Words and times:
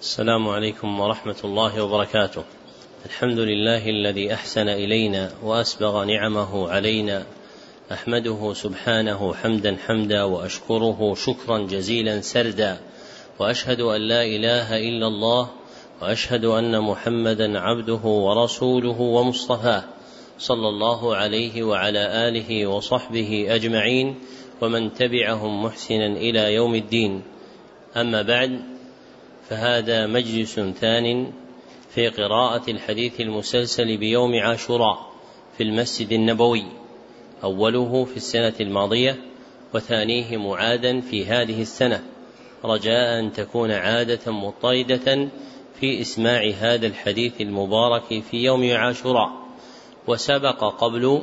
السلام 0.00 0.48
عليكم 0.48 1.00
ورحمة 1.00 1.36
الله 1.44 1.84
وبركاته. 1.84 2.42
الحمد 3.06 3.38
لله 3.38 3.90
الذي 3.90 4.34
أحسن 4.34 4.68
إلينا 4.68 5.30
وأسبغ 5.42 6.04
نعمه 6.04 6.68
علينا. 6.68 7.26
أحمده 7.92 8.52
سبحانه 8.54 9.34
حمدا 9.34 9.76
حمدا 9.86 10.22
وأشكره 10.22 11.14
شكرا 11.14 11.58
جزيلا 11.58 12.20
سردا. 12.20 12.80
وأشهد 13.38 13.80
أن 13.80 14.00
لا 14.00 14.22
إله 14.22 14.76
إلا 14.76 15.06
الله. 15.06 15.50
وأشهد 16.02 16.44
أن 16.44 16.80
محمدا 16.80 17.58
عبده 17.58 18.04
ورسوله 18.04 19.00
ومصطفاه. 19.00 19.84
صلى 20.38 20.68
الله 20.68 21.16
عليه 21.16 21.62
وعلى 21.62 22.28
آله 22.28 22.66
وصحبه 22.66 23.46
أجمعين. 23.48 24.14
ومن 24.60 24.94
تبعهم 24.94 25.64
محسنا 25.64 26.06
إلى 26.06 26.54
يوم 26.54 26.74
الدين. 26.74 27.22
أما 27.96 28.22
بعد 28.22 28.73
فهذا 29.48 30.06
مجلس 30.06 30.60
ثان 30.60 31.32
في 31.94 32.08
قراءة 32.08 32.70
الحديث 32.70 33.20
المسلسل 33.20 33.96
بيوم 33.96 34.34
عاشوراء 34.34 35.12
في 35.56 35.62
المسجد 35.62 36.12
النبوي. 36.12 36.64
أوله 37.44 38.04
في 38.04 38.16
السنة 38.16 38.54
الماضية 38.60 39.16
وثانيه 39.74 40.36
معادا 40.36 41.00
في 41.00 41.26
هذه 41.26 41.62
السنة. 41.62 42.04
رجاء 42.64 43.20
أن 43.20 43.32
تكون 43.32 43.70
عادة 43.70 44.32
مضطردة 44.32 45.28
في 45.80 46.00
إسماع 46.00 46.50
هذا 46.58 46.86
الحديث 46.86 47.40
المبارك 47.40 48.22
في 48.30 48.36
يوم 48.36 48.70
عاشوراء. 48.72 49.30
وسبق 50.06 50.64
قبل 50.64 51.22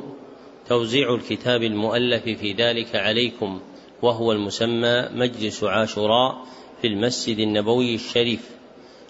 توزيع 0.68 1.14
الكتاب 1.14 1.62
المؤلف 1.62 2.24
في 2.24 2.52
ذلك 2.52 2.96
عليكم 2.96 3.60
وهو 4.02 4.32
المسمى 4.32 5.08
مجلس 5.12 5.64
عاشوراء 5.64 6.46
في 6.82 6.88
المسجد 6.88 7.38
النبوي 7.38 7.94
الشريف 7.94 8.50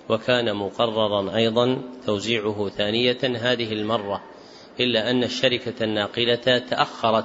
وكان 0.09 0.55
مقررا 0.55 1.37
أيضا 1.37 1.83
توزيعه 2.07 2.69
ثانية 2.69 3.19
هذه 3.23 3.73
المرة 3.73 4.23
إلا 4.81 5.11
أن 5.11 5.25
الشركة 5.25 5.85
الناقلة 5.85 6.59
تأخرت 6.71 7.25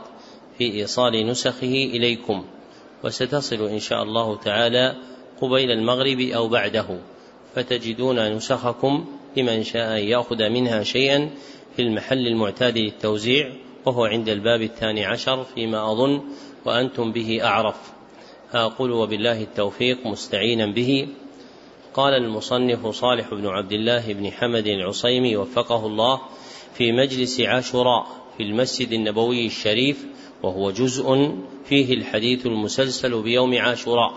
في 0.57 0.73
إيصال 0.73 1.27
نسخه 1.27 1.67
إليكم 1.67 2.45
وستصل 3.03 3.67
إن 3.67 3.79
شاء 3.79 4.03
الله 4.03 4.37
تعالى 4.37 4.95
قبيل 5.41 5.71
المغرب 5.71 6.19
أو 6.19 6.47
بعده 6.47 6.99
فتجدون 7.55 8.31
نسخكم 8.33 9.05
لمن 9.37 9.63
شاء 9.63 9.97
أن 9.97 10.03
يأخذ 10.03 10.49
منها 10.49 10.83
شيئا 10.83 11.29
في 11.75 11.81
المحل 11.81 12.27
المعتاد 12.27 12.77
للتوزيع 12.77 13.51
وهو 13.85 14.05
عند 14.05 14.29
الباب 14.29 14.61
الثاني 14.61 15.05
عشر 15.05 15.43
فيما 15.43 15.91
أظن 15.91 16.21
وأنتم 16.65 17.11
به 17.11 17.43
أعرف. 17.43 17.96
أقول 18.53 18.91
وبالله 18.91 19.41
التوفيق 19.41 20.05
مستعينا 20.05 20.65
به. 20.65 21.07
قال 21.93 22.13
المصنف 22.13 22.87
صالح 22.87 23.33
بن 23.33 23.47
عبد 23.47 23.71
الله 23.71 24.13
بن 24.13 24.31
حمد 24.31 24.67
العصيمي 24.67 25.37
وفقه 25.37 25.85
الله 25.85 26.21
في 26.73 26.91
مجلس 26.91 27.41
عاشوراء 27.41 28.07
في 28.37 28.43
المسجد 28.43 28.91
النبوي 28.91 29.45
الشريف 29.45 30.05
وهو 30.43 30.71
جزء 30.71 31.35
فيه 31.65 31.93
الحديث 31.93 32.45
المسلسل 32.45 33.21
بيوم 33.21 33.57
عاشوراء. 33.57 34.13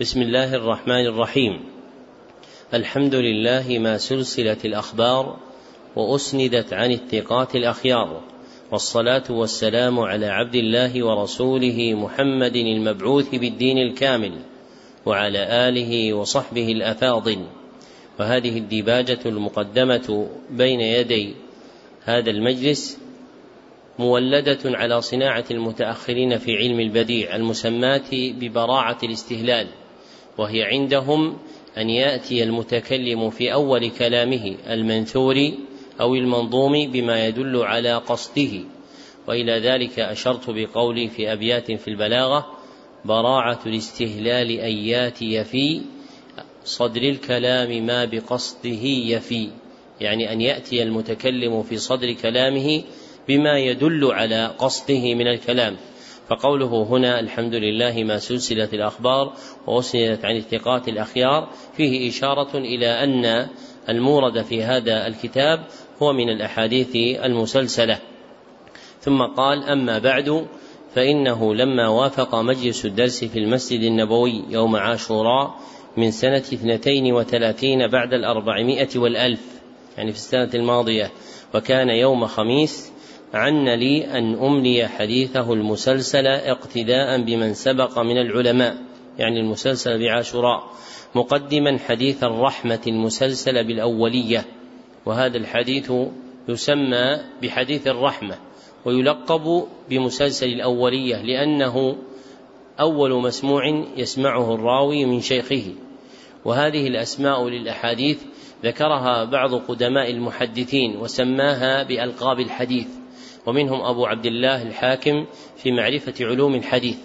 بسم 0.00 0.22
الله 0.22 0.54
الرحمن 0.54 1.06
الرحيم. 1.06 1.60
الحمد 2.74 3.14
لله 3.14 3.78
ما 3.78 3.98
سلسلت 3.98 4.64
الأخبار 4.64 5.36
وأسندت 5.96 6.72
عن 6.72 6.92
الثقات 6.92 7.56
الأخيار. 7.56 8.20
والصلاة 8.70 9.22
والسلام 9.30 10.00
على 10.00 10.26
عبد 10.26 10.54
الله 10.54 11.04
ورسوله 11.04 11.94
محمد 11.94 12.56
المبعوث 12.56 13.34
بالدين 13.34 13.78
الكامل 13.78 14.32
وعلى 15.06 15.68
آله 15.68 16.14
وصحبه 16.14 16.72
الأفاضل. 16.72 17.38
وهذه 18.20 18.58
الديباجة 18.58 19.18
المقدمة 19.26 20.28
بين 20.50 20.80
يدي 20.80 21.34
هذا 22.04 22.30
المجلس 22.30 22.98
مولدة 23.98 24.58
على 24.64 25.02
صناعة 25.02 25.44
المتأخرين 25.50 26.38
في 26.38 26.56
علم 26.56 26.80
البديع 26.80 27.36
المسماة 27.36 28.10
ببراعة 28.12 28.98
الاستهلال 29.02 29.66
وهي 30.38 30.62
عندهم 30.62 31.36
أن 31.78 31.90
يأتي 31.90 32.42
المتكلم 32.42 33.30
في 33.30 33.52
أول 33.52 33.90
كلامه 33.90 34.56
المنثور 34.70 35.52
أو 36.00 36.14
المنظوم 36.14 36.90
بما 36.90 37.26
يدل 37.26 37.56
على 37.62 37.94
قصده. 37.94 38.60
وإلى 39.28 39.52
ذلك 39.52 39.98
أشرت 39.98 40.50
بقولي 40.50 41.08
في 41.08 41.32
أبيات 41.32 41.72
في 41.72 41.88
البلاغة 41.88 42.46
براعة 43.04 43.58
الاستهلال 43.66 44.50
أن 44.50 44.72
ياتي 44.72 45.44
في 45.44 45.80
صدر 46.64 47.02
الكلام 47.02 47.86
ما 47.86 48.04
بقصده 48.04 48.84
يفي. 48.84 49.50
يعني 50.00 50.32
أن 50.32 50.40
يأتي 50.40 50.82
المتكلم 50.82 51.62
في 51.62 51.76
صدر 51.76 52.12
كلامه 52.12 52.82
بما 53.28 53.58
يدل 53.58 54.04
على 54.12 54.46
قصده 54.58 55.14
من 55.14 55.26
الكلام. 55.26 55.76
فقوله 56.28 56.82
هنا 56.82 57.20
الحمد 57.20 57.54
لله 57.54 58.04
ما 58.04 58.18
سلسلة 58.18 58.68
الأخبار 58.72 59.32
وأسندت 59.66 60.24
عن 60.24 60.36
الثقات 60.36 60.88
الأخيار. 60.88 61.48
فيه 61.76 62.10
إشارة 62.10 62.58
إلى 62.58 62.86
أن 63.04 63.48
المورد 63.88 64.42
في 64.42 64.62
هذا 64.62 65.06
الكتاب 65.06 65.64
هو 66.02 66.12
من 66.12 66.28
الأحاديث 66.28 66.96
المسلسلة. 67.24 67.98
ثم 69.00 69.22
قال 69.22 69.64
أما 69.64 69.98
بعد 69.98 70.46
فإنه 70.94 71.54
لما 71.54 71.88
وافق 71.88 72.34
مجلس 72.34 72.84
الدرس 72.84 73.24
في 73.24 73.38
المسجد 73.38 73.80
النبوي 73.80 74.44
يوم 74.50 74.76
عاشوراء 74.76 75.54
من 75.96 76.10
سنة 76.10 76.36
اثنتين 76.36 77.12
وثلاثين 77.12 77.88
بعد 77.88 78.12
الأربعمائة 78.12 78.88
والألف 78.96 79.40
يعني 79.98 80.12
في 80.12 80.18
السنة 80.18 80.50
الماضية 80.54 81.10
وكان 81.54 81.88
يوم 81.88 82.26
خميس 82.26 82.92
عن 83.34 83.68
لي 83.68 84.18
أن 84.18 84.34
أملي 84.34 84.88
حديثه 84.88 85.52
المسلسل 85.52 86.26
اقتداء 86.26 87.22
بمن 87.22 87.54
سبق 87.54 87.98
من 87.98 88.18
العلماء 88.18 88.76
يعني 89.18 89.40
المسلسل 89.40 89.98
بعاشوراء 89.98 90.70
مقدما 91.14 91.78
حديث 91.78 92.24
الرحمة 92.24 92.80
المسلسل 92.86 93.64
بالأولية. 93.64 94.44
وهذا 95.06 95.36
الحديث 95.36 95.92
يسمى 96.48 97.18
بحديث 97.42 97.86
الرحمة 97.86 98.38
ويلقب 98.84 99.66
بمسلسل 99.90 100.46
الأولية 100.46 101.16
لأنه 101.22 101.96
أول 102.80 103.22
مسموع 103.22 103.84
يسمعه 103.96 104.54
الراوي 104.54 105.04
من 105.04 105.20
شيخه. 105.20 105.64
وهذه 106.44 106.86
الأسماء 106.86 107.48
للأحاديث 107.48 108.18
ذكرها 108.64 109.24
بعض 109.24 109.54
قدماء 109.54 110.10
المحدثين 110.10 110.96
وسماها 110.96 111.82
بألقاب 111.82 112.40
الحديث 112.40 112.86
ومنهم 113.46 113.80
أبو 113.80 114.06
عبد 114.06 114.26
الله 114.26 114.62
الحاكم 114.62 115.26
في 115.56 115.72
معرفة 115.72 116.14
علوم 116.20 116.54
الحديث. 116.54 116.98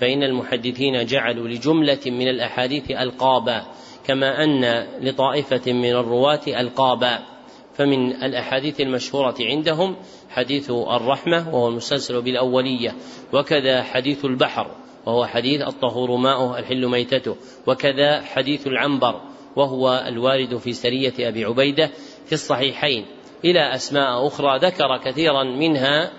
فإن 0.00 0.22
المحدثين 0.22 1.06
جعلوا 1.06 1.48
لجملة 1.48 2.00
من 2.06 2.28
الأحاديث 2.28 2.90
ألقابا 2.90 3.64
كما 4.06 4.44
أن 4.44 4.86
لطائفة 5.00 5.72
من 5.72 5.90
الرواة 5.90 6.42
ألقابا. 6.46 7.33
فمن 7.76 8.22
الأحاديث 8.22 8.80
المشهورة 8.80 9.34
عندهم 9.40 9.96
حديث 10.30 10.70
الرحمة 10.70 11.54
وهو 11.54 11.68
المسلسل 11.68 12.22
بالأولية 12.22 12.94
وكذا 13.32 13.82
حديث 13.82 14.24
البحر 14.24 14.70
وهو 15.06 15.26
حديث 15.26 15.62
الطهور 15.62 16.16
ماؤه 16.16 16.58
الحل 16.58 16.86
ميتته 16.86 17.36
وكذا 17.66 18.20
حديث 18.20 18.66
العنبر 18.66 19.20
وهو 19.56 20.04
الوارد 20.08 20.56
في 20.56 20.72
سرية 20.72 21.28
أبي 21.28 21.44
عبيدة 21.44 21.90
في 22.26 22.32
الصحيحين. 22.32 23.06
إلى 23.44 23.74
أسماء 23.74 24.26
أخرى 24.26 24.58
ذكر 24.58 24.98
كثيرا 25.04 25.44
منها 25.44 26.10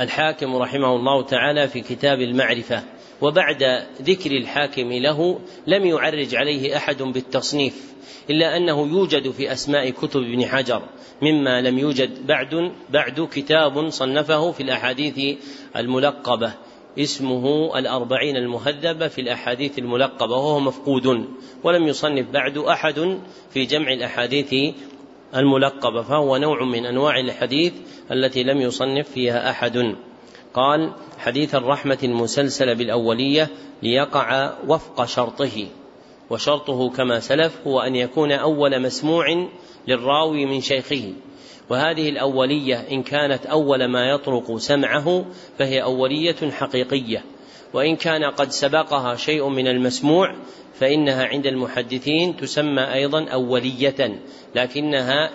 الحاكم 0.00 0.56
رحمه 0.56 0.96
الله 0.96 1.22
تعالى 1.22 1.68
في 1.68 1.80
كتاب 1.80 2.20
المعرفة. 2.20 2.82
وبعد 3.20 3.86
ذكر 4.02 4.30
الحاكم 4.30 4.92
له 4.92 5.40
لم 5.66 5.86
يعرج 5.86 6.34
عليه 6.34 6.76
أحد 6.76 7.02
بالتصنيف 7.02 7.94
إلا 8.30 8.56
أنه 8.56 8.88
يوجد 8.88 9.30
في 9.30 9.52
أسماء 9.52 9.90
كتب 9.90 10.20
ابن 10.20 10.46
حجر 10.46 10.82
مما 11.22 11.60
لم 11.60 11.78
يوجد 11.78 12.26
بعد 12.26 12.72
بعد 12.90 13.28
كتاب 13.32 13.90
صنفه 13.90 14.52
في 14.52 14.62
الأحاديث 14.62 15.38
الملقبة 15.76 16.52
اسمه 16.98 17.78
الأربعين 17.78 18.36
المهذبة 18.36 19.08
في 19.08 19.20
الأحاديث 19.20 19.78
الملقبة 19.78 20.36
وهو 20.36 20.60
مفقود 20.60 21.06
ولم 21.64 21.88
يصنف 21.88 22.26
بعد 22.30 22.58
أحد 22.58 23.18
في 23.50 23.64
جمع 23.64 23.92
الأحاديث 23.92 24.74
الملقبة 25.36 26.02
فهو 26.02 26.36
نوع 26.36 26.64
من 26.64 26.86
أنواع 26.86 27.20
الحديث 27.20 27.72
التي 28.12 28.42
لم 28.42 28.60
يصنف 28.60 29.10
فيها 29.10 29.50
أحد. 29.50 29.96
قال 30.54 30.92
حديث 31.18 31.54
الرحمة 31.54 31.98
المسلسل 32.02 32.74
بالأولية 32.74 33.48
ليقع 33.82 34.52
وفق 34.68 35.04
شرطه 35.04 35.66
وشرطه 36.30 36.90
كما 36.90 37.20
سلف 37.20 37.60
هو 37.66 37.80
أن 37.80 37.96
يكون 37.96 38.32
أول 38.32 38.82
مسموع 38.82 39.46
للراوي 39.88 40.46
من 40.46 40.60
شيخه 40.60 41.12
وهذه 41.70 42.08
الأولية 42.08 42.76
إن 42.90 43.02
كانت 43.02 43.46
أول 43.46 43.84
ما 43.84 44.08
يطرق 44.10 44.56
سمعه 44.56 45.24
فهي 45.58 45.82
أولية 45.82 46.50
حقيقية 46.50 47.24
وإن 47.74 47.96
كان 47.96 48.24
قد 48.24 48.50
سبقها 48.50 49.16
شيء 49.16 49.48
من 49.48 49.68
المسموع 49.68 50.34
فإنها 50.74 51.26
عند 51.26 51.46
المحدثين 51.46 52.36
تسمى 52.36 52.82
أيضا 52.82 53.28
أولية 53.28 54.20
لكنها 54.54 55.30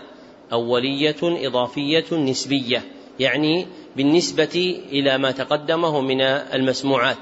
أولية 0.53 1.15
إضافية 1.23 2.05
نسبية 2.11 2.83
يعني 3.19 3.67
بالنسبة 3.97 4.81
إلى 4.91 5.17
ما 5.17 5.31
تقدمه 5.31 6.01
من 6.01 6.21
المسموعات. 6.21 7.17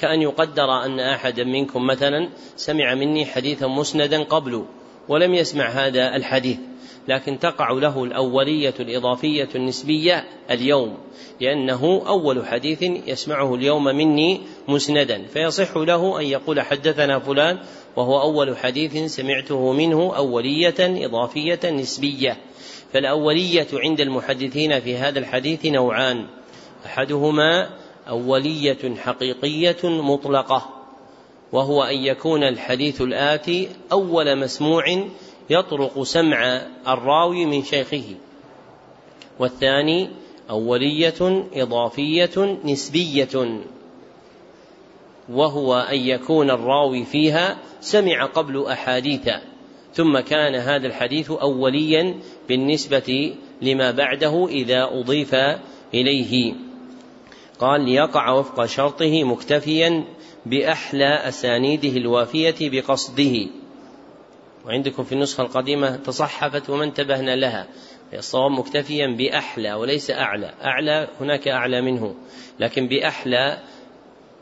كأن 0.00 0.22
يقدر 0.22 0.84
أن 0.84 1.00
أحدا 1.00 1.44
منكم 1.44 1.86
مثلا 1.86 2.28
سمع 2.56 2.94
مني 2.94 3.26
حديثا 3.26 3.66
مسندا 3.66 4.22
قبل 4.22 4.64
ولم 5.08 5.34
يسمع 5.34 5.68
هذا 5.68 6.16
الحديث 6.16 6.58
لكن 7.08 7.38
تقع 7.38 7.70
له 7.70 8.04
الأولية 8.04 8.74
الإضافية 8.80 9.48
النسبية 9.54 10.24
اليوم 10.50 10.98
لأنه 11.40 12.02
أول 12.06 12.46
حديث 12.46 12.82
يسمعه 12.82 13.54
اليوم 13.54 13.84
مني 13.84 14.40
مسندا 14.68 15.26
فيصح 15.26 15.76
له 15.76 16.20
أن 16.20 16.26
يقول 16.26 16.60
حدثنا 16.60 17.18
فلان 17.18 17.58
وهو 17.96 18.20
أول 18.20 18.56
حديث 18.56 19.14
سمعته 19.14 19.72
منه 19.72 20.16
أولية 20.16 20.74
إضافية 20.78 21.70
نسبية. 21.70 22.36
فالأولية 22.92 23.66
عند 23.72 24.00
المحدثين 24.00 24.80
في 24.80 24.96
هذا 24.96 25.18
الحديث 25.18 25.66
نوعان. 25.66 26.26
أحدهما 26.86 27.70
أولية 28.08 28.94
حقيقية 28.96 29.76
مطلقة 29.84 30.68
وهو 31.52 31.82
أن 31.82 31.96
يكون 31.96 32.42
الحديث 32.42 33.00
الآتي 33.00 33.68
أول 33.92 34.38
مسموع 34.38 34.84
يطرق 35.50 36.02
سمع 36.02 36.66
الراوي 36.88 37.46
من 37.46 37.62
شيخه. 37.62 38.04
والثاني 39.38 40.10
أولية 40.50 41.46
إضافية 41.54 42.58
نسبية. 42.64 43.60
وهو 45.30 45.74
أن 45.74 45.98
يكون 45.98 46.50
الراوي 46.50 47.04
فيها 47.04 47.58
سمع 47.80 48.24
قبل 48.24 48.66
أحاديث 48.66 49.28
ثم 49.94 50.18
كان 50.20 50.54
هذا 50.54 50.86
الحديث 50.86 51.30
أوليا 51.30 52.14
بالنسبة 52.48 53.34
لما 53.62 53.90
بعده 53.90 54.46
إذا 54.48 54.84
أضيف 54.84 55.34
إليه. 55.94 56.54
قال 57.58 57.80
ليقع 57.80 58.30
وفق 58.30 58.64
شرطه 58.64 59.24
مكتفيا 59.24 60.04
بأحلى 60.46 61.14
أسانيده 61.14 61.96
الوافية 61.96 62.54
بقصده. 62.60 63.46
وعندكم 64.66 65.04
في 65.04 65.12
النسخة 65.12 65.42
القديمة 65.42 65.96
تصحفت 65.96 66.70
وما 66.70 66.84
انتبهنا 66.84 67.36
لها. 67.36 67.66
الصواب 68.14 68.50
مكتفيا 68.50 69.06
بأحلى 69.06 69.74
وليس 69.74 70.10
أعلى. 70.10 70.54
أعلى 70.64 71.08
هناك 71.20 71.48
أعلى 71.48 71.80
منه 71.80 72.14
لكن 72.60 72.88
بأحلى 72.88 73.58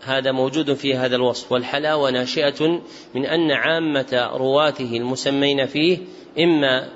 هذا 0.07 0.33
موجود 0.33 0.75
في 0.75 0.95
هذا 0.95 1.17
الوصف 1.17 1.53
والحلاوة 1.53 2.11
ناشئة 2.11 2.81
من 3.15 3.27
أن 3.27 3.51
عامة 3.51 4.31
رواته 4.33 4.97
المسمين 4.97 5.67
فيه 5.67 5.99
إما 6.39 6.89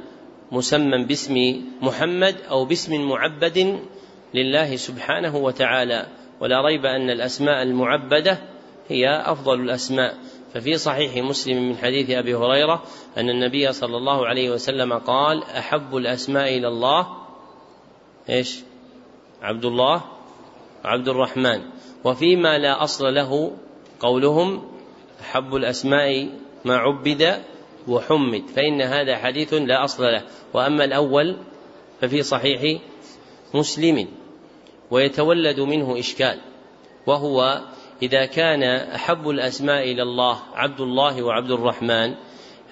مسمى 0.53 1.05
باسم 1.05 1.62
محمد 1.83 2.37
أو 2.51 2.65
باسم 2.65 3.09
معبد 3.09 3.81
لله 4.35 4.77
سبحانه 4.77 5.37
وتعالى 5.37 6.07
ولا 6.41 6.61
ريب 6.67 6.87
أن 6.87 7.11
الأسماء 7.11 7.62
المعبدة 7.62 8.39
هي 8.89 9.23
أفضل 9.27 9.61
الأسماء. 9.61 10.15
ففي 10.55 10.79
صحيح 10.79 11.17
مسلم 11.17 11.69
من 11.69 11.77
حديث 11.77 12.11
أبي 12.11 12.35
هريرة 12.35 12.83
أن 13.19 13.31
النبي 13.31 13.73
صلى 13.73 13.97
الله 13.97 14.27
عليه 14.27 14.51
وسلم 14.51 14.93
قال 14.93 15.43
أحب 15.43 15.97
الأسماء 15.97 16.59
إلى 16.59 16.69
الله. 16.69 17.07
إيش؟ 18.29 18.61
عبد 19.43 19.65
الله. 19.65 20.03
عبد 20.85 21.09
الرحمن. 21.09 21.62
وفيما 22.05 22.58
لا 22.58 22.82
أصل 22.85 23.14
له 23.14 23.52
قولهم 24.00 24.62
أحب 25.20 25.55
الأسماء 25.55 26.29
ما 26.64 26.76
عبد 26.76 27.43
وحمد 27.88 28.43
فإن 28.56 28.82
هذا 28.82 29.17
حديث 29.17 29.55
لا 29.55 29.85
أصل 29.85 30.02
له. 30.02 30.23
وأما 30.55 30.85
الأول 30.85 31.37
ففي 32.00 32.23
صحيح 32.23 32.81
مسلم 33.55 34.08
ويتولد 34.91 35.61
منه 35.61 35.99
إشكال 35.99 36.41
وهو 37.06 37.61
إذا 38.02 38.26
كان 38.26 38.62
أحب 38.94 39.29
الأسماء 39.29 39.93
إلى 39.93 40.02
الله 40.02 40.38
عبد 40.55 40.81
الله 40.81 41.23
وعبد 41.23 41.50
الرحمن 41.50 42.14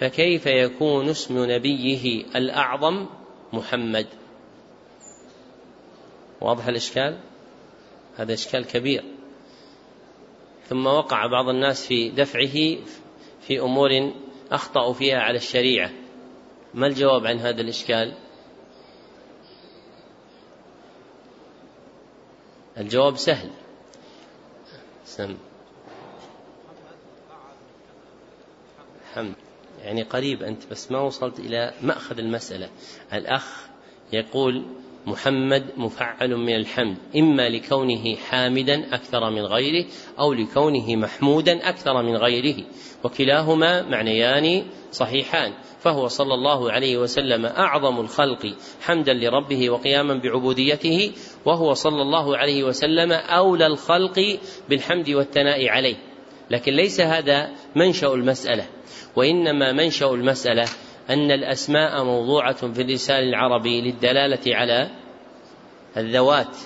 فكيف 0.00 0.46
يكون 0.46 1.08
اسم 1.08 1.50
نبيه 1.50 2.25
الأعظم 2.36 3.06
محمد؟ 3.52 4.06
واضح 6.40 6.66
الإشكال؟ 6.66 7.19
هذا 8.16 8.34
إشكال 8.34 8.66
كبير. 8.66 9.04
ثم 10.69 10.87
وقع 10.87 11.26
بعض 11.26 11.49
الناس 11.49 11.87
في 11.87 12.11
دفعه 12.11 12.79
في 13.41 13.61
أمور 13.61 14.12
أخطأوا 14.50 14.93
فيها 14.93 15.19
على 15.19 15.37
الشريعة. 15.37 15.91
ما 16.75 16.87
الجواب 16.87 17.26
عن 17.26 17.38
هذا 17.38 17.61
الإشكال؟ 17.61 18.15
الجواب 22.79 23.17
سهل. 23.17 23.50
سم. 25.05 25.37
حمد 29.14 29.35
يعني 29.82 30.03
قريب 30.03 30.43
أنت 30.43 30.67
بس 30.71 30.93
ما 30.93 31.00
وصلت 31.00 31.41
إلى 31.41 31.75
مأخذ 31.82 32.19
المسألة. 32.19 32.71
الأخ 33.12 33.69
يقول 34.12 34.64
محمد 35.08 35.64
مفعل 35.76 36.37
من 36.37 36.55
الحمد 36.56 36.96
إما 37.16 37.49
لكونه 37.49 38.16
حامدا 38.16 38.94
أكثر 38.94 39.31
من 39.31 39.43
غيره 39.43 39.87
أو 40.19 40.32
لكونه 40.32 40.96
محمودا 40.96 41.69
أكثر 41.69 42.02
من 42.02 42.16
غيره 42.16 42.64
وكلاهما 43.05 43.82
معنيان 43.82 44.62
صحيحان. 44.93 45.52
فهو 45.81 46.08
صلى 46.08 46.34
الله 46.34 46.72
عليه 46.72 46.96
وسلم 46.99 47.46
أعظم 47.46 48.00
الخلق 48.00 48.55
حمدا 48.81 49.12
لربه 49.12 49.70
وقياما 49.70 50.14
بعبوديته 50.14 51.12
وهو 51.44 51.75
صلى 51.75 52.02
الله 52.02 52.37
عليه 52.37 52.64
وسلم 52.64 53.12
أولى 53.12 53.66
الخلق 53.66 54.38
بالحمد 54.69 55.11
والثناء 55.11 55.69
عليه. 55.69 55.96
لكن 56.50 56.72
ليس 56.72 57.00
هذا 57.00 57.50
منشأ 57.76 58.14
المسألة 58.14 58.66
وإنما 59.16 59.72
منشأ 59.72 60.11
المسألة 60.11 60.64
أن 61.10 61.31
الأسماء 61.31 62.05
موضوعة 62.05 62.72
في 62.72 62.82
اللسان 62.82 63.28
العربي 63.28 63.81
للدلالة 63.81 64.56
على 64.56 64.90
الذوات 65.96 66.56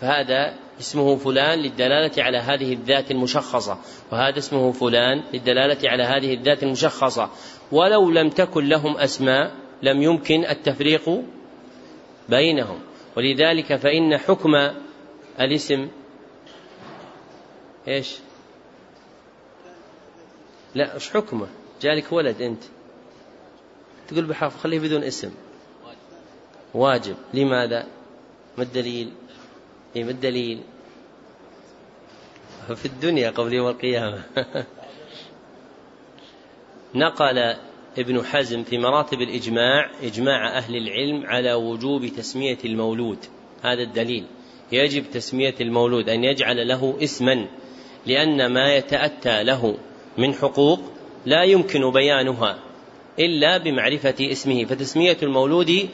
فهذا 0.00 0.54
اسمه 0.80 1.16
فلان 1.16 1.58
للدلالة 1.58 2.22
على 2.22 2.38
هذه 2.38 2.72
الذات 2.72 3.10
المشخصة 3.10 3.78
وهذا 4.12 4.38
اسمه 4.38 4.72
فلان 4.72 5.22
للدلالة 5.32 5.90
على 5.90 6.02
هذه 6.02 6.34
الذات 6.34 6.62
المشخصة 6.62 7.30
ولو 7.72 8.10
لم 8.10 8.30
تكن 8.30 8.68
لهم 8.68 8.96
أسماء 8.96 9.54
لم 9.82 10.02
يمكن 10.02 10.44
التفريق 10.44 11.22
بينهم 12.28 12.78
ولذلك 13.16 13.76
فإن 13.76 14.18
حكم 14.18 14.50
الاسم 15.40 15.88
إيش؟ 17.88 18.16
لا 20.74 20.94
إيش 20.94 21.10
حكمه؟ 21.10 21.46
جالك 21.82 22.12
ولد 22.12 22.42
أنت 22.42 22.62
تقول 24.08 24.24
بحرف 24.24 24.56
خليه 24.56 24.78
بدون 24.78 25.04
اسم 25.04 25.30
واجب 26.74 27.16
لماذا؟ 27.34 27.86
ما 28.58 28.64
الدليل؟ 28.64 29.12
إيه 29.96 30.04
ما 30.04 30.10
الدليل؟ 30.10 30.60
في 32.74 32.86
الدنيا 32.86 33.30
قبل 33.30 33.52
يوم 33.52 33.68
القيامة 33.68 34.22
نقل 36.94 37.56
ابن 37.98 38.24
حزم 38.24 38.64
في 38.64 38.78
مراتب 38.78 39.20
الإجماع 39.20 39.90
إجماع 40.02 40.56
أهل 40.56 40.76
العلم 40.76 41.26
على 41.26 41.52
وجوب 41.52 42.06
تسمية 42.06 42.58
المولود 42.64 43.18
هذا 43.62 43.82
الدليل 43.82 44.24
يجب 44.72 45.10
تسمية 45.10 45.54
المولود 45.60 46.08
أن 46.08 46.24
يجعل 46.24 46.68
له 46.68 46.96
اسما 47.02 47.46
لأن 48.06 48.46
ما 48.46 48.74
يتأتى 48.74 49.42
له 49.42 49.78
من 50.18 50.34
حقوق 50.34 50.80
لا 51.26 51.44
يمكن 51.44 51.90
بيانها 51.90 52.58
إلا 53.18 53.58
بمعرفة 53.58 54.14
اسمه 54.20 54.64
فتسمية 54.64 55.16
المولود 55.22 55.88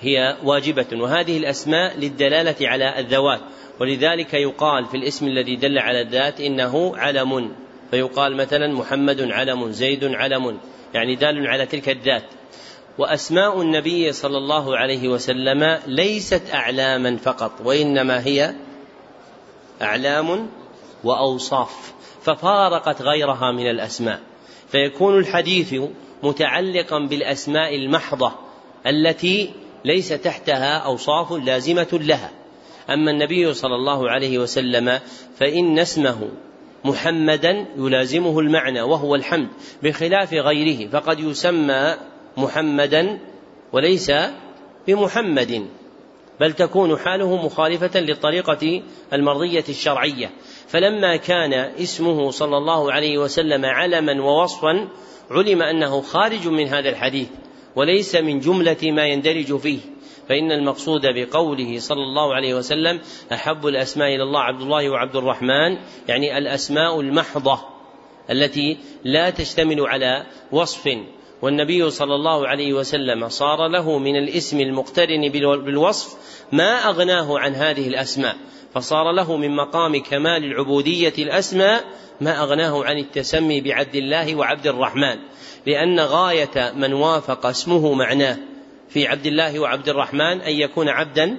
هي 0.00 0.36
واجبة 0.44 0.86
وهذه 0.92 1.38
الأسماء 1.38 1.98
للدلالة 1.98 2.68
على 2.68 2.98
الذوات 2.98 3.40
ولذلك 3.80 4.34
يقال 4.34 4.86
في 4.86 4.96
الاسم 4.96 5.26
الذي 5.26 5.56
دل 5.56 5.78
على 5.78 6.00
الذات 6.00 6.40
إنه 6.40 6.96
علم 6.96 7.52
فيقال 7.90 8.36
مثلا 8.36 8.74
محمد 8.74 9.20
علم 9.20 9.70
زيد 9.70 10.04
علم 10.04 10.58
يعني 10.94 11.16
دال 11.16 11.46
على 11.46 11.66
تلك 11.66 11.88
الذات. 11.88 12.24
وأسماء 12.98 13.60
النبي 13.62 14.12
صلى 14.12 14.38
الله 14.38 14.76
عليه 14.76 15.08
وسلم 15.08 15.78
ليست 15.86 16.42
اعلاما 16.54 17.16
فقط 17.16 17.52
وإنما 17.64 18.26
هي 18.26 18.54
أعلام 19.82 20.50
وأوصاف 21.04 21.92
ففارقت 22.22 23.02
غيرها 23.02 23.52
من 23.52 23.70
الأسماء. 23.70 24.20
فيكون 24.68 25.18
الحديث 25.18 25.74
متعلقا 26.22 26.98
بالأسماء 26.98 27.76
المحضة 27.76 28.32
التي 28.86 29.50
ليس 29.84 30.08
تحتها 30.08 30.78
أوصاف 30.78 31.32
لازمة 31.32 31.88
لها. 31.92 32.30
أما 32.90 33.10
النبي 33.10 33.54
صلى 33.54 33.74
الله 33.74 34.10
عليه 34.10 34.38
وسلم 34.38 35.00
فإن 35.36 35.78
اسمه 35.78 36.28
محمدا 36.84 37.66
يلازمه 37.76 38.40
المعنى 38.40 38.82
وهو 38.82 39.14
الحمد 39.14 39.48
بخلاف 39.82 40.32
غيره 40.32 40.90
فقد 40.90 41.20
يسمى 41.20 41.94
محمدا 42.36 43.18
وليس 43.72 44.12
بمحمد 44.86 45.66
بل 46.40 46.52
تكون 46.52 46.98
حاله 46.98 47.46
مخالفة 47.46 48.00
للطريقة 48.00 48.82
المرضية 49.12 49.64
الشرعية. 49.68 50.30
فلما 50.68 51.16
كان 51.16 51.52
اسمه 51.54 52.30
صلى 52.30 52.56
الله 52.56 52.92
عليه 52.92 53.18
وسلم 53.18 53.64
علما 53.64 54.22
ووصفا 54.22 54.88
علم 55.30 55.62
أنه 55.62 56.00
خارج 56.00 56.48
من 56.48 56.68
هذا 56.68 56.88
الحديث 56.88 57.28
وليس 57.76 58.14
من 58.16 58.40
جملة 58.40 58.76
ما 58.82 59.06
يندرج 59.06 59.56
فيه 59.56 59.78
فإن 60.28 60.52
المقصود 60.52 61.00
بقوله 61.06 61.78
صلى 61.78 62.02
الله 62.02 62.34
عليه 62.34 62.54
وسلم 62.54 63.00
أحب 63.32 63.66
الأسماء 63.66 64.14
إلى 64.14 64.22
الله 64.22 64.40
عبد 64.40 64.60
الله 64.60 64.90
وعبد 64.90 65.16
الرحمن 65.16 65.78
يعني 66.08 66.38
الأسماء 66.38 67.00
المحضة 67.00 67.60
التي 68.30 68.78
لا 69.04 69.30
تشتمل 69.30 69.80
على 69.80 70.26
وصف 70.52 70.88
والنبي 71.42 71.90
صلى 71.90 72.14
الله 72.14 72.48
عليه 72.48 72.72
وسلم 72.72 73.28
صار 73.28 73.68
له 73.68 73.98
من 73.98 74.16
الاسم 74.16 74.60
المقترن 74.60 75.28
بالوصف 75.64 76.16
ما 76.52 76.88
أغناه 76.88 77.38
عن 77.38 77.54
هذه 77.54 77.88
الأسماء 77.88 78.36
فصار 78.74 79.12
له 79.12 79.36
من 79.36 79.56
مقام 79.56 80.02
كمال 80.02 80.44
العبودية 80.44 81.14
الأسماء 81.18 81.84
ما 82.20 82.42
أغناه 82.42 82.84
عن 82.84 82.98
التسمي 82.98 83.60
بعبد 83.60 83.94
الله 83.94 84.34
وعبد 84.34 84.66
الرحمن 84.66 85.18
لأن 85.66 86.00
غاية 86.00 86.72
من 86.76 86.92
وافق 86.92 87.46
اسمه 87.46 87.92
معناه 87.92 88.36
في 88.88 89.06
عبد 89.06 89.26
الله 89.26 89.60
وعبد 89.60 89.88
الرحمن 89.88 90.40
أن 90.40 90.52
يكون 90.52 90.88
عبدا 90.88 91.36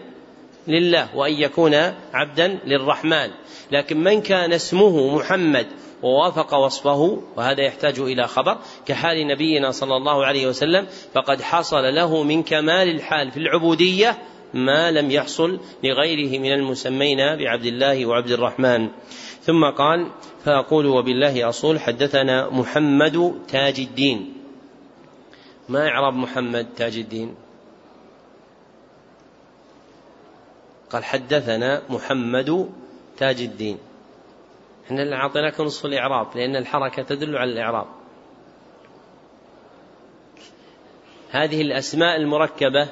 لله 0.67 1.15
وأن 1.15 1.33
يكون 1.33 1.73
عبدا 2.13 2.59
للرحمن. 2.65 3.31
لكن 3.71 4.03
من 4.03 4.21
كان 4.21 4.53
اسمه 4.53 5.15
محمد 5.15 5.67
ووافق 6.03 6.53
وصفه 6.53 7.21
وهذا 7.37 7.61
يحتاج 7.61 7.99
إلى 7.99 8.27
خبر 8.27 8.57
كحال 8.85 9.27
نبينا 9.27 9.71
صلى 9.71 9.97
الله 9.97 10.25
عليه 10.25 10.47
وسلم 10.47 10.87
فقد 11.13 11.41
حصل 11.41 11.95
له 11.95 12.23
من 12.23 12.43
كمال 12.43 12.89
الحال 12.89 13.31
في 13.31 13.37
العبودية 13.37 14.17
ما 14.53 14.91
لم 14.91 15.11
يحصل 15.11 15.59
لغيره 15.83 16.39
من 16.39 16.53
المسمين 16.53 17.17
بعبد 17.17 17.65
الله 17.65 18.05
وعبد 18.05 18.31
الرحمن. 18.31 18.89
ثم 19.41 19.65
قال 19.65 20.11
فأقول 20.45 20.85
وبالله 20.85 21.49
أصول 21.49 21.79
حدثنا 21.79 22.49
محمد 22.49 23.33
تاج 23.47 23.79
الدين. 23.79 24.33
ما 25.69 25.87
إعراب 25.87 26.13
محمد 26.13 26.67
تاج 26.75 26.97
الدين؟ 26.97 27.35
قال 30.89 31.03
حدثنا 31.03 31.81
محمد 31.89 32.69
تاج 33.17 33.41
الدين. 33.41 33.77
إحنا 34.85 35.03
اللي 35.03 35.15
أعطيناك 35.15 35.61
نصف 35.61 35.85
الإعراب 35.85 36.27
لأن 36.35 36.55
الحركة 36.55 37.03
تدل 37.03 37.37
على 37.37 37.51
الإعراب. 37.51 37.87
هذه 41.29 41.61
الأسماء 41.61 42.17
المركبة 42.17 42.89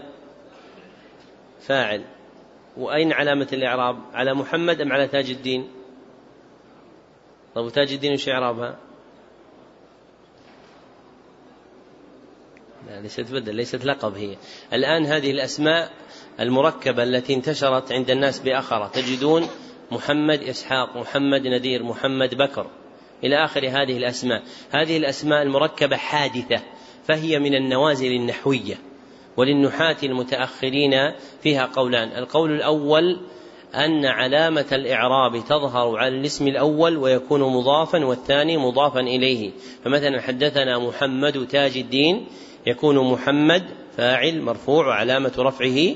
فاعل. 1.60 2.06
وأين 2.78 3.14
علامة 3.14 3.48
الإعراب؟ 3.54 3.98
على 4.14 4.34
محمد 4.34 4.82
أم 4.82 4.92
على 4.92 5.08
تاج 5.08 5.30
الدين؟ 5.30 5.68
طيب 7.56 7.70
تاج 7.70 7.94
الدين 7.94 8.14
وش 8.14 8.30
إعرابها؟ 8.30 8.78
لا 12.88 13.02
ليست 13.02 13.32
بدل 13.32 13.56
ليست 13.56 13.86
لقب 13.86 14.16
هي. 14.16 14.38
الآن 14.74 15.06
هذه 15.06 15.32
الأسماء 15.32 15.92
المركبة 16.40 17.04
التي 17.04 17.34
انتشرت 17.34 17.92
عند 17.92 18.10
الناس 18.10 18.40
بأخرة 18.40 18.88
تجدون 18.88 19.48
محمد 19.92 20.44
إسحاق 20.44 20.98
محمد 20.98 21.48
نذير 21.48 21.84
محمد 21.84 22.36
بكر. 22.36 22.68
إلى 23.24 23.44
آخر 23.46 23.68
هذه 23.68 23.98
الأسماء. 23.98 24.44
هذه 24.72 24.98
الأسماء 24.98 25.42
المركبة 25.42 25.98
حادثة 25.98 26.62
فهي 27.08 27.40
من 27.40 27.56
النوازل 27.56 28.12
النحوية. 28.12 28.89
وللنحاة 29.38 29.98
المتأخرين 30.04 31.12
فيها 31.42 31.66
قولان. 31.66 32.08
القول 32.18 32.52
الأول 32.52 33.20
أن 33.76 34.06
علامة 34.06 34.66
الإعراب 34.72 35.44
تظهر 35.50 35.98
على 35.98 36.20
الاسم 36.20 36.48
الأول 36.48 36.98
ويكون 36.98 37.42
مضافا 37.42 38.06
والثاني 38.06 38.58
مضافا 38.58 39.00
إليه. 39.00 39.52
فمثلا 39.84 40.22
حدثنا 40.22 40.80
محمد 40.80 41.48
تاج 41.48 41.78
الدين 41.78 42.26
يكون 42.68 43.12
محمد 43.12 43.64
فاعل 43.98 44.42
مرفوع 44.42 44.88
وعلامة 44.88 45.32
رفعه 45.38 45.96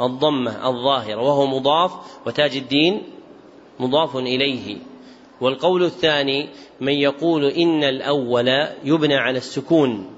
الضمة 0.00 0.68
الظاهرة 0.68 1.22
وهو 1.22 1.46
مضاف 1.46 1.92
وتاج 2.26 2.56
الدين 2.56 3.02
مضاف 3.80 4.16
إليه. 4.16 4.76
والقول 5.40 5.84
الثاني 5.84 6.48
من 6.80 6.92
يقول 6.92 7.44
إن 7.44 7.84
الأول 7.84 8.48
يبنى 8.84 9.16
على 9.16 9.38
السكون. 9.38 10.17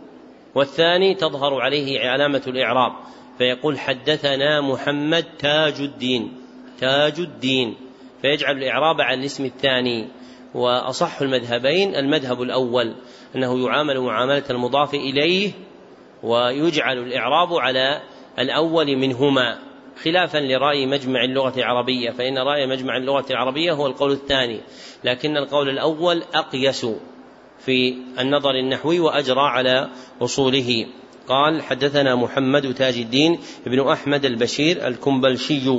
والثاني 0.55 1.15
تظهر 1.15 1.61
عليه 1.61 2.01
علامة 2.01 2.43
الإعراب 2.47 2.93
فيقول 3.39 3.79
حدثنا 3.79 4.61
محمد 4.61 5.25
تاج 5.39 5.81
الدين 5.81 6.33
تاج 6.81 7.21
الدين 7.21 7.77
فيجعل 8.23 8.57
الإعراب 8.59 9.01
على 9.01 9.21
الاسم 9.21 9.45
الثاني. 9.45 10.09
وأصح 10.55 11.23
المذهبين 11.23 11.95
المذهب 11.95 12.43
الأول 12.43 12.95
أنه 13.37 13.67
يعامل 13.67 14.01
معاملة 14.01 14.45
المضاف 14.51 14.95
إليه 14.95 15.53
ويجعل 16.23 16.99
الإعراب 16.99 17.55
على 17.55 18.01
الأول 18.39 18.97
منهما 18.97 19.59
خلافا 20.05 20.39
لرأي 20.39 20.87
مجمع 20.87 21.25
اللغة 21.25 21.53
العربية 21.57 22.11
فإن 22.11 22.39
رأي 22.39 22.67
مجمع 22.67 22.97
اللغة 22.97 23.25
العربية 23.31 23.73
هو 23.73 23.87
القول 23.87 24.13
الثاني 24.13 24.61
لكن 25.05 25.37
القول 25.37 25.69
الأول 25.69 26.23
أقيس. 26.35 26.87
في 27.65 27.97
النظر 28.19 28.51
النحوي 28.51 29.01
وأجرى 29.01 29.41
على 29.41 29.89
أصوله. 30.23 30.87
قال 31.31 31.63
حدثنا 31.63 32.15
محمد 32.15 32.75
تاج 32.75 32.99
الدين 32.99 33.39
بن 33.67 33.89
أحمد 33.89 34.25
البشير 34.25 34.87
الكنبلشي 34.87 35.71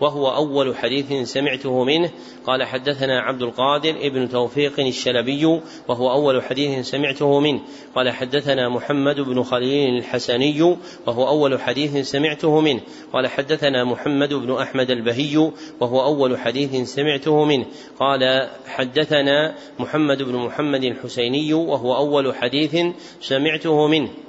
وهو 0.00 0.34
أول 0.34 0.76
حديث 0.76 1.12
سمعته 1.28 1.84
منه. 1.84 2.10
قال 2.46 2.64
حدثنا 2.64 3.20
عبد 3.20 3.42
القادر 3.42 3.90
ابن 3.90 4.28
توفيق 4.28 4.80
الشلبي 4.80 5.60
وهو 5.88 6.12
أول 6.12 6.42
حديث 6.42 6.86
سمعته 6.86 7.40
منه. 7.40 7.60
قال 7.94 8.10
حدثنا 8.10 8.68
محمد 8.68 9.20
بن 9.20 9.42
خليل 9.42 9.98
الحسني 9.98 10.76
وهو 11.06 11.28
أول 11.28 11.60
حديث 11.60 11.96
سمعته 12.10 12.60
منه. 12.60 12.80
قال 13.12 13.26
حدثنا 13.26 13.84
محمد 13.84 14.34
بن 14.34 14.52
أحمد 14.52 14.90
البهي 14.90 15.50
وهو 15.80 16.02
أول 16.04 16.38
حديث 16.38 16.88
سمعته 16.94 17.44
منه. 17.44 17.66
قال 18.00 18.48
حدثنا 18.66 19.54
محمد 19.78 20.22
بن 20.22 20.36
محمد 20.36 20.84
الحسيني 20.84 21.54
وهو 21.54 21.96
أول 21.96 22.34
حديث 22.34 22.76
سمعته 23.20 23.86
منه. 23.86 24.23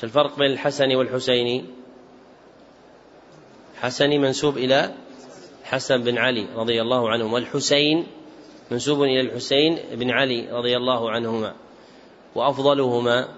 إيش 0.00 0.04
الفرق 0.04 0.38
بين 0.38 0.50
الحسن 0.50 0.94
والحسيني 0.94 1.64
حسني 3.80 4.18
منسوب 4.18 4.58
إلى 4.58 4.94
حسن 5.64 6.02
بن 6.02 6.18
علي 6.18 6.46
رضي 6.54 6.82
الله 6.82 7.10
عنهم 7.10 7.32
والحسين 7.32 8.06
منسوب 8.70 9.02
إلى 9.02 9.20
الحسين 9.20 9.78
بن 9.92 10.10
علي 10.10 10.48
رضي 10.50 10.76
الله 10.76 11.10
عنهما. 11.10 11.54
وأفضلهما 12.34 13.28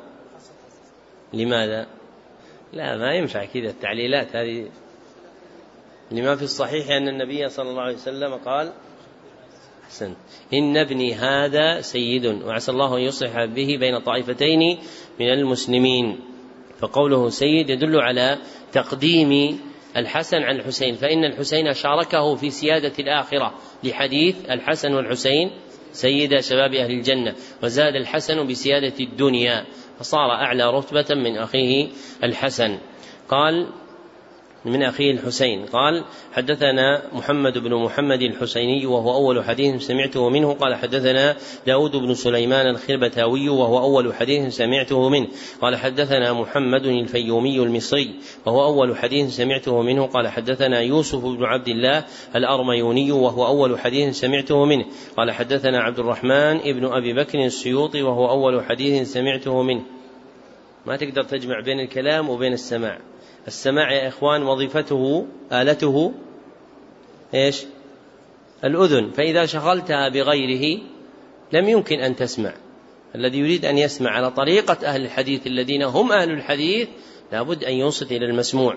لماذا؟ 1.33 1.87
لا 2.73 2.97
ما 2.97 3.15
ينفع 3.15 3.45
كذا 3.45 3.71
التعليلات 3.71 4.37
هذه. 4.37 4.69
لما 6.11 6.37
في 6.37 6.43
الصحيح 6.43 6.91
أن 6.91 7.09
النبي 7.09 7.49
صلى 7.49 7.71
الله 7.71 7.83
عليه 7.83 7.95
وسلم 7.95 8.35
قال 8.35 8.73
أحسنت 9.85 10.17
إن 10.55 10.77
ابني 10.77 11.15
هذا 11.15 11.81
سيد 11.81 12.27
وعسى 12.27 12.73
الله 12.73 12.97
أن 12.97 13.03
يصلح 13.03 13.45
به 13.45 13.77
بين 13.81 13.99
طائفتين 13.99 14.79
من 15.21 15.33
المسلمين. 15.33 16.32
فقوله 16.83 17.29
سيد 17.29 17.71
يدل 17.71 18.01
على 18.01 18.39
تقديم 18.73 19.61
الحسن 19.97 20.43
عن 20.43 20.57
الحسين 20.57 20.95
فإن 20.95 21.25
الحسين 21.25 21.73
شاركه 21.73 22.35
في 22.35 22.51
سيادة 22.51 22.93
الآخرة 22.99 23.55
لحديث 23.85 24.51
الحسن 24.51 24.95
والحسين 24.95 25.51
سيد 25.93 26.41
شباب 26.41 26.75
أهل 26.75 26.91
الجنة 26.91 27.35
وزاد 27.63 27.95
الحسن 27.95 28.47
بسيادة 28.47 28.95
الدنيا 29.01 29.65
فصار 29.99 30.31
أعلى 30.31 30.71
رتبة 30.71 31.15
من 31.15 31.39
أخيه 31.39 31.89
الحسن. 32.25 32.79
قال 33.29 33.69
من 34.65 34.83
أخيه 34.83 35.11
الحسين. 35.11 35.67
قال 35.67 36.05
حدثنا 36.33 37.03
محمد 37.13 37.59
بن 37.59 37.75
محمد 37.75 38.23
الحسيني 38.23 38.87
وهو 38.87 39.13
أول 39.15 39.45
حديث 39.45 39.83
سمعته 39.83 40.29
منه. 40.29 40.53
قال 40.53 40.75
حدثنا 40.75 41.37
داود 41.67 41.97
بن 41.97 42.15
سليمان 42.15 42.67
الخربتاوي 42.67 43.49
وهو 43.49 43.79
أول 43.79 44.15
حديث 44.15 44.57
سمعته 44.57 45.09
منه. 45.09 45.29
قال 45.61 45.77
حدثنا 45.77 46.33
محمد 46.33 46.87
الفيومي 46.87 47.57
المصري 47.57 48.15
وهو 48.47 48.65
أول 48.65 48.97
حديث 48.97 49.31
سمعته 49.31 49.83
منه. 49.83 50.07
قال 50.07 50.29
حدثنا 50.29 50.81
يوسف 50.81 51.25
بن 51.25 51.45
عبد 51.45 51.69
الله 51.69 52.05
الأرميوني 52.37 53.13
وهو 53.13 53.47
أول 53.47 53.79
حديث 53.79 54.15
سمعته 54.15 54.65
منه. 54.65 54.85
قال 55.17 55.31
حدثنا 55.31 55.81
عبد 55.81 55.99
الرحمن 55.99 56.61
ابن 56.61 56.85
أبي 56.85 57.13
بكر 57.13 57.45
السيوطي 57.45 58.03
وهو 58.03 58.31
أول 58.31 58.65
حديث 58.65 59.13
سمعته 59.13 59.63
منه. 59.63 59.83
ما 60.87 60.97
تقدر 60.97 61.23
تجمع 61.23 61.61
بين 61.61 61.81
الكلام 61.81 62.29
وبين 62.29 62.53
السماع. 62.53 62.99
السماع 63.47 63.93
يا 63.93 64.09
إخوان 64.09 64.43
وظيفته 64.43 65.27
آلته 65.53 66.13
إيش؟ 67.35 67.65
الأذن. 68.65 69.11
فإذا 69.11 69.47
شغلتها 69.47 70.09
بغيره 70.09 70.81
لم 71.53 71.69
يمكن 71.69 72.01
أن 72.01 72.17
تسمع. 72.17 72.53
الذي 73.15 73.39
يريد 73.39 73.65
أن 73.65 73.79
يسمع 73.79 74.11
على 74.11 74.31
طريقة 74.31 74.87
أهل 74.87 75.05
الحديث 75.05 75.47
الذين 75.47 75.83
هم 75.83 76.13
أهل 76.13 76.31
الحديث 76.31 76.89
لابد 77.33 77.65
أن 77.65 77.73
ينصت 77.73 78.13
إلى 78.13 78.27
المسموع. 78.27 78.77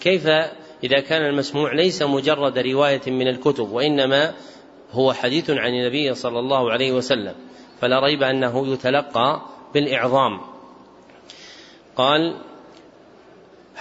كيف؟ 0.00 0.26
إذا 0.84 1.00
كان 1.00 1.22
المسموع 1.22 1.72
ليس 1.74 2.02
مجرد 2.02 2.58
رواية 2.58 3.00
من 3.06 3.28
الكتب 3.28 3.70
وإنما 3.70 4.34
هو 4.90 5.12
حديث 5.12 5.50
عن 5.50 5.74
النبي 5.74 6.14
صلى 6.14 6.38
الله 6.38 6.72
عليه 6.72 6.92
وسلم. 6.92 7.34
فلا 7.80 8.00
ريب 8.00 8.22
أنه 8.22 8.72
يتلقى 8.72 9.42
بالإعظام. 9.74 10.40
قال 11.96 12.36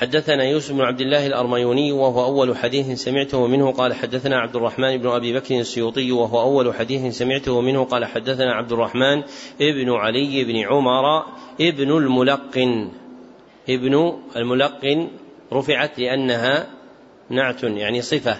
حدثنا 0.01 0.43
يوسف 0.43 0.73
بن 0.73 0.81
عبد 0.81 1.01
الله 1.01 1.27
الأرميوني 1.27 1.91
وهو 1.91 2.25
أول 2.25 2.57
حديث 2.57 3.01
سمعته 3.03 3.47
منه 3.47 3.71
قال 3.71 3.93
حدثنا 3.93 4.39
عبد 4.39 4.55
الرحمن 4.55 4.97
بن 4.97 5.09
أبي 5.09 5.33
بكر 5.33 5.59
السيوطي 5.59 6.11
وهو 6.11 6.41
أول 6.41 6.75
حديث 6.75 7.17
سمعته 7.17 7.61
منه 7.61 7.83
قال 7.83 8.05
حدثنا 8.05 8.53
عبد 8.53 8.71
الرحمن 8.71 9.23
ابن 9.61 9.91
علي 9.91 10.43
بن 10.43 10.57
عمر 10.57 11.25
ابن 11.61 11.97
الملقن. 11.97 12.89
ابن 13.69 14.13
الملقن 14.35 15.07
رفعت 15.53 15.99
لأنها 15.99 16.67
نعت 17.29 17.63
يعني 17.63 18.01
صفة. 18.01 18.37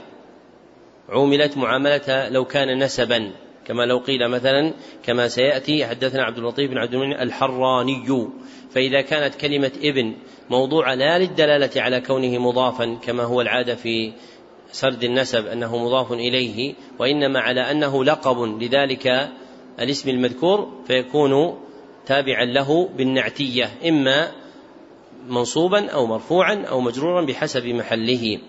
عوملت 1.10 1.58
معاملة 1.58 2.30
لو 2.30 2.46
كان 2.46 2.84
نسبا. 2.84 3.32
كما 3.68 3.84
لو 3.84 3.98
قيل 3.98 4.28
مثلا 4.28 4.74
كما 5.04 5.28
سيأتي 5.28 5.86
حدثنا 5.86 6.24
عبد 6.24 6.38
اللطيف 6.38 6.72
بن 6.72 6.78
عبد 6.78 6.94
المنعم 6.94 7.22
الحراني. 7.22 8.28
فإذا 8.72 9.02
كانت 9.02 9.36
كلمة 9.36 9.72
ابن 9.84 10.16
موضوعة 10.50 10.96
لا 10.96 11.20
للدلالة 11.20 11.82
على 11.82 12.02
كونه 12.02 12.40
مضافا 12.40 12.98
كما 13.04 13.24
هو 13.24 13.42
العادة 13.42 13.76
في 13.76 14.14
سرد 14.72 15.04
النسب 15.04 15.48
أنه 15.48 15.78
مضاف 15.78 16.12
إليه 16.12 16.74
وإنما 17.00 17.40
على 17.40 17.72
أنه 17.72 18.04
لقب 18.04 18.62
لذلك 18.62 19.30
الاسم 19.80 20.10
المذكور 20.10 20.72
فيكون 20.88 21.58
تابعا 22.06 22.46
له 22.46 22.90
بالنعتية 22.98 23.70
إما 23.88 24.32
منصوبا 25.28 25.90
أو 25.90 26.06
مرفوعا 26.06 26.66
أو 26.70 26.82
مجرورا 26.82 27.26
بحسب 27.26 27.68
محله. 27.68 28.40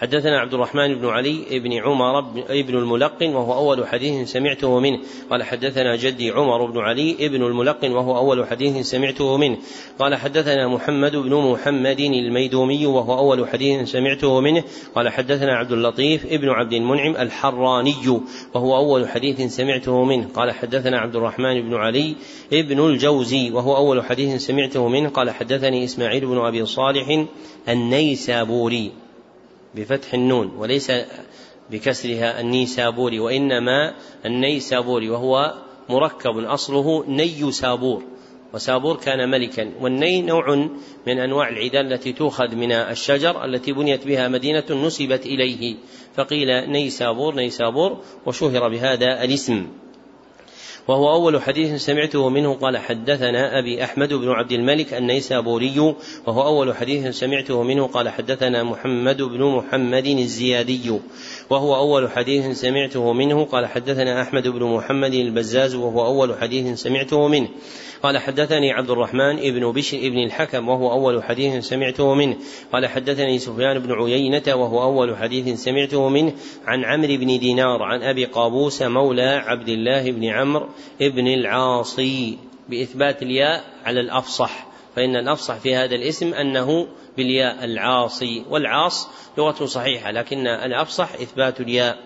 حدثنا 0.00 0.38
عبد 0.38 0.54
الرحمن 0.54 0.94
بن 0.94 1.08
علي 1.08 1.58
بن 1.58 1.72
عمر 1.72 2.20
بن 2.50 2.74
الملقن 2.76 3.34
وهو 3.34 3.54
أول 3.54 3.86
حديث 3.86 4.30
سمعته 4.30 4.80
منه. 4.80 4.98
قال 5.30 5.42
حدثنا 5.42 5.96
جدي 5.96 6.30
عمر 6.30 6.66
بن 6.66 6.78
علي 6.78 7.28
بن 7.28 7.42
الملقن 7.42 7.92
وهو 7.92 8.16
أول 8.16 8.46
حديث 8.46 8.86
سمعته 8.86 9.36
منه. 9.36 9.58
قال 9.98 10.14
حدثنا 10.14 10.68
محمد 10.68 11.16
بن 11.16 11.34
محمد 11.34 12.00
الميدومي 12.00 12.86
وهو 12.86 13.18
أول 13.18 13.48
حديث 13.48 13.90
سمعته 13.90 14.40
منه. 14.40 14.64
قال 14.94 15.08
حدثنا 15.08 15.56
عبد 15.56 15.72
اللطيف 15.72 16.26
ابن 16.26 16.48
عبد 16.48 16.72
المنعم 16.72 17.16
الحراني 17.16 18.20
وهو 18.54 18.76
أول 18.76 19.08
حديث 19.08 19.40
سمعته 19.40 20.04
منه. 20.04 20.28
قال 20.34 20.52
حدثنا 20.52 20.98
عبد 20.98 21.16
الرحمن 21.16 21.62
بن 21.62 21.74
علي 21.74 22.14
ابن 22.52 22.86
الجوزي 22.86 23.50
وهو 23.50 23.76
أول 23.76 24.04
حديث 24.04 24.42
سمعته 24.42 24.88
منه. 24.88 25.08
قال 25.08 25.30
حدثني 25.30 25.84
إسماعيل 25.84 26.26
بن 26.26 26.38
أبي 26.38 26.66
صالح 26.66 27.26
النيسابوري. 27.68 28.90
بفتح 29.74 30.14
النون 30.14 30.52
وليس 30.56 30.92
بكسرها 31.70 32.40
النيسابوري 32.40 33.20
وإنما 33.20 33.94
النيسابوري 34.26 35.10
وهو 35.10 35.54
مركب 35.88 36.38
أصله 36.38 37.04
ني 37.08 37.52
سابور 37.52 38.02
وسابور 38.54 38.96
كان 38.96 39.30
ملكا. 39.30 39.72
والني 39.80 40.22
نوع 40.22 40.68
من 41.06 41.18
أنواع 41.18 41.48
العيدان 41.48 41.92
التي 41.92 42.12
تؤخذ 42.12 42.54
من 42.54 42.72
الشجر 42.72 43.44
التي 43.44 43.72
بنيت 43.72 44.06
بها 44.06 44.28
مدينة 44.28 44.64
نسبت 44.70 45.26
إليه 45.26 45.76
فقيل 46.14 46.70
نيسابور 46.70 47.34
نيسابور 47.34 47.98
وشهر 48.26 48.68
بهذا 48.68 49.24
الاسم. 49.24 49.66
وهو 50.88 51.12
أول 51.12 51.42
حديث 51.42 51.82
سمعته 51.82 52.28
منه 52.28 52.54
قال 52.54 52.78
حدثنا 52.78 53.58
أبي 53.58 53.84
أحمد 53.84 54.12
بن 54.12 54.28
عبد 54.28 54.52
الملك 54.52 54.94
النيسابوري 54.94 55.94
وهو 56.26 56.42
أول 56.42 56.76
حديث 56.76 57.14
سمعته 57.14 57.62
منه 57.62 57.86
قال 57.86 58.08
حدثنا 58.08 58.62
محمد 58.62 59.22
بن 59.22 59.44
محمد 59.44 60.06
الزيادي. 60.06 61.00
وهو 61.50 61.76
أول 61.76 62.10
حديث 62.10 62.60
سمعته 62.60 63.12
منه. 63.12 63.44
قال 63.44 63.66
حدثنا 63.66 64.22
أحمد 64.22 64.48
بن 64.48 64.64
محمد 64.64 65.14
البزاز 65.14 65.74
وهو 65.74 66.06
أول 66.06 66.34
حديث 66.40 66.80
سمعته 66.80 67.28
منه. 67.28 67.48
قال 68.02 68.18
حدثني 68.18 68.72
عبد 68.72 68.90
الرحمن 68.90 69.36
بن 69.36 69.72
بشر 69.72 69.98
بن 69.98 70.18
الحكم 70.18 70.68
وهو 70.68 70.92
أول 70.92 71.24
حديث 71.24 71.64
سمعته 71.64 72.14
منه. 72.14 72.36
قال 72.72 72.86
حدثني 72.86 73.38
سفيان 73.38 73.78
بن 73.78 73.92
عيينة 73.92 74.54
وهو 74.54 74.82
أول 74.82 75.16
حديث 75.16 75.60
سمعته 75.60 76.08
منه. 76.08 76.32
عن 76.66 76.84
عمرو 76.84 77.16
بن 77.16 77.38
دينار 77.38 77.82
عن 77.82 78.02
أبي 78.02 78.24
قابوس 78.24 78.82
مولى 78.82 79.42
عبد 79.46 79.68
الله 79.68 80.10
بن 80.10 80.24
عمرو 80.24 80.68
بن 81.00 81.26
العاصي. 81.26 82.38
بإثبات 82.68 83.22
الياء 83.22 83.64
على 83.84 84.00
الأفصح. 84.00 84.69
فإن 85.00 85.16
الأفصح 85.16 85.54
في 85.58 85.76
هذا 85.76 85.94
الاسم 85.94 86.34
أنه 86.34 86.88
بالياء 87.16 87.64
العاصي 87.64 88.44
والعاص 88.50 89.08
لغة 89.38 89.64
صحيحة 89.64 90.10
لكن 90.10 90.46
الأفصح 90.46 91.12
إثبات 91.12 91.60
الياء. 91.60 91.98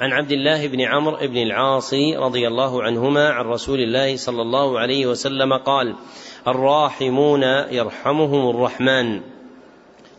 عن 0.00 0.12
عبد 0.12 0.32
الله 0.32 0.66
بن 0.66 0.80
عمرو 0.80 1.16
بن 1.16 1.36
العاص 1.36 1.94
رضي 1.94 2.48
الله 2.48 2.82
عنهما 2.82 3.28
عن 3.28 3.44
رسول 3.44 3.80
الله 3.80 4.16
صلى 4.16 4.42
الله 4.42 4.78
عليه 4.78 5.06
وسلم 5.06 5.52
قال 5.52 5.94
الراحمون 6.48 7.42
يرحمهم 7.70 8.50
الرحمن 8.50 9.20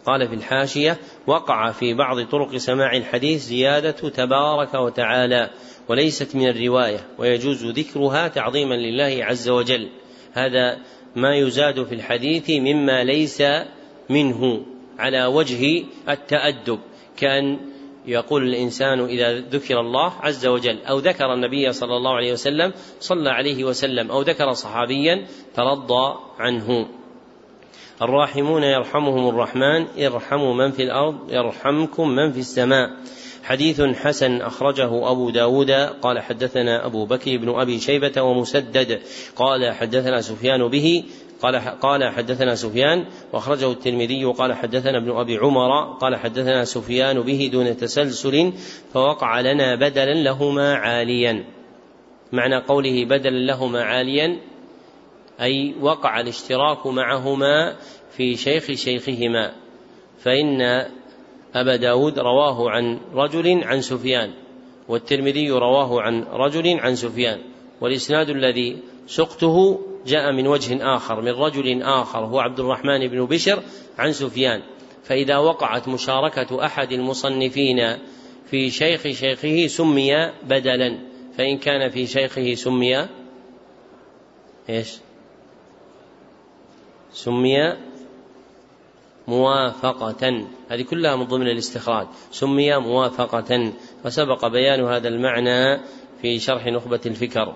قال 0.06 0.28
في 0.28 0.36
الحاشية 0.36 0.98
وقع 1.28 1.72
في 1.72 1.94
بعض 1.94 2.22
طرق 2.22 2.58
سماع 2.58 2.96
الحديث 2.98 3.42
زيادة 3.42 3.92
تبارك 3.92 4.74
وتعالى 4.74 5.50
وليست 5.90 6.36
من 6.36 6.48
الرواية 6.50 7.00
ويجوز 7.18 7.66
ذكرها 7.66 8.28
تعظيما 8.28 8.76
لله 8.76 9.26
عز 9.26 9.50
وجل 9.50 9.90
هذا 10.34 10.78
ما 11.18 11.36
يزاد 11.36 11.84
في 11.84 11.96
الحديث 11.96 12.50
مما 12.50 13.04
ليس 13.04 13.44
منه 14.10 14.62
على 15.00 15.26
وجه 15.26 15.84
التأدب 16.10 16.80
كأن 17.18 17.60
يقول 18.06 18.44
الإنسان 18.44 19.00
إذا 19.06 19.40
ذكر 19.40 19.80
الله 19.80 20.14
عز 20.20 20.46
وجل 20.46 20.78
أو 20.86 21.00
ذكر 21.00 21.34
النبي 21.34 21.74
صلى 21.74 21.98
الله 21.98 22.16
عليه 22.16 22.34
وسلم 22.34 22.74
صلى 23.00 23.30
عليه 23.30 23.64
وسلم 23.64 24.12
أو 24.12 24.22
ذكر 24.22 24.54
صحابيا 24.54 25.26
ترضى 25.56 26.20
عنه. 26.40 26.88
الراحمون 28.02 28.64
يرحمهم 28.64 29.30
الرحمن 29.30 29.88
ارحموا 30.06 30.54
من 30.54 30.72
في 30.72 30.84
الأرض 30.84 31.34
يرحمكم 31.34 32.10
من 32.10 32.32
في 32.32 32.40
السماء. 32.40 32.90
حديث 33.48 33.82
حسن 33.82 34.42
أخرجه 34.42 35.12
أبو 35.12 35.30
داود 35.30 35.72
قال 35.72 36.20
حدثنا 36.20 36.86
أبو 36.86 37.06
بكر 37.06 37.38
بن 37.38 37.50
أبي 37.50 37.80
شيبة 37.80 38.22
ومسدد 38.22 39.02
قال 39.36 39.74
حدثنا 39.74 40.22
سفيان 40.22 40.68
به 40.68 41.04
قال 41.42 41.56
قال 41.56 42.10
حدثنا 42.10 42.56
سفيان 42.56 43.06
وأخرجه 43.34 43.72
الترمذي 43.72 44.26
وقال 44.26 44.54
حدثنا 44.54 44.98
ابن 44.98 45.12
أبي 45.12 45.38
عمر 45.38 45.98
قال 46.02 46.16
حدثنا 46.16 46.64
سفيان 46.64 47.22
به 47.22 47.50
دون 47.52 47.78
تسلسل 47.78 48.54
فوقع 48.94 49.40
لنا 49.40 49.76
بدلا 49.76 50.14
لهما 50.14 50.74
عاليا. 50.76 51.46
معنى 52.32 52.58
قوله 52.58 53.06
بدلا 53.06 53.46
لهما 53.46 53.84
عاليا 53.84 54.40
أي 55.42 55.76
وقع 55.82 56.20
الاشتراك 56.20 56.88
معهما 56.88 57.76
في 58.12 58.36
شيخ 58.36 58.72
شيخهما 58.72 59.52
فإن 60.20 60.86
أبا 61.62 61.76
داود 61.76 62.20
رواه 62.20 62.70
عن 62.70 63.00
رجل 63.14 63.64
عن 63.64 63.82
سفيان 63.82 64.34
والترمذي 64.88 65.52
رواه 65.52 66.02
عن 66.02 66.24
رجل 66.24 66.80
عن 66.80 66.96
سفيان 66.96 67.40
والإسناد 67.82 68.30
الذي 68.30 68.78
سقته 69.08 69.80
جاء 70.06 70.32
من 70.32 70.48
وجه 70.48 70.96
آخر 70.96 71.22
من 71.22 71.32
رجل 71.32 71.82
آخر 71.84 72.20
هو 72.20 72.40
عبد 72.40 72.60
الرحمن 72.60 73.08
بن 73.08 73.26
بشر 73.26 73.64
عن 73.98 74.12
سفيان 74.12 74.62
فإذا 75.04 75.38
وقعت 75.38 75.88
مشاركة 75.88 76.66
أحد 76.66 76.92
المصنفين 76.92 77.98
في 78.50 78.70
شيخ 78.70 79.08
شيخه 79.08 79.68
سمي 79.68 80.32
بدلا 80.44 81.00
فإن 81.38 81.58
كان 81.58 81.90
في 81.90 82.08
شيخه 82.08 82.54
سمي 82.54 83.08
إيش؟ 84.70 84.98
سمي 87.12 87.74
موافقة. 89.28 90.48
هذه 90.70 90.82
كلها 90.82 91.16
من 91.16 91.24
ضمن 91.24 91.48
الاستخراج. 91.48 92.08
سمي 92.32 92.78
موافقة. 92.78 93.74
وسبق 94.06 94.48
بيان 94.48 94.86
هذا 94.86 95.08
المعنى 95.08 95.80
في 96.22 96.40
شرح 96.40 96.68
نخبة 96.68 97.00
الفكر. 97.06 97.56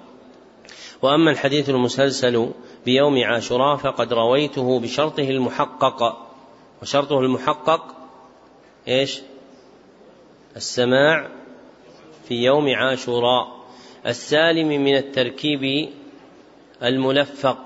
وأما 1.02 1.32
الحديث 1.32 1.70
المسلسل 1.70 2.52
بيوم 2.86 3.24
عاشوراء 3.24 3.78
فقد 3.78 4.14
رويته 4.14 4.80
بشرطه 4.80 5.30
المحقق. 5.30 6.28
وشرطه 6.82 7.20
المحقق 7.20 7.96
إيش؟ 8.88 9.22
السماع 10.56 11.30
في 12.28 12.36
يوم 12.44 12.70
عاشوراء. 12.76 13.62
السالم 14.06 14.68
من 14.68 14.96
التركيب 14.96 15.90
الملفق. 16.84 17.58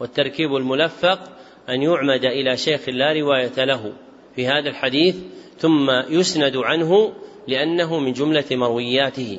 والتركيب 0.00 0.56
الملفق 0.56 1.33
أن 1.68 1.82
يعمد 1.82 2.24
إلى 2.24 2.56
شيخ 2.56 2.88
لا 2.88 3.12
رواية 3.12 3.64
له 3.64 3.92
في 4.36 4.46
هذا 4.46 4.68
الحديث 4.68 5.16
ثم 5.58 5.90
يسند 6.08 6.56
عنه 6.56 7.12
لأنه 7.48 7.98
من 7.98 8.12
جملة 8.12 8.44
مروياته 8.50 9.38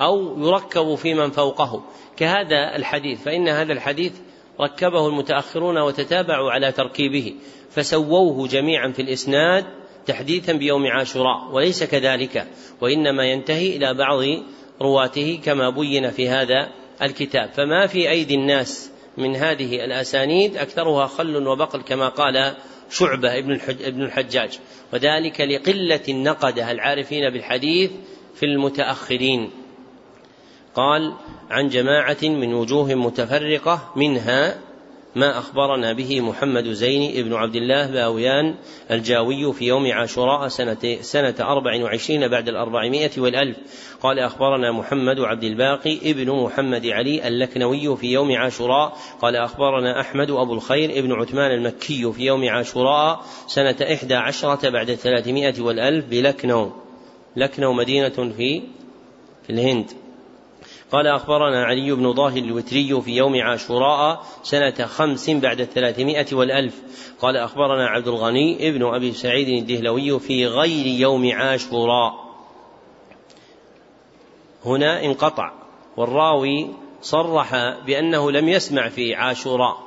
أو 0.00 0.44
يركب 0.46 0.94
في 0.94 1.14
من 1.14 1.30
فوقه. 1.30 1.84
كهذا 2.16 2.76
الحديث 2.76 3.22
فإن 3.22 3.48
هذا 3.48 3.72
الحديث 3.72 4.12
ركبه 4.60 5.08
المتأخرون 5.08 5.78
وتتابعوا 5.78 6.50
على 6.50 6.72
تركيبه 6.72 7.34
فسووه 7.70 8.48
جميعا 8.48 8.88
في 8.88 9.02
الإسناد 9.02 9.64
تحديثا 10.06 10.52
بيوم 10.52 10.86
عاشوراء 10.86 11.52
وليس 11.52 11.84
كذلك 11.84 12.46
وإنما 12.80 13.24
ينتهي 13.24 13.76
إلى 13.76 13.94
بعض 13.94 14.18
رواته 14.82 15.40
كما 15.44 15.70
بين 15.70 16.10
في 16.10 16.28
هذا 16.28 16.68
الكتاب. 17.02 17.50
فما 17.50 17.86
في 17.86 18.10
أيدي 18.10 18.34
الناس 18.34 18.93
من 19.16 19.36
هذه 19.36 19.84
الأسانيد 19.84 20.56
أكثرها 20.56 21.06
خل 21.06 21.46
وبقل 21.46 21.82
كما 21.82 22.08
قال 22.08 22.54
شعبة 22.90 23.38
ابن 23.38 24.02
الحجاج. 24.02 24.58
وذلك 24.92 25.40
لقلة 25.40 26.00
النقدة 26.08 26.70
العارفين 26.70 27.30
بالحديث؟ 27.30 27.90
في 28.34 28.46
المتأخرين. 28.46 29.50
قال 30.74 31.14
عن 31.50 31.68
جماعة 31.68 32.22
من 32.22 32.54
وجوه 32.54 32.94
متفرقة 32.94 33.92
منها 33.96 34.58
ما 35.16 35.38
أخبرنا 35.38 35.92
به 35.92 36.20
محمد 36.20 36.68
زين 36.68 37.18
ابن 37.18 37.34
عبد 37.34 37.56
الله 37.56 37.86
باويان 37.86 38.54
الجاوي 38.90 39.52
في 39.52 39.64
يوم 39.64 39.92
عاشوراء 39.92 40.48
سنة, 40.48 40.98
سنة 41.00 41.34
أربع 41.40 41.84
وعشرين 41.84 42.28
بعد 42.28 42.48
الأربعمائة 42.48 43.10
والألف. 43.18 43.56
قال 44.02 44.18
أخبرنا 44.18 44.72
محمد 44.72 45.20
عبد 45.20 45.44
الباقي 45.44 46.10
ابن 46.10 46.30
محمد 46.30 46.86
علي 46.86 47.28
اللكنوي 47.28 47.96
في 47.96 48.06
يوم 48.06 48.32
عاشوراء. 48.32 48.96
قال 49.22 49.36
أخبرنا 49.36 50.00
أحمد 50.00 50.30
أبو 50.30 50.54
الخير 50.54 50.98
ابن 50.98 51.12
عثمان 51.12 51.50
المكي 51.50 52.12
في 52.12 52.22
يوم 52.22 52.48
عاشوراء 52.48 53.24
سنة 53.46 53.76
إحدى 53.92 54.14
عشرة 54.14 54.68
بعد 54.68 54.90
الثلاثمائة 54.90 55.60
والألف 55.60 56.04
بلكنو. 56.06 56.72
لكنو 57.36 57.72
مدينة 57.72 58.32
في 58.36 58.62
في 59.46 59.50
الهند. 59.50 60.03
قال 60.94 61.06
أخبرنا 61.06 61.64
علي 61.64 61.92
بن 61.92 62.12
ظاهر 62.12 62.36
الوتري 62.36 63.00
في 63.00 63.16
يوم 63.16 63.42
عاشوراء 63.42 64.22
سنة 64.42 64.86
خمس 64.86 65.30
بعد 65.30 65.60
الثلاثمائة 65.60 66.26
والألف. 66.32 66.82
قال 67.20 67.36
أخبرنا 67.36 67.86
عبد 67.86 68.08
الغني 68.08 68.68
ابن 68.68 68.94
أبي 68.94 69.12
سعيد 69.12 69.48
الدهلوي 69.48 70.20
في 70.20 70.46
غير 70.46 70.86
يوم 70.86 71.32
عاشوراء. 71.32 72.12
هنا 74.64 75.04
انقطع 75.04 75.52
والراوي 75.96 76.70
صرح 77.02 77.78
بأنه 77.86 78.30
لم 78.30 78.48
يسمع 78.48 78.88
في 78.88 79.14
عاشوراء 79.14 79.78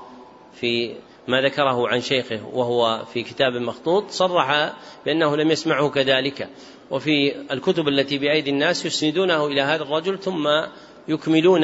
في 0.54 0.96
ما 1.28 1.41
ذكره 1.41 1.88
عن 1.88 2.02
شيخه 2.02 2.41
وهو 2.54 3.06
في 3.13 3.24
كتاب 3.24 3.54
مخطوط 3.54 4.10
صرح 4.10 4.74
بأنه 5.06 5.36
لم 5.36 5.52
يسمعه 5.52 5.89
كذلك. 5.89 6.50
وفي 6.91 7.36
الكتب 7.52 7.88
التي 7.88 8.17
بأيدي 8.17 8.50
الناس 8.50 8.86
يسندونه 8.86 9.46
إلى 9.46 9.62
هذا 9.62 9.84
الرجل 9.84 10.20
ثم 10.20 10.48
يكملون 11.08 11.63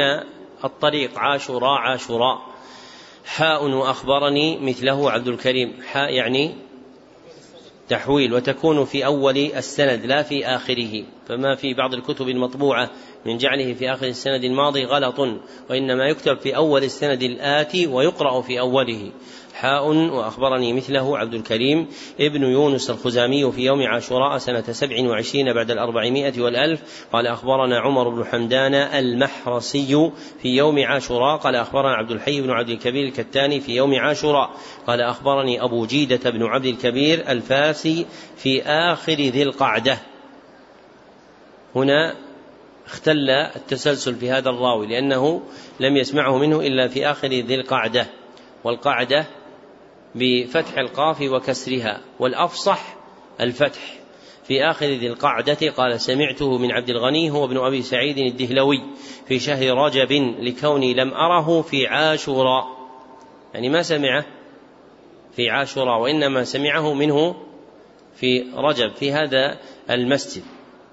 الطريق. 0.63 1.19
عاشوراء 1.19 1.79
عاشوراء 1.79 2.41
حاء 3.25 3.65
وأخبرني 3.69 4.59
مثله 4.59 5.11
عبد 5.11 5.27
الكريم. 5.27 5.73
حاء 5.91 6.13
يعني 6.13 6.55
تحويل 7.89 8.33
وتكون 8.33 8.85
في 8.85 9.05
أول 9.05 9.37
السند 9.37 10.05
لا 10.05 10.23
في 10.23 10.45
آخره. 10.45 11.03
فما 11.27 11.55
في 11.55 11.73
بعض 11.73 11.93
الكتب 11.93 12.29
المطبوعة 12.29 12.89
من 13.25 13.37
جعله 13.37 13.73
في 13.73 13.91
آخر 13.91 14.07
السند 14.07 14.43
الماضي 14.43 14.85
غلط 14.85 15.19
وإنما 15.69 16.07
يكتب 16.07 16.39
في 16.39 16.55
أول 16.55 16.83
السند 16.83 17.23
الآتي 17.23 17.87
ويقرأ 17.87 18.41
في 18.41 18.59
أوله. 18.59 19.11
حاء 19.53 19.87
وأخبرني 19.87 20.73
مثله 20.73 21.17
عبد 21.17 21.33
الكريم 21.33 21.87
ابن 22.19 22.43
يونس 22.43 22.89
الخزامي 22.89 23.51
في 23.51 23.61
يوم 23.61 23.81
عاشوراء 23.81 24.37
سنة 24.37 24.61
سبع 24.61 25.09
وعشرين 25.09 25.53
بعد 25.53 25.71
الأربعمائة 25.71 26.41
والألف. 26.41 27.07
قال 27.13 27.27
أخبرنا 27.27 27.79
عمر 27.79 28.09
بن 28.09 28.25
حمدان 28.25 28.73
المحرسي 28.73 30.11
في 30.41 30.49
يوم 30.57 30.79
عاشوراء. 30.79 31.37
قال 31.37 31.55
أخبرنا 31.55 31.93
عبد 31.93 32.11
الحي 32.11 32.41
بن 32.41 32.51
عبد 32.51 32.69
الكبير 32.69 33.07
الكتاني 33.07 33.59
في 33.59 33.75
يوم 33.75 33.95
عاشوراء. 33.95 34.51
قال 34.87 35.01
أخبرني 35.01 35.63
أبو 35.63 35.85
جيدة 35.85 36.29
بن 36.29 36.43
عبد 36.43 36.65
الكبير 36.65 37.31
الفاسي 37.31 38.05
في 38.37 38.63
آخر 38.63 39.13
ذي 39.13 39.43
القعدة. 39.43 39.97
هنا 41.75 42.15
اختل 42.85 43.29
التسلسل 43.29 44.15
في 44.15 44.31
هذا 44.31 44.49
الراوي 44.49 44.87
لأنه 44.87 45.41
لم 45.79 45.97
يسمعه 45.97 46.37
منه 46.37 46.59
إلا 46.59 46.87
في 46.87 47.05
آخر 47.11 47.27
ذي 47.27 47.55
القعدة. 47.55 48.07
والقعدة 48.63 49.25
بفتح 50.15 50.77
القاف 50.77 51.21
وكسرها 51.21 52.01
والأفصح 52.19 52.95
الفتح. 53.41 53.81
في 54.43 54.63
آخر 54.63 54.85
ذي 54.85 55.07
القعدة 55.07 55.71
قال 55.77 56.01
سمعته 56.01 56.57
من 56.57 56.71
عبد 56.71 56.89
الغني 56.89 57.31
هو 57.31 57.45
ابن 57.45 57.57
أبي 57.57 57.81
سعيد 57.81 58.17
الدهلوي 58.17 58.81
في 59.27 59.39
شهر 59.39 59.77
رجب 59.77 60.11
لكوني 60.39 60.93
لم 60.93 61.13
أره 61.13 61.61
في 61.61 61.87
عاشوراء. 61.87 62.65
يعني 63.53 63.69
ما 63.69 63.81
سمعه 63.81 64.25
في 65.35 65.49
عاشوراء 65.49 66.01
وإنما 66.01 66.43
سمعه 66.43 66.93
منه 66.93 67.35
في 68.15 68.45
رجب 68.55 68.95
في 68.95 69.11
هذا 69.11 69.59
المسجد. 69.89 70.43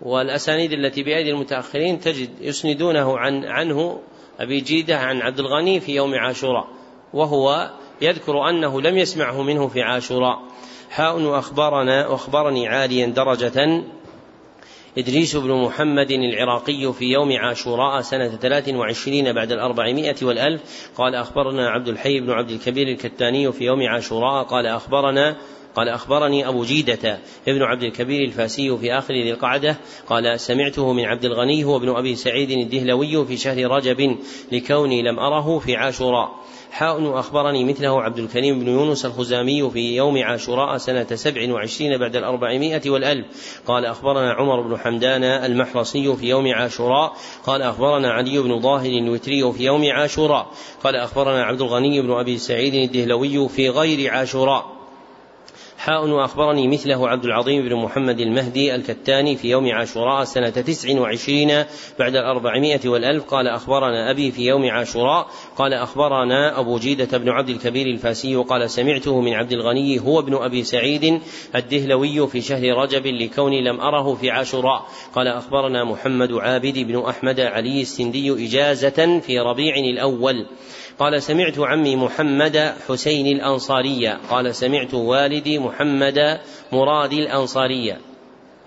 والأسانيد 0.02 0.72
التي 0.72 1.02
بأيدي 1.02 1.30
المتأخرين 1.30 2.00
تجد 2.00 2.30
يسندونه 2.40 3.18
عن 3.18 3.44
عنه 3.44 4.00
أبي 4.38 4.61
جيدة 4.61 4.98
عن 4.98 5.20
عبد 5.20 5.38
الغني 5.38 5.80
في 5.80 5.94
يوم 5.94 6.14
عاشوراء 6.14 6.68
وهو 7.14 7.70
يذكر 8.01 8.49
أنه 8.49 8.81
لم 8.81 8.99
يسمعه 8.99 9.43
منه 9.43 9.69
في 9.69 9.83
عاشوراء. 9.83 10.39
حاء 10.91 11.21
وأخبرنا 11.21 12.07
وأخبرني 12.07 12.69
عاليا 12.69 13.07
درجة. 13.07 13.85
إدريس 14.99 15.37
بن 15.37 15.53
محمد 15.53 16.11
العراقي 16.11 16.93
في 16.93 17.05
يوم 17.05 17.33
عاشوراء 17.33 18.01
سنة 18.01 18.29
ثلاث 18.29 18.69
وعشرين 18.69 19.33
بعد 19.33 19.53
الأربعمائة 19.53 20.17
والألف 20.23 20.91
قال 20.97 21.15
أخبرنا 21.15 21.71
عبد 21.71 21.89
الحي 21.89 22.21
بن 22.21 22.31
عبد 22.31 22.51
الكبير 22.51 22.89
الكتاني 22.89 23.53
في 23.53 23.65
يوم 23.65 23.83
عاشوراء 23.83 24.45
قال 24.45 24.67
أخبرنا 24.67 25.37
قال 25.75 25.89
أخبرني 25.89 26.49
أبو 26.49 26.65
جيدة 26.65 27.19
ابن 27.49 27.63
عبد 27.63 27.83
الكبير 27.83 28.25
الفاسي 28.25 28.77
في 28.77 28.93
آخر 28.93 29.15
ذي 29.15 29.31
القعدة 29.33 29.77
قال 30.09 30.41
سمعته 30.41 30.93
من 30.93 31.05
عبد 31.05 31.25
الغني 31.25 31.65
هو 31.65 31.77
ابن 31.77 31.89
أبي 31.89 32.17
سعيد 32.17 32.51
الدهلوي 32.51 33.27
في 33.27 33.37
شهر 33.37 33.71
رجب 33.71 34.17
لكوني 34.53 35.03
لم 35.03 35.19
أره 35.19 35.59
في 35.59 35.77
عاشوراء. 35.77 36.31
حاء 36.70 37.02
وأخبرني 37.02 37.64
مثله 37.64 38.02
عبد 38.02 38.18
الكريم 38.18 38.61
بن 38.61 38.68
يونس 38.68 39.06
الخزامي 39.06 39.70
في 39.70 39.96
يوم 39.96 40.18
عاشوراء 40.18 40.76
سنة 40.76 41.06
سبع 41.14 41.52
وعشرين 41.52 41.98
بعد 41.98 42.16
الأربعمائة 42.16 42.90
والألف. 42.90 43.26
قال 43.66 43.87
أخبرنا 43.87 44.33
عمر 44.33 44.61
بن 44.61 44.78
حمدان 44.78 45.24
المحرصي 45.24 46.16
في 46.16 46.28
يوم 46.28 46.54
عاشوراء. 46.54 47.12
قال 47.46 47.62
أخبرنا 47.62 48.11
علي 48.11 48.38
بن 48.38 48.61
ظاهر 48.61 48.90
الوتري 48.90 49.52
في 49.52 49.64
يوم 49.64 49.85
عاشوراء. 49.85 50.46
قال 50.85 50.96
أخبرنا 50.96 51.44
عبد 51.44 51.61
الغني 51.61 52.02
بن 52.02 52.11
أبي 52.11 52.38
سعيد 52.38 52.74
الدهلوي 52.74 53.48
في 53.48 53.68
غير 53.68 54.11
عاشوراء. 54.11 54.80
حاء 55.81 56.09
وأخبرني 56.09 56.69
مثله 56.69 57.09
عبد 57.09 57.25
العظيم 57.25 57.69
بن 57.69 57.75
محمد 57.75 58.21
المهدي 58.21 58.75
الكتاني 58.75 59.37
في 59.37 59.51
يوم 59.51 59.73
عاشوراء 59.73 60.25
سنة 60.25 60.51
تسع 60.51 61.01
وعشرين 61.01 61.64
بعد 61.99 62.16
الأربعمائة 62.16 62.88
والألف. 62.88 63.25
قال 63.25 63.49
أخبرنا 63.49 64.11
أبي 64.11 64.33
في 64.33 64.47
يوم 64.47 64.71
عاشوراء. 64.71 65.27
قال 65.57 65.75
أخبرنا 65.75 66.61
أبو 66.61 66.79
جيدة 66.79 67.19
بن 67.19 67.29
عبد 67.29 67.49
الكبير 67.49 67.87
الفاسي. 67.87 68.37
قال 68.37 68.71
سمعته 68.71 69.21
من 69.21 69.33
عبد 69.35 69.53
الغني 69.53 70.01
هو 70.01 70.21
ابن 70.21 70.35
أبي 70.35 70.64
سعيد 70.64 71.21
الدهلوي 71.55 72.29
في 72.29 72.40
شهر 72.40 72.77
رجب 72.77 73.07
لكوني 73.07 73.62
لم 73.62 73.81
أره 73.81 74.14
في 74.14 74.31
عاشوراء. 74.31 74.87
قال 75.14 75.29
أخبرنا 75.29 75.85
محمد 75.85 76.33
عابد 76.33 76.79
بن 76.79 77.05
أحمد 77.09 77.40
علي 77.40 77.81
السندي 77.81 78.47
إجازة 78.47 79.21
في 79.21 79.38
ربيع 79.38 79.75
الأول. 79.77 80.47
قال 81.01 81.23
سمعت 81.23 81.59
عمي 81.59 81.97
محمد 81.97 82.75
حسين 82.89 83.27
الأنصارية 83.27 84.21
قال 84.31 84.55
سمعت 84.55 84.95
والدي 84.95 85.59
محمد 85.59 86.41
مراد 86.73 87.13
الأنصارية 87.13 87.99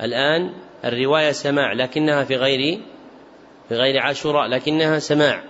الآن 0.01 0.53
الرواية 0.85 1.31
سماع 1.31 1.73
لكنها 1.73 2.23
في 2.23 2.35
غير 2.35 2.79
في 3.69 3.75
غير 3.75 3.99
عاشوراء 3.99 4.47
لكنها 4.47 4.99
سماع. 4.99 5.43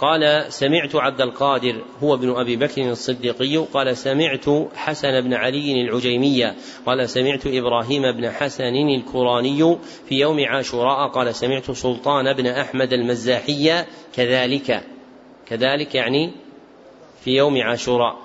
قال 0.00 0.52
سمعت 0.52 0.96
عبد 0.96 1.20
القادر 1.20 1.84
هو 2.02 2.14
ابن 2.14 2.30
أبي 2.30 2.56
بكر 2.56 2.90
الصديقي. 2.90 3.56
قال 3.56 3.96
سمعت 3.96 4.44
حسن 4.74 5.20
بن 5.20 5.34
علي 5.34 5.82
العجيمية 5.82 6.54
قال 6.86 7.08
سمعت 7.08 7.46
إبراهيم 7.46 8.02
بن 8.12 8.30
حسن 8.30 8.74
الكراني 8.74 9.76
في 10.08 10.14
يوم 10.14 10.40
عاشوراء. 10.40 11.08
قال 11.08 11.34
سمعت 11.34 11.70
سلطان 11.70 12.32
بن 12.32 12.46
أحمد 12.46 12.92
المزاحي. 12.92 13.84
كذلك. 14.16 14.82
كذلك 15.48 15.94
يعني 15.94 16.32
في 17.24 17.30
يوم 17.30 17.62
عاشوراء. 17.62 18.16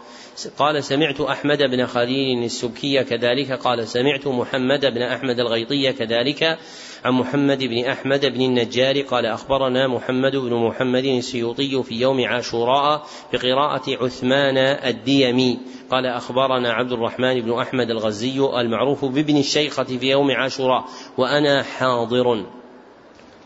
قال 0.58 0.84
سمعت 0.84 1.22
أحمد 1.22 1.58
بن 1.58 1.86
خليل 1.86 2.44
السبكي 2.44 3.04
كذلك 3.04 3.52
قال 3.52 3.88
سمعت 3.88 4.28
محمد 4.28 4.86
بن 4.86 5.02
أحمد 5.02 5.40
الغيطي 5.40 5.94
كذلك 5.94 6.58
عن 7.06 7.14
محمد 7.14 7.64
بن 7.64 7.86
أحمد 7.86 8.26
بن 8.26 8.42
النجار 8.42 9.02
قال 9.02 9.26
أخبرنا 9.26 9.88
محمد 9.88 10.36
بن 10.36 10.54
محمد 10.54 11.06
السيوطي 11.06 11.84
في 11.84 11.96
يوم 11.96 12.26
عاشوراء 12.26 13.08
بقراءة 13.34 14.04
عثمان 14.04 14.58
الديمي. 14.58 15.60
قال 15.92 16.06
أخبرنا 16.06 16.74
عبد 16.74 16.92
الرحمن 16.92 17.42
بن 17.42 17.60
أحمد 17.60 17.90
الغزي 17.90 18.40
المعروف 18.40 19.06
بابن 19.06 19.38
الشيخة 19.38 19.84
في 19.84 20.10
يوم 20.12 20.32
عاشوراء 20.32 20.86
وأنا 21.18 21.64
حاضر. 21.64 22.46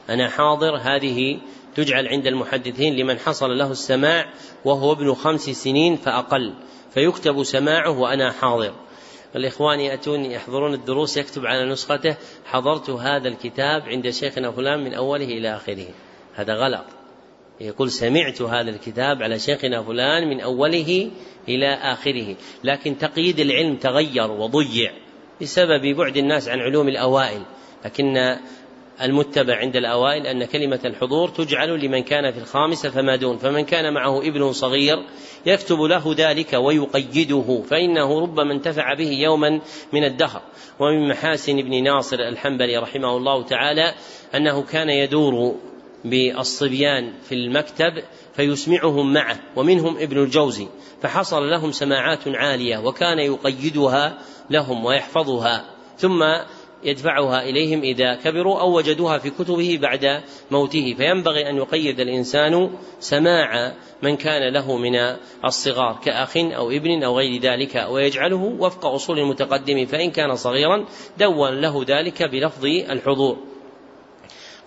أنا 0.09 0.29
حاضر 0.29 0.75
هذه 0.75 1.39
تجعل 1.75 2.07
عند 2.07 2.27
المحدثين 2.27 2.95
لمن 2.95 3.19
حصل 3.19 3.57
له 3.57 3.71
السماع 3.71 4.33
وهو 4.65 4.91
ابن 4.91 5.13
خمس 5.13 5.41
سنين 5.41 5.95
فأقل 5.95 6.53
فيكتب 6.93 7.43
سماعه 7.43 7.99
وأنا 7.99 8.31
حاضر. 8.31 8.73
الإخوان 9.35 9.79
يأتون 9.79 10.25
يحضرون 10.25 10.73
الدروس 10.73 11.17
يكتب 11.17 11.45
على 11.45 11.71
نسخته 11.71 12.15
حضرت 12.45 12.89
هذا 12.89 13.27
الكتاب 13.27 13.81
عند 13.81 14.09
شيخنا 14.09 14.51
فلان 14.51 14.83
من 14.83 14.93
أوله 14.93 15.25
إلى 15.25 15.55
آخره. 15.55 15.87
هذا 16.35 16.53
غلط. 16.53 16.85
يقول 17.61 17.91
سمعت 17.91 18.41
هذا 18.41 18.69
الكتاب 18.69 19.23
على 19.23 19.39
شيخنا 19.39 19.83
فلان 19.83 20.29
من 20.29 20.41
أوله 20.41 21.11
إلى 21.49 21.73
آخره 21.73 22.35
لكن 22.63 22.97
تقييد 22.97 23.39
العلم 23.39 23.75
تغير 23.75 24.31
وضيع 24.31 24.91
بسبب 25.41 25.95
بعد 25.97 26.17
الناس 26.17 26.49
عن 26.49 26.59
علوم 26.59 26.87
الأوائل 26.87 27.41
لكن 27.85 28.37
المتبع 29.01 29.55
عند 29.55 29.75
الأوائل 29.75 30.27
أن 30.27 30.45
كلمة 30.45 30.79
الحضور 30.85 31.29
تجعل 31.29 31.85
لمن 31.85 32.03
كان 32.03 32.31
في 32.31 32.39
الخامسة 32.39 32.89
فما 32.89 33.15
دون 33.15 33.37
فمن 33.37 33.65
كان 33.65 33.93
معه 33.93 34.19
ابن 34.19 34.51
صغير 34.51 34.97
يكتب 35.45 35.81
له 35.81 36.15
ذلك 36.17 36.53
ويقيده 36.53 37.63
فإنه 37.69 38.19
ربما 38.19 38.53
انتفع 38.53 38.93
به 38.93 39.09
يوما 39.09 39.61
من 39.93 40.03
الدهر. 40.03 40.41
ومن 40.79 41.09
محاسن 41.09 41.59
ابن 41.59 41.83
ناصر 41.83 42.17
الحنبلي 42.19 42.77
رحمه 42.77 43.17
الله 43.17 43.43
تعالى 43.43 43.93
أنه 44.35 44.61
كان 44.61 44.89
يدور 44.89 45.55
بالصبيان 46.05 47.13
في 47.23 47.35
المكتب 47.35 48.03
فيسمعهم 48.35 49.13
معه 49.13 49.39
ومنهم 49.55 49.97
ابن 49.97 50.23
الجوزي 50.23 50.67
فحصل 51.01 51.49
لهم 51.49 51.71
سماعات 51.71 52.27
عالية 52.27 52.77
وكان 52.77 53.19
يقيدها 53.19 54.17
لهم 54.49 54.85
ويحفظها. 54.85 55.65
ثم 55.97 56.23
يدفعها 56.83 57.43
إليهم 57.43 57.81
إذا 57.81 58.15
كبروا 58.15 58.59
أو 58.59 58.77
وجدوها 58.77 59.17
في 59.17 59.29
كتبه 59.29 59.79
بعد 59.81 60.21
موته. 60.51 60.93
فينبغي 60.97 61.49
أن 61.49 61.57
يقيد 61.57 61.99
الإنسان 61.99 62.69
سماع 62.99 63.73
من 64.01 64.17
كان 64.17 64.53
له 64.53 64.77
من 64.77 64.95
الصغار 65.45 65.99
كأخ 66.05 66.37
أو 66.37 66.71
ابن 66.71 67.03
أو 67.03 67.17
غير 67.17 67.41
ذلك 67.41 67.87
ويجعله 67.89 68.55
وفق 68.59 68.85
أصول 68.85 69.19
المتقدم. 69.19 69.85
فإن 69.85 70.11
كان 70.11 70.35
صغيرا 70.35 70.85
دون 71.19 71.61
له 71.61 71.85
ذلك 71.87 72.23
بلفظ 72.23 72.65
الحضور. 72.65 73.50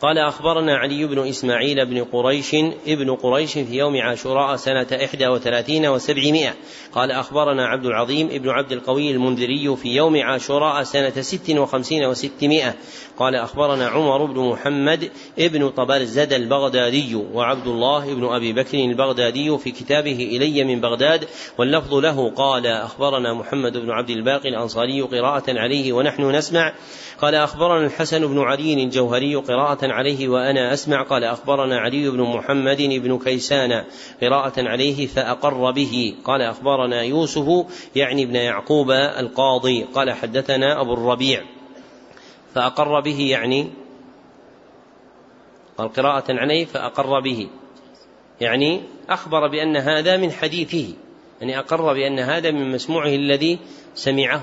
قال 0.01 0.19
أخبرنا 0.19 0.77
علي 0.77 1.07
بن 1.07 1.29
إسماعيل 1.29 1.87
بن 1.87 2.05
قريش 2.05 2.55
ابن 2.87 3.15
قريش 3.15 3.53
في 3.53 3.75
يوم 3.75 3.97
عاشوراء 3.97 4.57
سنة 4.57 4.87
إحدى 5.05 5.29
وثلاثين 5.29 5.87
وسبعمائة. 5.87 6.55
قال 6.93 7.11
أخبرنا 7.11 7.67
عبد 7.67 7.87
العظيم 7.87 8.29
ابن 8.31 8.49
عبد 8.49 8.73
القوي 8.73 9.11
المنذري 9.11 9.77
في 9.77 9.89
يوم 9.89 10.17
عاشوراء 10.23 10.83
سنة 10.83 11.21
ست 11.21 11.51
وخمسين 11.51 12.05
وستمائة. 12.05 12.75
قال 13.19 13.35
أخبرنا 13.35 13.89
عمر 13.89 14.25
بن 14.25 14.41
محمد 14.41 15.11
ابن 15.39 15.69
طبرزد 15.69 16.33
البغدادي 16.33 17.15
وعبد 17.15 17.67
الله 17.67 18.15
بن 18.15 18.25
أبي 18.25 18.53
بكر 18.53 18.79
البغدادي 18.79 19.59
في 19.59 19.71
كتابه 19.71 20.29
إلي 20.37 20.65
من 20.65 20.81
بغداد 20.81 21.25
واللفظ 21.59 21.95
له 21.95 22.31
قال 22.31 22.67
أخبرنا 22.67 23.35
محمد 23.35 23.77
بن 23.77 23.91
عبد 23.91 24.11
الباقي 24.11 24.49
الأنصاري 24.49 25.01
قراءة 25.01 25.45
عليه 25.49 25.93
ونحن 25.93 26.31
نسمع. 26.31 26.73
قال 27.21 27.35
أخبرنا 27.35 27.87
الحسن 27.87 28.27
بن 28.27 28.39
علي 28.39 28.75
الجوهري 28.75 29.35
قراءة 29.35 29.84
عليه 29.93 30.29
وأنا 30.29 30.73
أسمع. 30.73 31.03
قال 31.03 31.25
أخبرنا 31.25 31.79
علي 31.79 32.11
بن 32.11 32.21
محمد 32.21 32.83
بن 32.83 33.19
كيسان 33.19 33.85
قراءة 34.23 34.69
عليه 34.69 35.07
فأقر 35.07 35.71
به. 35.71 36.15
قال 36.25 36.43
أخبرنا 36.43 37.03
يوسف 37.03 37.67
يعني 37.97 38.23
ابن 38.23 38.35
يعقوب 38.35 38.91
القاضي. 38.91 39.83
قال 39.83 40.13
حدثنا 40.13 40.81
أبو 40.81 40.95
الربيع. 40.95 41.43
فأقر 42.55 43.01
به 43.01 43.21
يعني 43.21 43.71
قال 45.79 45.93
قراءة 45.93 46.25
عليه 46.29 46.65
فأقر 46.65 47.21
به. 47.21 47.49
يعني 48.41 48.83
أخبر 49.09 49.49
بأن 49.49 49.77
هذا 49.77 50.17
من 50.17 50.33
حديثه. 50.33 50.95
يعني 51.41 51.59
أقر 51.59 51.93
بأن 51.93 52.19
هذا 52.19 52.51
من 52.51 52.71
مسموعه 52.71 53.15
الذي 53.15 53.59
سمعه. 53.95 54.43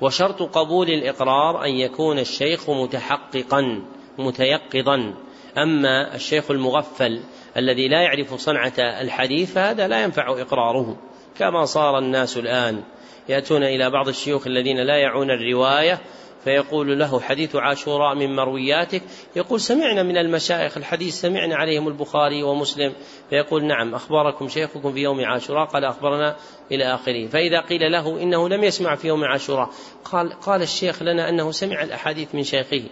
وشرط 0.00 0.42
قبول 0.42 0.88
الإقرار 0.88 1.64
أن 1.64 1.70
يكون 1.70 2.18
الشيخ 2.18 2.70
متحققا. 2.70 3.82
متيقظا. 4.20 5.14
أما 5.58 6.14
الشيخ 6.14 6.50
المغفل 6.50 7.20
الذي 7.56 7.88
لا 7.88 8.02
يعرف 8.02 8.34
صنعة 8.34 8.72
الحديث 8.78 9.52
فهذا 9.52 9.88
لا 9.88 10.02
ينفع 10.02 10.40
إقراره. 10.40 10.96
كما 11.38 11.64
صار 11.64 11.98
الناس 11.98 12.36
الآن. 12.36 12.82
يأتون 13.28 13.62
إلى 13.62 13.90
بعض 13.90 14.08
الشيوخ 14.08 14.46
الذين 14.46 14.76
لا 14.76 14.96
يعون 14.96 15.30
الرواية 15.30 16.00
فيقول 16.44 16.98
له 16.98 17.20
حديث 17.20 17.56
عاشوراء 17.56 18.14
من 18.14 18.36
مروياتك. 18.36 19.02
يقول 19.36 19.60
سمعنا 19.60 20.02
من 20.02 20.16
المشايخ 20.16 20.76
الحديث 20.76 21.14
سمعنا 21.14 21.56
عليهم 21.56 21.88
البخاري 21.88 22.42
ومسلم. 22.42 22.92
فيقول 23.30 23.64
نعم 23.64 23.94
أخبركم 23.94 24.48
شيخكم 24.48 24.92
في 24.92 25.00
يوم 25.00 25.24
عاشوراء. 25.24 25.66
قال 25.66 25.84
أخبرنا 25.84 26.36
إلى 26.72 26.94
آخره. 26.94 27.26
فإذا 27.26 27.60
قيل 27.60 27.92
له 27.92 28.22
إنه 28.22 28.48
لم 28.48 28.64
يسمع 28.64 28.94
في 28.94 29.08
يوم 29.08 29.24
عاشوراء 29.24 29.70
قال 30.04 30.32
قال 30.32 30.62
الشيخ 30.62 31.02
لنا 31.02 31.28
أنه 31.28 31.50
سمع 31.50 31.82
الأحاديث 31.82 32.34
من 32.34 32.42
شيخه. 32.42 32.82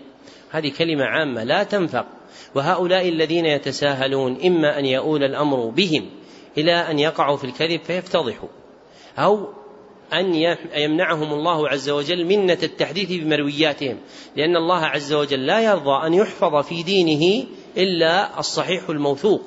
هذه 0.58 0.72
كلمة 0.78 1.04
عامة 1.04 1.44
لا 1.44 1.62
تنفق. 1.62 2.06
وهؤلاء 2.54 3.08
الذين 3.08 3.46
يتساهلون 3.46 4.38
إما 4.46 4.78
أن 4.78 4.86
يؤول 4.86 5.24
الأمر 5.24 5.66
بهم 5.68 6.10
إلى 6.58 6.72
أن 6.72 6.98
يقعوا 6.98 7.36
في 7.36 7.44
الكذب 7.44 7.80
فيفتضحوا 7.84 8.48
أو 9.18 9.48
أن 10.12 10.34
يمنعهم 10.76 11.32
الله 11.32 11.68
عز 11.68 11.90
وجل 11.90 12.24
منة 12.24 12.58
التحديث 12.62 13.12
بمروياتهم 13.12 13.98
لأن 14.36 14.56
الله 14.56 14.84
عز 14.84 15.12
وجل 15.12 15.46
لا 15.46 15.60
يرضى 15.60 16.06
أن 16.06 16.14
يحفظ 16.14 16.64
في 16.64 16.82
دينه 16.82 17.46
إلا 17.76 18.38
الصحيح 18.38 18.88
الموثوق. 18.88 19.42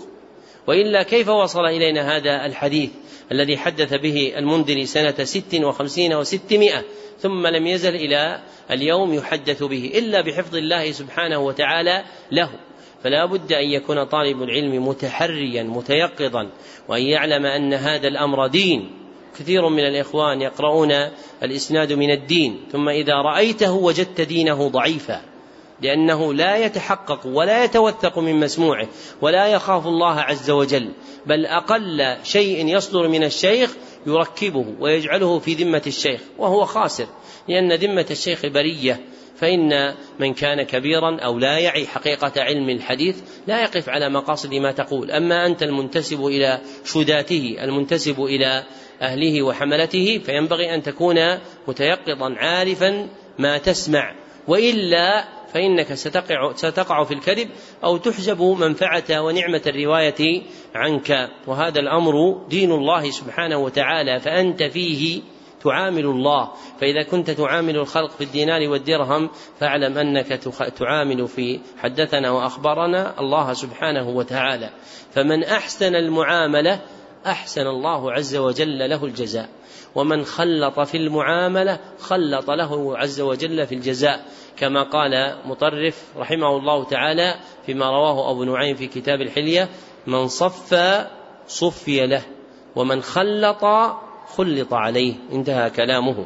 وإلا 0.67 1.03
كيف 1.03 1.29
وصل 1.29 1.65
إلينا 1.65 2.17
هذا 2.17 2.45
الحديث؟ 2.45 2.89
الذي 3.31 3.57
حدث 3.57 3.93
به 3.93 4.33
المنذر 4.37 4.83
سنة 4.83 5.23
ست 5.23 5.55
وخمسين 5.55 6.13
وستمائة 6.13 6.83
ثم 7.19 7.47
لم 7.47 7.67
يزل 7.67 7.95
إلى 7.95 8.41
اليوم 8.71 9.13
يحدث 9.13 9.63
به 9.63 9.91
إلا 9.95 10.21
بحفظ 10.21 10.55
الله 10.55 10.91
سبحانه 10.91 11.39
وتعالى 11.39 12.03
له. 12.31 12.49
فلا 13.03 13.25
بد 13.25 13.53
أن 13.53 13.69
يكون 13.69 14.03
طالب 14.03 14.43
العلم 14.43 14.87
متحريا 14.87 15.63
متيقظا 15.63 16.49
وأن 16.87 17.01
يعلم 17.01 17.45
أن 17.45 17.73
هذا 17.73 18.07
الأمر 18.07 18.47
دين. 18.47 18.91
كثير 19.39 19.69
من 19.69 19.87
الإخوان 19.87 20.41
يقرؤون 20.41 20.91
الإسناد 21.43 21.93
من 21.93 22.11
الدين 22.11 22.59
ثم 22.71 22.89
إذا 22.89 23.13
رأيته 23.13 23.71
وجدت 23.71 24.21
دينه 24.21 24.67
ضعيفا. 24.67 25.28
لأنه 25.81 26.33
لا 26.33 26.57
يتحقق 26.57 27.27
ولا 27.27 27.63
يتوثق 27.63 28.19
من 28.19 28.39
مسموعه 28.39 28.87
ولا 29.21 29.47
يخاف 29.47 29.87
الله 29.87 30.19
عز 30.19 30.51
وجل 30.51 30.91
بل 31.25 31.45
أقل 31.45 32.17
شيء 32.23 32.67
يصدر 32.67 33.07
من 33.07 33.23
الشيخ 33.23 33.75
يركبه 34.07 34.65
ويجعله 34.79 35.39
في 35.39 35.53
ذمة 35.53 35.81
الشيخ 35.87 36.21
وهو 36.37 36.65
خاسر 36.65 37.07
لأن 37.47 37.73
ذمة 37.73 38.05
الشيخ 38.11 38.45
برية 38.45 38.99
فإن 39.39 39.95
من 40.19 40.33
كان 40.33 40.63
كبيرا 40.63 41.17
أو 41.19 41.39
لا 41.39 41.59
يعي 41.59 41.87
حقيقة 41.87 42.31
علم 42.37 42.69
الحديث 42.69 43.17
لا 43.47 43.61
يقف 43.61 43.89
على 43.89 44.09
مقاصد 44.09 44.53
ما 44.53 44.71
تقول. 44.71 45.11
أما 45.11 45.45
أنت 45.45 45.63
المنتسب 45.63 46.25
إلى 46.25 46.61
شداته 46.85 47.57
المنتسب 47.61 48.23
إلى 48.23 48.63
أهله 49.01 49.43
وحملته 49.43 50.21
فينبغي 50.25 50.75
أن 50.75 50.83
تكون 50.83 51.37
متيقظا 51.67 52.35
عارفا 52.37 53.07
ما 53.39 53.57
تسمع 53.57 54.15
وإلا 54.47 55.38
فإنك 55.53 55.93
ستقع, 55.93 56.53
ستقع 56.53 57.03
في 57.03 57.13
الكذب 57.13 57.49
أو 57.83 57.97
تحجب 57.97 58.41
منفعة 58.41 59.21
ونعمة 59.21 59.61
الرواية 59.67 60.43
عنك. 60.75 61.29
وهذا 61.47 61.79
الأمر 61.79 62.45
دين 62.49 62.71
الله 62.71 63.09
سبحانه 63.11 63.57
وتعالى 63.57 64.19
فأنت 64.19 64.63
فيه 64.63 65.21
تعامل 65.63 66.05
الله. 66.05 66.51
فإذا 66.81 67.03
كنت 67.03 67.31
تعامل 67.31 67.75
الخلق 67.75 68.11
في 68.11 68.23
الدينار 68.23 68.69
والدرهم 68.69 69.29
فاعلم 69.59 69.97
أنك 69.97 70.27
تعامل 70.77 71.27
في 71.27 71.59
حدثنا 71.77 72.31
وأخبرنا 72.31 73.19
الله 73.19 73.53
سبحانه 73.53 74.09
وتعالى. 74.09 74.69
فمن 75.13 75.43
أحسن 75.43 75.95
المعاملة 75.95 76.81
أحسن 77.25 77.67
الله 77.67 78.11
عز 78.11 78.35
وجل 78.35 78.89
له 78.89 79.05
الجزاء. 79.05 79.49
ومن 79.95 80.25
خلط 80.25 80.79
في 80.79 80.97
المعاملة 80.97 81.79
خلط 81.99 82.51
له 82.51 82.97
عز 82.97 83.21
وجل 83.21 83.67
في 83.67 83.75
الجزاء 83.75 84.25
كما 84.57 84.83
قال 84.83 85.37
مطرف 85.45 86.03
رحمه 86.17 86.57
الله 86.57 86.83
تعالى 86.83 87.35
فيما 87.65 87.85
رواه 87.85 88.31
أبو 88.31 88.43
نعيم 88.43 88.75
في 88.75 88.87
كتاب 88.87 89.21
الحلية 89.21 89.69
من 90.07 90.27
صفى 90.27 91.07
صفي 91.47 92.07
له 92.07 92.21
ومن 92.75 93.01
خلط 93.01 93.65
خلط 94.37 94.73
عليه 94.73 95.13
انتهى 95.31 95.69
كلامه. 95.69 96.25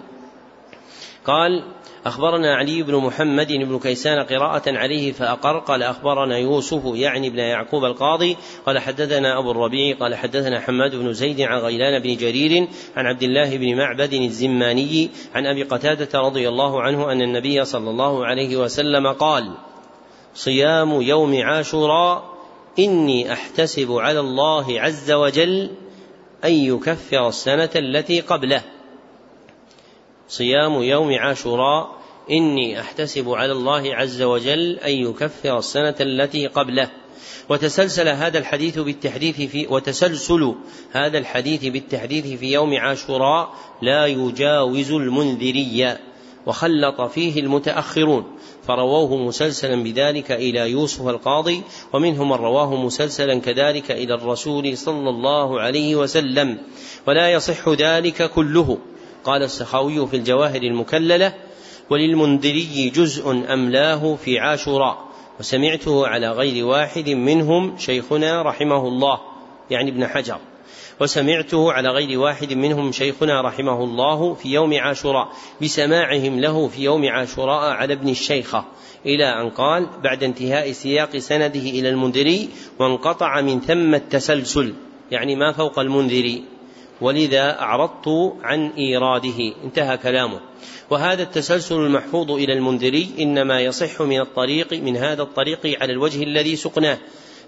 قال 1.26 1.64
أخبرنا 2.06 2.56
علي 2.56 2.84
بن 2.84 2.96
محمد 2.96 3.48
بن 3.48 3.80
كيسان 3.80 4.20
قراءة 4.24 4.64
عليه 4.68 5.12
فأقر 5.12 5.60
قال 5.60 5.84
أخبرنا 5.84 6.38
يوسف 6.38 6.82
يعني 6.86 7.30
بن 7.30 7.40
يعقوب 7.40 7.86
القاضي 7.86 8.38
قال 8.66 8.80
حدثنا 8.80 9.40
أبو 9.40 9.52
الربيع 9.52 9.98
قال 9.98 10.16
حدثنا 10.16 10.60
حماد 10.60 10.96
بن 10.96 11.14
زيد 11.14 11.42
عن 11.42 11.58
غيلان 11.58 12.02
بن 12.02 12.16
جرير 12.16 12.68
عن 12.96 13.06
عبد 13.06 13.24
الله 13.24 13.58
بن 13.58 13.78
معبد 13.78 14.14
الزماني 14.14 15.10
عن 15.36 15.46
أبي 15.46 15.64
قتادة 15.64 16.20
رضي 16.20 16.50
الله 16.50 16.82
عنه 16.82 17.12
أن 17.12 17.22
النبي 17.22 17.66
صلى 17.66 17.90
الله 17.90 18.26
عليه 18.26 18.58
وسلم 18.58 19.08
قال 19.08 19.52
صيام 20.36 21.02
يوم 21.02 21.42
عاشوراء 21.42 22.34
إني 22.80 23.34
أحتسب 23.34 23.92
على 23.92 24.20
الله 24.20 24.82
عز 24.82 25.12
وجل 25.12 25.70
أن 26.46 26.52
يكفر 26.52 27.28
السنة 27.28 27.70
التي 27.76 28.22
قبله. 28.22 28.73
صيام 30.38 30.84
يوم 30.84 31.14
عاشوراء 31.14 31.92
إني 32.32 32.80
أحتسب 32.80 33.30
على 33.30 33.52
الله 33.52 33.96
عز 33.96 34.22
وجل 34.22 34.80
أن 34.80 34.92
يكفر 34.92 35.58
السنة 35.58 35.96
التي 36.00 36.48
قبله. 36.48 36.90
وتسلسل 37.50 38.08
هذا 38.08 38.38
الحديث 38.38 38.80
بالتحديث 38.80 39.42
في 39.42 39.68
وتسلسل 39.70 40.56
هذا 40.92 41.18
الحديث 41.18 41.66
بالتحديث 41.66 42.40
في 42.40 42.52
يوم 42.52 42.78
عاشوراء 42.78 43.54
لا 43.82 44.06
يجاوز 44.06 44.92
المنذري. 44.92 45.98
وخلط 46.46 47.02
فيه 47.02 47.40
المتأخرون 47.40 48.26
فرووه 48.68 49.18
مسلسلا 49.18 49.84
بذلك 49.84 50.32
إلى 50.32 50.72
يوسف 50.72 51.08
القاضي 51.08 51.62
ومنهم 51.94 52.30
من 52.30 52.36
رواه 52.36 52.76
مسلسلا 52.76 53.40
كذلك 53.40 53.92
إلى 53.92 54.14
الرسول 54.14 54.78
صلى 54.78 55.10
الله 55.10 55.62
عليه 55.62 55.96
وسلم. 55.96 56.58
ولا 57.08 57.32
يصح 57.32 57.70
ذلك 57.70 58.32
كله. 58.32 58.78
قال 59.24 59.44
السخاوي 59.44 60.08
في 60.08 60.16
الجواهر 60.16 60.62
المكللة 60.62 61.34
وللمنذري 61.90 62.92
جزء 62.96 63.32
أملاه 63.32 64.16
في 64.16 64.40
عاشوراء 64.40 64.98
وسمعته 65.40 66.08
على 66.08 66.32
غير 66.32 66.66
واحد 66.66 67.10
منهم 67.10 67.78
شيخنا 67.78 68.42
رحمه 68.42 68.88
الله 68.88 69.20
يعني 69.70 69.92
ابن 69.92 70.08
حجر. 70.08 70.38
وسمعته 71.02 71.72
على 71.72 71.90
غير 71.90 72.20
واحد 72.20 72.54
منهم 72.54 72.92
شيخنا 72.92 73.42
رحمه 73.42 73.84
الله 73.84 74.34
في 74.34 74.50
يوم 74.50 74.74
عاشوراء 74.74 75.28
بسماعهم 75.62 76.40
له 76.40 76.68
في 76.68 76.84
يوم 76.84 77.06
عاشوراء 77.06 77.72
على 77.72 77.94
ابن 77.94 78.10
الشيخة 78.10 78.66
إلى 79.06 79.26
أن 79.26 79.50
قال 79.50 79.88
بعد 80.04 80.24
انتهاء 80.24 80.72
سياق 80.72 81.18
سنده 81.18 81.60
إلى 81.60 81.90
المنذري 81.90 82.50
وانقطع 82.80 83.42
من 83.42 83.62
ثم 83.62 83.96
التسلسل 83.96 84.74
يعني 85.12 85.36
ما 85.36 85.52
فوق 85.52 85.80
المنذري. 85.80 86.44
ولذا 87.02 87.60
أعرضت 87.60 88.34
عن 88.44 88.70
إيراده. 88.78 89.54
انتهى 89.64 89.98
كلامه. 89.98 90.40
وهذا 90.90 91.24
التسلسل 91.24 91.76
المحفوظ 91.76 92.32
إلى 92.32 92.54
المنذري 92.54 93.10
إنما 93.20 93.62
يصح 93.62 94.02
من 94.02 94.20
الطريق 94.20 94.74
من 94.74 94.98
هذا 94.98 95.22
الطريق 95.22 95.82
على 95.82 95.94
الوجه 95.94 96.24
الذي 96.24 96.56
سقناه. 96.56 96.98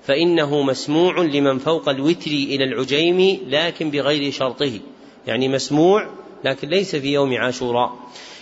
فإنه 0.03 0.62
مسموع 0.62 1.21
لمن 1.21 1.58
فوق 1.58 1.89
الوتر 1.89 2.31
إلى 2.31 2.63
العجيم 2.63 3.39
لكن 3.47 3.91
بغير 3.91 4.31
شرطه. 4.31 4.79
يعني 5.27 5.47
مسموع 5.47 6.10
لكن 6.43 6.69
ليس 6.69 6.95
في 6.95 7.13
يوم 7.13 7.34
عاشوراء. 7.34 7.93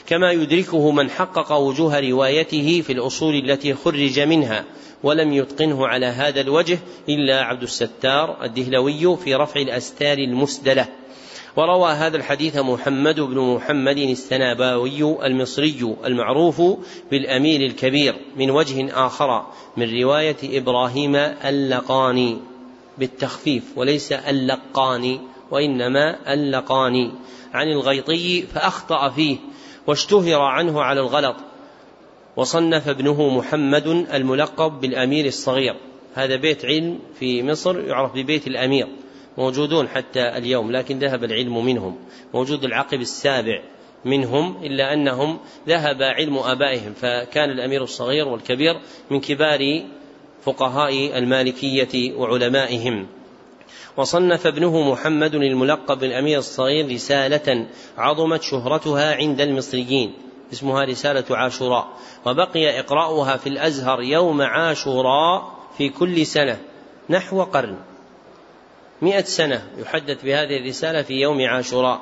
كما 0.08 0.32
يدركه 0.32 0.92
من 0.92 1.10
حقق 1.10 1.52
وجوه 1.52 2.00
روايته 2.00 2.82
في 2.82 2.94
الأصول 2.94 3.36
التي 3.36 3.74
خرج 3.74 4.20
منها. 4.20 4.66
ولم 5.04 5.34
يتقنه 5.34 5.88
على 5.88 6.06
هذا 6.06 6.42
الوجه 6.42 6.80
إلا 7.10 7.42
عبد 7.42 7.64
الستار 7.64 8.44
الدهلوي 8.44 9.18
في 9.18 9.36
رفع 9.36 9.62
الأستار 9.62 10.18
المسدلة. 10.18 10.88
وروى 11.56 11.92
هذا 11.92 12.18
الحديث 12.18 12.58
محمد 12.58 13.20
بن 13.20 13.40
محمد 13.40 13.98
السناباوي 13.98 15.26
المصري 15.26 15.96
المعروف 16.06 16.62
بالأمير 17.12 17.62
الكبير 17.62 18.16
من 18.36 18.52
وجه 18.52 19.06
آخر 19.06 19.46
من 19.78 20.02
رواية 20.02 20.38
إبراهيم 20.44 21.16
اللقاني 21.16 22.38
بالتخفيف 22.98 23.64
وليس 23.76 24.12
اللقاني 24.12 25.20
وإنما 25.52 26.34
اللقاني. 26.34 27.12
عن 27.54 27.68
الغيطي 27.68 28.42
فأخطأ 28.42 29.10
فيه 29.10 29.38
واشتهر 29.88 30.42
عنه 30.42 30.82
على 30.82 31.00
الغلط. 31.00 31.36
وصنف 32.38 32.88
ابنه 32.88 33.30
محمد 33.30 33.88
الملقب 33.88 34.82
بالأمير 34.82 35.26
الصغير. 35.26 35.76
هذا 36.14 36.36
بيت 36.36 36.66
علم 36.66 37.00
في 37.20 37.44
مصر 37.44 37.80
يعرف 37.80 38.14
ببيت 38.16 38.48
الأمير. 38.48 38.88
موجودون 39.38 39.88
حتى 39.88 40.38
اليوم 40.38 40.72
لكن 40.72 41.00
ذهب 41.00 41.24
العلم 41.24 41.66
منهم. 41.66 41.96
موجود 42.34 42.64
العقب 42.64 43.02
السابع 43.02 43.62
منهم 44.06 44.64
إلا 44.64 44.94
أنهم 44.94 45.40
ذهب 45.68 46.02
علم 46.02 46.38
آبائهم. 46.38 46.94
فكان 46.94 47.50
الأمير 47.50 47.84
الصغير 47.84 48.28
والكبير 48.28 48.80
من 49.12 49.20
كبار 49.20 49.84
فقهاء 50.44 51.18
المالكية 51.18 52.14
وعلمائهم. 52.14 53.08
وصنف 53.98 54.48
ابنه 54.48 54.92
محمد 54.92 55.36
الملقب 55.36 56.00
بالأمير 56.00 56.38
الصغير 56.38 56.94
رسالة 56.94 57.68
عظمت 57.98 58.42
شهرتها 58.42 59.16
عند 59.16 59.42
المصريين. 59.42 60.14
اسمها 60.54 60.84
رسالة 60.84 61.38
عاشوراء 61.38 61.88
وبقي 62.26 62.80
إقراؤها 62.80 63.38
في 63.38 63.50
الأزهر 63.50 64.02
يوم 64.02 64.42
عاشوراء 64.42 65.52
في 65.78 65.90
كل 65.90 66.26
سنة 66.26 66.60
نحو 67.10 67.44
قرن. 67.44 67.78
مئة 69.02 69.24
سنة 69.24 69.68
يحدث 69.78 70.24
بهذه 70.24 70.58
الرسالة 70.58 71.02
في 71.02 71.14
يوم 71.14 71.42
عاشوراء. 71.42 72.02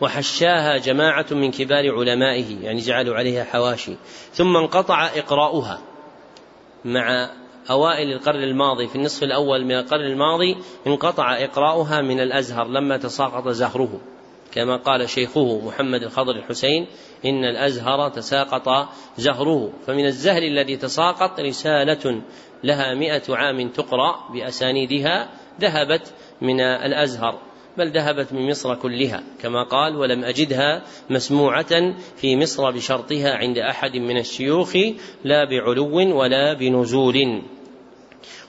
وحشاها 0.00 0.78
جماعة 0.78 1.26
من 1.30 1.50
كبار 1.50 1.94
علمائه 1.94 2.64
يعني 2.64 2.80
جعلوا 2.80 3.16
عليها 3.16 3.44
حواشي. 3.44 3.96
ثم 4.32 4.56
انقطع 4.56 5.06
إقراؤها 5.06 5.78
مع 6.84 7.30
أوائل 7.70 8.12
القرن 8.12 8.42
الماضي. 8.42 8.88
في 8.88 8.96
النصف 8.96 9.22
الأول 9.22 9.64
من 9.64 9.78
القرن 9.78 10.04
الماضي 10.04 10.56
انقطع 10.86 11.44
إقراؤها 11.44 12.00
من 12.00 12.20
الأزهر 12.20 12.68
لما 12.68 12.96
تساقط 12.96 13.48
زهره. 13.48 14.00
كما 14.54 14.76
قال 14.76 15.08
شيخه 15.08 15.66
محمد 15.66 16.02
الخضر 16.02 16.36
الحسين 16.36 16.86
إن 17.24 17.44
الأزهر 17.44 18.08
تساقط 18.08 18.88
زهره 19.16 19.72
فمن 19.86 20.06
الزهر 20.06 20.42
الذي 20.42 20.76
تساقط 20.76 21.40
رسالة 21.40 22.22
لها 22.64 22.94
مئة 22.94 23.22
عام 23.28 23.68
تقرأ 23.68 24.32
بأسانيدها 24.32 25.28
ذهبت 25.60 26.12
من 26.40 26.60
الأزهر 26.60 27.38
بل 27.78 27.90
ذهبت 27.90 28.32
من 28.32 28.50
مصر 28.50 28.74
كلها 28.74 29.22
كما 29.42 29.62
قال 29.62 29.96
ولم 29.96 30.24
أجدها 30.24 30.82
مسموعة 31.10 31.94
في 32.16 32.36
مصر 32.36 32.70
بشرطها 32.70 33.34
عند 33.34 33.58
أحد 33.58 33.96
من 33.96 34.18
الشيوخ 34.18 34.76
لا 35.24 35.44
بعلو 35.44 36.18
ولا 36.18 36.52
بنزول 36.52 37.42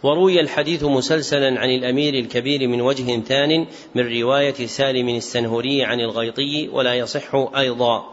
وروي 0.05 0.39
الحديث 0.39 0.83
مسلسلا 0.83 1.59
عن 1.59 1.69
الأمير 1.69 2.13
الكبير 2.13 2.67
من 2.67 2.81
وجه 2.81 3.19
ثان 3.19 3.65
من 3.95 4.21
رواية 4.21 4.65
سالم 4.65 5.09
السنهري 5.09 5.83
عن 5.83 5.99
الغيطي 5.99 6.67
ولا 6.67 6.93
يصح 6.93 7.35
أيضا. 7.57 8.05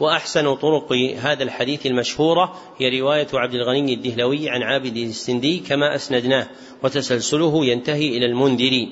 وأحسن 0.00 0.54
طرق 0.54 0.92
هذا 1.20 1.42
الحديث 1.42 1.86
المشهورة 1.86 2.54
هي 2.78 3.00
رواية 3.00 3.26
عبد 3.34 3.54
الغني 3.54 3.94
الدهلوي 3.94 4.50
عن 4.50 4.62
عابد 4.62 4.96
السندي 4.96 5.58
كما 5.58 5.94
أسندناه 5.94 6.48
وتسلسله 6.82 7.66
ينتهي 7.66 8.08
إلى 8.08 8.26
المنذري 8.26 8.88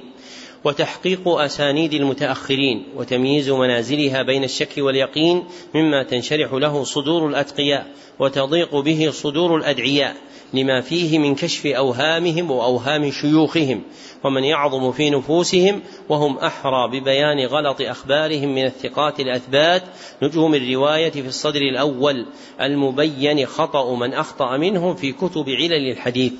وتحقيق 0.64 1.28
أسانيد 1.28 1.94
المتأخرين 1.94 2.84
وتمييز 2.96 3.50
منازلها 3.50 4.22
بين 4.22 4.44
الشك 4.44 4.72
واليقين 4.78 5.44
مما 5.74 6.02
تنشرح 6.02 6.52
له 6.52 6.84
صدور 6.84 7.28
الأتقياء 7.28 7.86
وتضيق 8.18 8.76
به 8.76 9.10
صدور 9.10 9.56
الأدعياء. 9.56 10.16
لما 10.54 10.80
فيه 10.80 11.18
من 11.18 11.34
كشف 11.34 11.66
أوهامهم 11.66 12.50
وأوهام 12.50 13.10
شيوخهم 13.10 13.82
ومن 14.24 14.44
يعظم 14.44 14.92
في 14.92 15.10
نفوسهم 15.10 15.82
وهم 16.08 16.38
أحرى 16.38 16.88
ببيان 16.88 17.46
غلط 17.46 17.80
أخبارهم 17.80 18.54
من 18.54 18.64
الثقات 18.64 19.20
الأثبات. 19.20 19.82
نجوم 20.22 20.54
الرواية 20.54 21.10
في 21.10 21.26
الصدر 21.26 21.60
الأول 21.60 22.26
المبين 22.60 23.46
خطأ 23.46 23.94
من 23.94 24.14
أخطأ 24.14 24.56
منهم 24.56 24.94
في 24.94 25.12
كتب 25.12 25.48
علل 25.48 25.90
الحديث. 25.90 26.32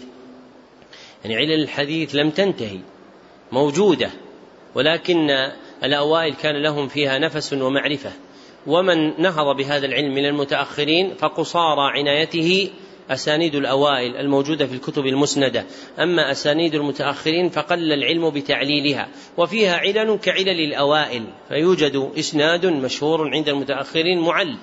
يعني 1.25 1.37
علل 1.37 1.63
الحديث 1.63 2.15
لم 2.15 2.31
تنتهي 2.31 2.79
موجودة 3.53 4.11
ولكن 4.75 5.31
الأوائل 5.85 6.35
كان 6.35 6.63
لهم 6.63 6.89
فيها 6.89 7.19
نفس 7.19 7.53
ومعرفة. 7.53 8.13
ومن 8.67 9.23
نهض 9.23 9.57
بهذا 9.57 9.87
العلم 9.87 10.15
من 10.15 10.27
المتأخرين 10.27 11.15
فقصارى 11.15 11.99
عنايته 11.99 12.71
أسانيد 13.11 13.55
الأوائل 13.55 14.17
الموجودة 14.17 14.67
في 14.67 14.75
الكتب 14.75 15.07
المسندة. 15.07 15.67
أما 15.99 16.31
أسانيد 16.31 16.75
المتأخرين 16.75 17.49
فقل 17.49 17.93
العلم 17.93 18.31
بتعليلها 18.31 19.09
وفيها 19.37 19.77
علل 19.77 20.19
كعلل 20.23 20.61
الأوائل 20.61 21.25
فيوجد 21.49 22.11
إسناد 22.19 22.67
مشهور 22.67 23.31
عند 23.31 23.49
المتأخرين 23.49 24.21
معل. 24.21 24.57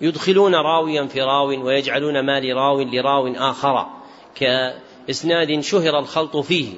يدخلون 0.00 0.54
راويا 0.54 1.06
في 1.06 1.20
راو 1.22 1.66
ويجعلون 1.66 2.26
ما 2.26 2.40
لراو 2.40 2.80
لراو 2.80 3.34
آخر. 3.34 3.86
كإسناد 4.34 5.60
شهر 5.60 5.98
الخلط 5.98 6.36
فيه 6.36 6.68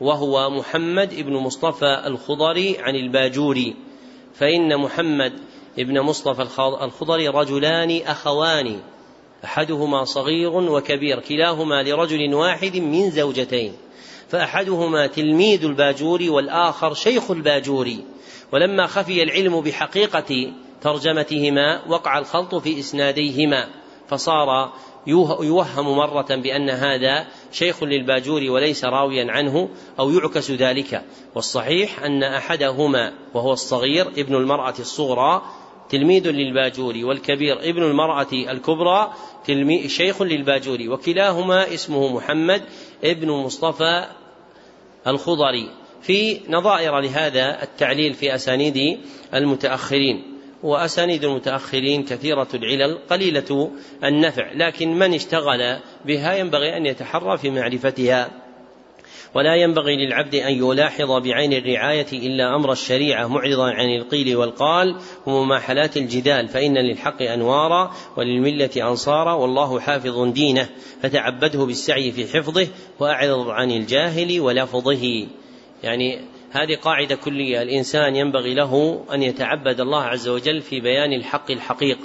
وهو 0.00 0.50
محمد 0.50 1.14
بن 1.14 1.32
مصطفى 1.32 2.02
الخضري 2.06 2.78
عن 2.78 2.96
الباجوري. 2.96 3.74
فإن 4.34 4.76
محمد 4.76 5.32
ابن 5.78 6.00
مصطفى 6.00 6.42
الخضري 6.82 7.28
رجلان 7.28 8.00
أخوان. 8.06 8.80
أحدهما 9.46 10.04
صغير 10.04 10.50
وكبير 10.50 11.20
كلاهما 11.20 11.82
لرجل 11.82 12.34
واحد 12.34 12.76
من 12.76 13.10
زوجتين 13.10 13.72
فأحدهما 14.28 15.06
تلميذ 15.06 15.64
الباجوري 15.64 16.28
والآخر 16.28 16.94
شيخ 16.94 17.30
الباجوري 17.30 18.04
ولما 18.52 18.86
خفي 18.86 19.22
العلم 19.22 19.60
بحقيقة 19.60 20.52
ترجمتهما 20.82 21.82
وقع 21.88 22.18
الخلط 22.18 22.54
في 22.54 22.80
إسناديهما 22.80 23.68
فصار 24.08 24.72
يوهم 25.40 25.96
مرة 25.96 26.26
بأن 26.36 26.70
هذا 26.70 27.26
شيخ 27.52 27.82
للباجور 27.82 28.50
وليس 28.50 28.84
راويا 28.84 29.32
عنه 29.32 29.68
أو 29.98 30.10
يعكس 30.10 30.50
ذلك. 30.50 31.02
والصحيح 31.34 32.02
أن 32.02 32.22
أحدهما 32.22 33.12
وهو 33.34 33.52
الصغير 33.52 34.08
ابن 34.08 34.34
المرأة 34.34 34.74
الصغرى 34.78 35.42
تلميذ 35.88 36.30
للباجور 36.30 36.94
والكبير 37.02 37.58
ابن 37.58 37.82
المرأة 37.82 38.32
الكبرى 38.32 39.12
شيخ 39.86 40.22
للباجور 40.22 40.78
وكلاهما 40.88 41.74
اسمه 41.74 42.14
محمد 42.14 42.62
ابن 43.04 43.30
مصطفى 43.30 44.06
الخضري. 45.06 45.70
في 46.02 46.40
نظائر 46.48 47.00
لهذا 47.00 47.62
التعليل 47.62 48.14
في 48.14 48.34
أسانيد 48.34 48.98
المتأخرين 49.34 50.22
وأسانيد 50.62 51.24
المتأخرين 51.24 52.04
كثيرة 52.04 52.48
العلل 52.54 52.98
قليلة 53.10 53.70
النفع 54.04 54.52
لكن 54.52 54.98
من 54.98 55.14
اشتغل 55.14 55.78
بها 56.04 56.34
ينبغي 56.34 56.76
أن 56.76 56.86
يتحرى 56.86 57.38
في 57.38 57.50
معرفتها. 57.50 58.45
ولا 59.36 59.54
ينبغي 59.54 59.96
للعبد 59.96 60.34
أن 60.34 60.52
يلاحظ 60.52 61.12
بعين 61.12 61.52
الرعاية 61.52 62.06
إلا 62.12 62.56
أمر 62.56 62.72
الشريعة 62.72 63.26
معرضا 63.26 63.70
عن 63.70 63.96
القيل 63.96 64.36
والقال 64.36 64.96
ومماحلات 65.26 65.96
الجدال 65.96 66.48
فإن 66.48 66.78
للحق 66.78 67.22
أنوارا 67.22 67.94
وللملة 68.16 68.70
أنصارا 68.76 69.32
والله 69.32 69.80
حافظ 69.80 70.32
دينه 70.32 70.68
فتعبده 71.02 71.64
بالسعي 71.64 72.12
في 72.12 72.26
حفظه 72.26 72.68
وأعرض 73.00 73.48
عن 73.48 73.70
الجاهل 73.70 74.40
ولفظه. 74.40 75.26
يعني 75.82 76.20
هذه 76.50 76.76
قاعدة 76.82 77.14
كلية 77.14 77.62
الإنسان 77.62 78.16
ينبغي 78.16 78.54
له 78.54 79.04
أن 79.14 79.22
يتعبد 79.22 79.80
الله 79.80 80.02
عز 80.02 80.28
وجل 80.28 80.62
في 80.62 80.80
بيان 80.80 81.12
الحق 81.12 81.50
الحقيق 81.50 81.98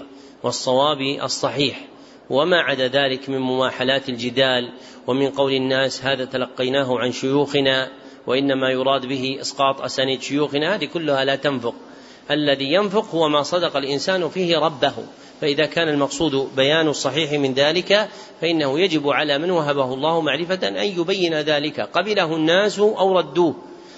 والصواب 0.44 1.02
الصحيح. 1.24 1.91
وما 2.32 2.62
عدا 2.62 2.88
ذلك 2.88 3.30
من 3.30 3.40
مماحلات 3.40 4.10
الجدال 4.10 4.70
ومن 5.08 5.30
قول 5.30 5.54
الناس 5.54 6.06
هذا 6.06 6.26
تلقيناه 6.26 7.00
عن 7.00 7.12
شيوخنا 7.12 7.92
وإنما 8.28 8.70
يراد 8.70 9.06
به 9.06 9.38
إسقاط 9.42 9.82
أسانيد 9.82 10.22
شيوخنا 10.22 10.76
هذه 10.76 10.86
كلها 10.86 11.26
لا 11.26 11.36
تنفق. 11.36 11.74
الذي 12.32 12.74
ينفق 12.74 13.16
هو 13.16 13.30
ما 13.30 13.44
صدق 13.44 13.78
الإنسان 13.78 14.30
فيه 14.30 14.58
ربه. 14.58 14.94
فإذا 15.42 15.66
كان 15.66 15.90
المقصود 15.90 16.56
بيان 16.56 16.88
الصحيح 16.88 17.32
من 17.32 17.54
ذلك 17.54 18.10
فإنه 18.42 18.80
يجب 18.80 19.10
على 19.10 19.38
من 19.38 19.52
وهبه 19.52 19.94
الله 19.94 20.22
معرفة 20.22 20.68
أن 20.68 21.00
يبين 21.00 21.34
ذلك. 21.34 21.80
قبله 21.80 22.36
الناس 22.36 22.80
أو 22.80 23.18
ردوه. 23.18 23.56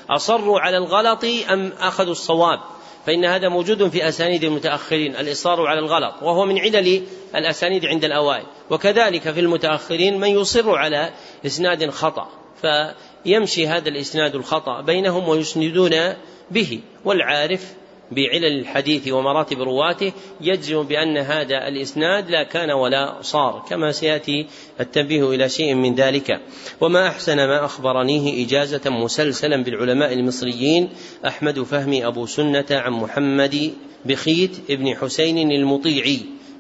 أصروا 0.10 0.60
على 0.60 0.78
الغلط 0.78 1.26
أم 1.50 1.72
أخذوا 1.80 2.12
الصواب؟ 2.12 2.60
فإن 3.06 3.26
هذا 3.26 3.50
موجود 3.50 3.88
في 3.90 4.08
أسانيد 4.08 4.44
المتأخرين 4.44 5.16
الإصرار 5.16 5.68
على 5.68 5.80
الغلط 5.80 6.14
وهو 6.22 6.46
من 6.46 6.60
علل 6.60 7.04
الأسانيد 7.36 7.86
عند 7.86 8.06
الأوائل. 8.06 8.46
وكذلك 8.70 9.32
في 9.32 9.40
المتأخرين 9.40 10.20
من 10.20 10.28
يصر 10.28 10.76
على 10.76 11.14
إسناد 11.46 11.90
خطأ 11.90 12.30
فيمشي 12.62 13.68
هذا 13.68 13.90
الإسناد 13.90 14.36
الخطأ 14.36 14.82
بينهم 14.82 15.30
ويسندون 15.30 16.14
به 16.52 16.80
والعارف 17.06 17.74
بعلل 18.14 18.60
الحديث 18.60 19.08
ومراتب 19.08 19.62
رواته 19.62 20.12
يجزم 20.42 20.84
بأن 20.84 21.18
هذا 21.18 21.68
الإسناد 21.68 22.30
لا 22.30 22.44
كان 22.44 22.72
ولا 22.72 23.22
صار 23.22 23.66
كما 23.70 23.92
سيأتي 23.92 24.48
التنبيه 24.80 25.30
إلى 25.30 25.50
شيء 25.50 25.74
من 25.74 25.96
ذلك. 25.96 26.42
وما 26.82 27.08
أحسن 27.08 27.36
ما 27.36 27.66
أخبرنيه 27.66 28.46
إجازة 28.46 28.90
مسلسلا 28.90 29.64
بالعلماء 29.64 30.14
المصريين 30.14 30.90
أحمد 31.28 31.64
فهمي 31.64 32.08
أبو 32.08 32.26
سنة 32.26 32.66
عن 32.72 32.92
محمد 32.92 33.74
بخيت 34.06 34.52
ابن 34.70 34.96
حسين 34.96 35.52
المطيعي 35.52 36.20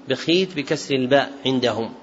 بخيت 0.09 0.55
بكسر 0.55 0.95
الباء 0.95 1.31
عندهم. 1.45 2.02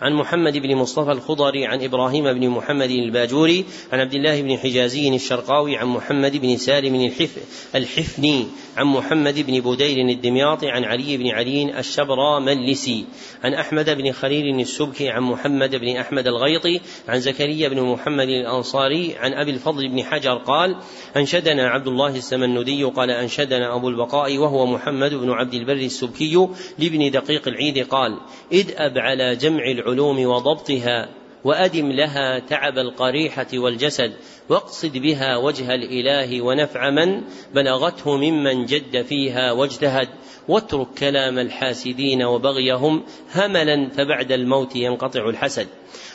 عن 0.00 0.12
محمد 0.12 0.58
بن 0.58 0.76
مصطفى 0.76 1.12
الخضري 1.12 1.66
عن 1.66 1.82
إبراهيم 1.82 2.32
بن 2.32 2.48
محمد 2.48 2.90
الباجوري 2.90 3.64
عن 3.92 4.00
عبد 4.00 4.14
الله 4.14 4.42
بن 4.42 4.56
حجازي 4.56 5.14
الشرقاوي 5.14 5.76
عن 5.76 5.86
محمد 5.86 6.36
بن 6.36 6.56
سالم 6.56 6.94
الحف 6.94 7.38
الحفني 7.74 8.46
عن 8.76 8.86
محمد 8.86 9.46
بن 9.46 9.60
بدير 9.60 10.08
الدمياطي 10.08 10.68
عن 10.68 10.84
علي 10.84 11.16
بن 11.16 11.28
علي 11.28 11.78
الشبرى 11.78 12.40
ملسي 12.40 13.04
عن 13.44 13.54
أحمد 13.54 13.90
بن 13.90 14.12
خليل 14.12 14.60
السبكي 14.60 15.08
عن 15.08 15.22
محمد 15.22 15.76
بن 15.76 15.96
أحمد 15.96 16.26
الغيطي 16.26 16.80
عن 17.08 17.20
زكريا 17.20 17.68
بن 17.68 17.80
محمد 17.80 18.28
الأنصاري 18.28 19.16
عن 19.16 19.32
أبي 19.32 19.50
الفضل 19.50 19.88
بن 19.88 20.02
حجر 20.02 20.34
قال 20.34 20.76
أنشدنا 21.16 21.68
عبد 21.68 21.88
الله 21.88 22.16
السمندي 22.16 22.84
قال 22.84 23.10
أنشدنا 23.10 23.76
أبو 23.76 23.88
البقاء 23.88 24.38
وهو 24.38 24.66
محمد 24.66 25.14
بن 25.14 25.30
عبد 25.30 25.54
البر 25.54 25.72
السبكي 25.72 26.48
لابن 26.78 27.10
دقيق 27.10 27.48
العيد 27.48 27.78
قال 27.78 28.20
ادأب 28.52 28.98
على 28.98 29.36
جمع 29.36 29.64
العلوم 29.70 29.85
وضبطها 30.26 31.08
وأدم 31.44 31.92
لها 31.92 32.38
تعب 32.38 32.78
القريحة 32.78 33.46
والجسد 33.54 34.12
واقصد 34.48 34.92
بها 34.92 35.36
وجه 35.36 35.74
الإله 35.74 36.42
ونفع 36.42 36.90
من 36.90 37.22
بلغته 37.54 38.16
ممن 38.16 38.64
جد 38.64 39.02
فيها 39.02 39.52
واجتهد 39.52 40.08
واترك 40.48 40.86
كلام 40.98 41.38
الحاسدين 41.38 42.22
وبغيهم 42.22 43.02
هملا 43.34 43.90
فبعد 43.90 44.32
الموت 44.32 44.76
ينقطع 44.76 45.28
الحسد. 45.28 45.66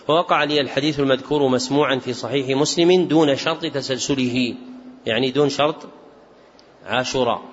ووقع 0.07 0.43
لي 0.43 0.61
الحديث 0.61 0.99
المذكور 0.99 1.47
مسموعا 1.47 1.95
في 1.95 2.13
صحيح 2.13 2.57
مسلم 2.57 3.05
دون 3.07 3.35
شرط 3.35 3.65
تسلسله. 3.65 4.55
يعني 5.05 5.31
دون 5.31 5.49
شرط 5.49 5.75
عاشوراء. 6.85 7.50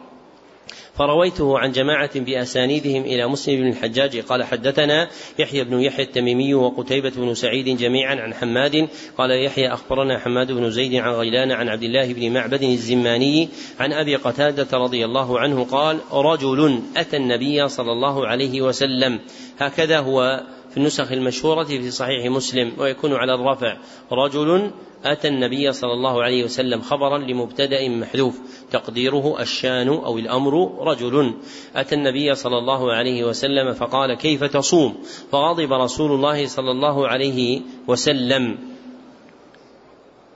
فرويته 0.94 1.58
عن 1.58 1.72
جماعة 1.72 2.20
بأسانيدهم 2.20 3.02
إلى 3.02 3.28
مسلم 3.28 3.56
بن 3.56 3.68
الحجاج 3.68 4.16
قال 4.16 4.44
حدثنا 4.44 5.08
يحيى 5.38 5.64
بن 5.64 5.80
يحيى 5.80 6.04
التميمي 6.04 6.54
وقتيبة 6.54 7.12
بن 7.16 7.34
سعيد 7.34 7.78
جميعا 7.78 8.14
عن 8.14 8.34
حماد 8.34 8.88
قال 9.18 9.44
يحيى 9.44 9.68
أخبرنا 9.72 10.18
حماد 10.18 10.52
بن 10.52 10.70
زيد 10.70 10.94
عن 10.94 11.12
غيلان 11.12 11.52
عن 11.52 11.68
عبد 11.68 11.82
الله 11.82 12.12
بن 12.12 12.32
معبد 12.32 12.62
الزماني 12.62 13.48
عن 13.80 13.92
أبي 13.92 14.16
قتادة 14.16 14.78
رضي 14.78 15.04
الله 15.04 15.40
عنه 15.40 15.64
قال 15.64 15.98
رجل 16.12 16.80
أتى 16.96 17.16
النبي 17.16 17.68
صلى 17.68 17.92
الله 17.92 18.26
عليه 18.26 18.62
وسلم 18.62 19.20
هكذا 19.58 19.98
هو 19.98 20.42
في 20.70 20.76
النسخ 20.76 21.12
المشهورة 21.12 21.64
في 21.64 21.90
صحيح 21.90 22.26
مسلم 22.26 22.72
ويكون 22.78 23.12
على 23.12 23.34
الرفع. 23.34 23.76
رجل 24.12 24.70
أتى 25.04 25.28
النبي 25.28 25.72
صلى 25.72 25.92
الله 25.92 26.22
عليه 26.22 26.44
وسلم 26.44 26.82
خبرا 26.82 27.18
لمبتدأ 27.18 27.88
محذوف. 27.88 28.40
تقديره 28.70 29.40
الشان 29.40 29.88
أو 29.88 30.18
الأمر 30.18 30.84
رجل. 30.86 31.34
أتى 31.76 31.94
النبي 31.94 32.34
صلى 32.34 32.58
الله 32.58 32.92
عليه 32.92 33.24
وسلم 33.24 33.72
فقال 33.72 34.14
كيف 34.14 34.44
تصوم؟ 34.44 35.02
فغضب 35.32 35.72
رسول 35.72 36.12
الله 36.12 36.46
صلى 36.46 36.70
الله 36.70 37.08
عليه 37.08 37.60
وسلم. 37.86 38.58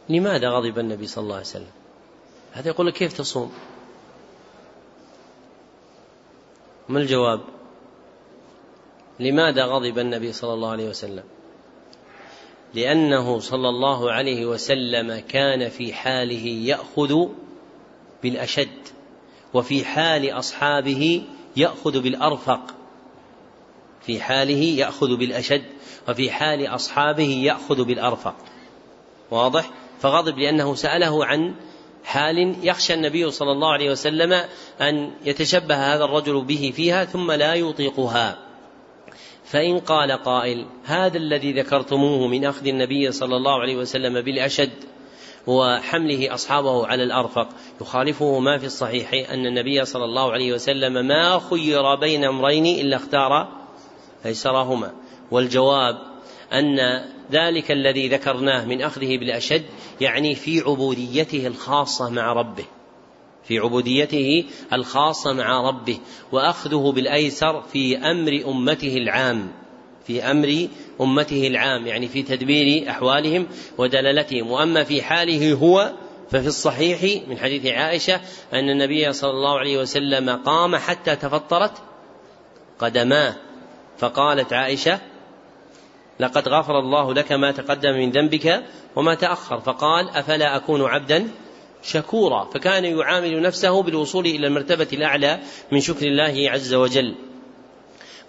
لماذا 0.09 0.51
غضب 0.51 0.79
النبي 0.79 1.07
صلى 1.07 1.23
الله 1.23 1.35
عليه 1.35 1.47
وسلم؟ 1.47 1.73
هذا 2.53 2.69
يقول 2.69 2.91
كيف 2.91 3.19
تصوم؟ 3.19 3.53
ما 6.89 6.99
الجواب؟ 6.99 7.41
لماذا 9.21 9.65
غضب 9.65 9.99
النبي 9.99 10.33
صلى 10.33 10.55
الله 10.55 10.71
عليه 10.71 10.89
وسلم؟ 10.89 11.25
لأنه 12.75 13.39
صلى 13.39 13.69
الله 13.69 14.13
عليه 14.13 14.47
وسلم 14.47 15.23
كان 15.29 15.69
في 15.69 15.93
حاله 15.93 16.47
يأخذ 16.47 17.29
بالأشد 18.23 18.89
وفي 19.55 19.85
حال 19.85 20.31
أصحابه 20.31 21.23
يأخذ 21.57 22.01
بالأرفق 22.01 22.61
في 24.07 24.21
حاله 24.21 24.65
يأخذ 24.65 25.17
بالأشد 25.17 25.65
وفي 26.09 26.31
حال 26.31 26.67
أصحابه 26.67 27.29
يأخذ 27.29 27.85
بالأرفق. 27.85 28.35
واضح؟ 29.31 29.71
فغضب 30.01 30.39
لأنه 30.39 30.75
سأله 30.75 31.25
عن 31.25 31.55
حال 32.05 32.57
يخشى 32.63 32.95
النبي 32.95 33.31
صلى 33.31 33.53
الله 33.53 33.73
عليه 33.73 33.91
وسلم 33.91 34.33
أن 34.81 35.11
يتشبه 35.25 35.95
هذا 35.95 36.05
الرجل 36.05 36.45
به 36.45 36.73
فيها 36.77 37.05
ثم 37.05 37.33
لا 37.33 37.55
يطيقها. 37.55 38.39
فإن 39.53 39.79
قال 39.79 40.13
قائل 40.13 40.67
هذا 40.85 41.17
الذي 41.17 41.53
ذكرتموه 41.53 42.29
من 42.29 42.45
أخذ 42.45 42.67
النبي 42.67 43.13
صلى 43.13 43.37
الله 43.37 43.61
عليه 43.61 43.77
وسلم 43.77 44.21
بالأشد 44.21 44.73
وحمله 45.47 46.35
أصحابه 46.35 46.87
على 46.87 47.03
الأرفق. 47.03 47.49
يخالفه 47.81 48.39
ما 48.39 48.59
في 48.59 48.67
الصحيح 48.67 49.31
أن 49.31 49.47
النبي 49.47 49.85
صلى 49.85 50.05
الله 50.05 50.33
عليه 50.33 50.53
وسلم 50.53 51.07
ما 51.07 51.41
خير 51.51 51.95
بين 51.95 52.25
أمرين 52.25 52.67
إلا 52.67 52.97
اختار 52.97 53.49
أيسرهما. 54.27 54.93
والجواب 55.31 55.99
أن 56.53 56.79
ذلك 57.33 57.71
الذي 57.71 58.09
ذكرناه 58.09 58.65
من 58.65 58.83
أخذه 58.83 59.19
بالأشد 59.19 59.65
يعني 60.01 60.35
في 60.35 60.61
عبوديته 60.61 61.47
الخاصة 61.47 62.11
مع 62.11 62.33
ربه. 62.33 62.65
في 63.45 63.59
عبوديته 63.59 64.45
الخاصة 64.73 65.33
مع 65.33 65.69
ربه 65.69 65.99
وأخذه 66.33 66.93
بالأيسر 66.95 67.63
في 67.63 67.99
أمر 67.99 68.43
أمته 68.47 68.97
العام 68.97 69.53
في 70.07 70.31
أمر 70.31 70.69
أمته 71.01 71.47
العام 71.47 71.87
يعني 71.87 72.09
في 72.09 72.23
تدبير 72.23 72.91
أحوالهم 72.91 73.47
ودلالتهم. 73.79 74.51
وأما 74.51 74.85
في 74.85 75.03
حاله 75.03 75.53
هو 75.53 75.93
ففي 76.31 76.47
الصحيح 76.47 77.29
من 77.29 77.39
حديث 77.39 77.67
عائشة 77.67 78.21
أن 78.53 78.71
النبي 78.71 79.13
صلى 79.13 79.31
الله 79.31 79.59
عليه 79.59 79.79
وسلم 79.79 80.31
قام 80.31 80.77
حتى 80.77 81.17
تفطرت 81.17 81.73
قدماه. 82.79 83.35
فقالت 83.99 84.53
عائشة 84.53 84.99
لقد 86.21 86.49
غفر 86.49 86.79
الله 86.79 87.15
لك 87.15 87.33
ما 87.33 87.53
تقدم 87.53 87.93
من 87.93 88.11
ذنبك 88.11 88.63
وما 88.97 89.15
تأخر. 89.15 89.61
فقال 89.61 90.11
أفلا 90.11 90.57
أكون 90.57 90.83
عبدا 90.83 91.29
شكورا 91.83 92.45
فكان 92.45 92.85
يعامل 92.85 93.43
نفسه 93.43 93.83
بالوصول 93.83 94.27
إلى 94.27 94.47
المرتبة 94.47 94.89
الأعلى 94.93 95.39
من 95.73 95.81
شكر 95.81 96.07
الله 96.07 96.51
عز 96.51 96.75
وجل. 96.75 97.15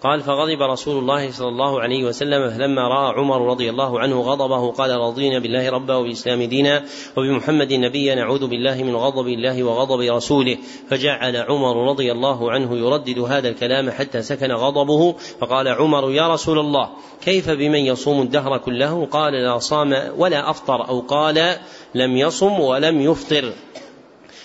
قال 0.04 0.20
فغضب 0.20 0.62
رسول 0.62 0.98
الله 0.98 1.30
صلى 1.30 1.48
الله 1.48 1.80
عليه 1.80 2.04
وسلم 2.04 2.50
فلما 2.50 2.88
رأى 2.88 3.14
عمر 3.16 3.50
رضي 3.50 3.70
الله 3.70 4.00
عنه 4.00 4.20
غضبه 4.20 4.72
قال 4.72 4.90
رضينا 4.90 5.38
بالله 5.38 5.70
ربا 5.70 5.94
وبالإسلام 5.94 6.42
دينا 6.42 6.84
وبمحمد 7.16 7.72
نبيا 7.72 8.14
نعوذ 8.14 8.46
بالله 8.46 8.82
من 8.82 8.96
غضب 8.96 9.28
الله 9.28 9.64
وغضب 9.64 10.00
رسوله. 10.00 10.58
فجعل 10.90 11.36
عمر 11.36 11.90
رضي 11.90 12.12
الله 12.12 12.50
عنه 12.50 12.76
يردد 12.76 13.18
هذا 13.18 13.48
الكلام 13.48 13.90
حتى 13.90 14.22
سكن 14.22 14.52
غضبه. 14.52 15.12
فقال 15.40 15.68
عمر 15.68 16.10
يا 16.10 16.28
رسول 16.34 16.58
الله 16.58 16.88
كيف 17.24 17.50
بمن 17.50 17.80
يصوم 17.80 18.22
الدهر 18.22 18.58
كله؟ 18.58 19.06
قال 19.06 19.32
لا 19.32 19.58
صام 19.58 19.96
ولا 20.16 20.50
أفطر 20.50 20.88
أو 20.88 21.00
قال 21.00 21.56
لم 21.94 22.16
يصم 22.16 22.60
ولم 22.60 23.00
يفطر. 23.00 23.52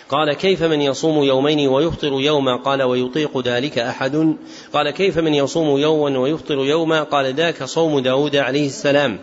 قال 0.10 0.34
كيف 0.34 0.64
من 0.64 0.82
يصوم 0.82 1.24
يومين 1.24 1.68
ويفطر 1.68 2.22
يوما 2.22 2.55
قال 2.55 2.84
ويطيق 2.84 3.38
ذلك 3.47 3.80
أحد 3.80 4.36
قال 4.74 4.89
كيف 4.89 5.18
من 5.18 5.34
يصوم 5.34 5.78
يوما 5.78 6.20
ويفطر 6.20 6.57
يوما 6.57 7.03
قال 7.03 7.34
ذاك 7.34 7.64
صوم 7.64 7.99
داود 7.99 8.36
عليه 8.36 8.66
السلام 8.66 9.20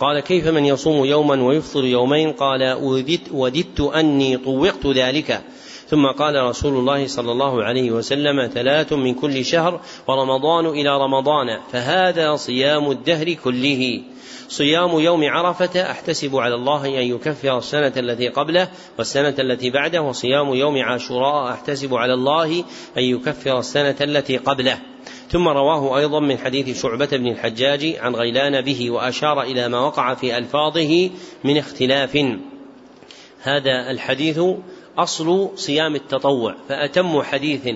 قال 0.00 0.20
كيف 0.20 0.48
من 0.48 0.64
يصوم 0.64 1.04
يوما 1.04 1.42
ويفطر 1.42 1.84
يومين 1.84 2.32
قال 2.32 2.78
وددت, 3.32 3.80
أني 3.80 4.36
طوقت 4.36 4.86
ذلك 4.86 5.42
ثم 5.88 6.06
قال 6.06 6.42
رسول 6.42 6.78
الله 6.78 7.06
صلى 7.06 7.32
الله 7.32 7.64
عليه 7.64 7.90
وسلم 7.90 8.46
ثلاث 8.46 8.92
من 8.92 9.14
كل 9.14 9.44
شهر 9.44 9.80
ورمضان 10.08 10.66
إلى 10.66 10.96
رمضان 10.98 11.60
فهذا 11.72 12.36
صيام 12.36 12.90
الدهر 12.90 13.32
كله. 13.32 14.00
صيام 14.48 15.00
يوم 15.00 15.24
عرفة 15.24 15.90
أحتسب 15.90 16.36
على 16.36 16.54
الله 16.54 16.86
أن 16.86 17.06
يكفر 17.06 17.58
السنة 17.58 17.92
التي 17.96 18.28
قبله 18.28 18.68
والسنة 18.98 19.34
التي 19.38 19.70
بعده 19.70 20.02
وصيام 20.02 20.54
يوم 20.54 20.82
عاشوراء 20.82 21.52
أحتسب 21.52 21.94
على 21.94 22.14
الله 22.14 22.64
أن 22.98 23.02
يكفر 23.02 23.58
السنة 23.58 23.96
التي 24.00 24.36
قبله. 24.36 24.78
ثم 25.30 25.48
رواه 25.48 25.98
أيضا 25.98 26.20
من 26.20 26.38
حديث 26.38 26.82
شعبة 26.82 27.08
بن 27.12 27.26
الحجاج 27.26 27.96
عن 28.00 28.14
غيلان 28.14 28.60
به 28.60 28.90
وأشار 28.90 29.42
إلى 29.42 29.68
ما 29.68 29.80
وقع 29.80 30.14
في 30.14 30.38
ألفاظه 30.38 31.10
من 31.44 31.58
اختلاف. 31.58 32.18
هذا 33.42 33.90
الحديث 33.90 34.40
أصل 34.98 35.50
صيام 35.54 35.94
التطوع 35.94 36.54
فأتم 36.68 37.22
حديث 37.22 37.68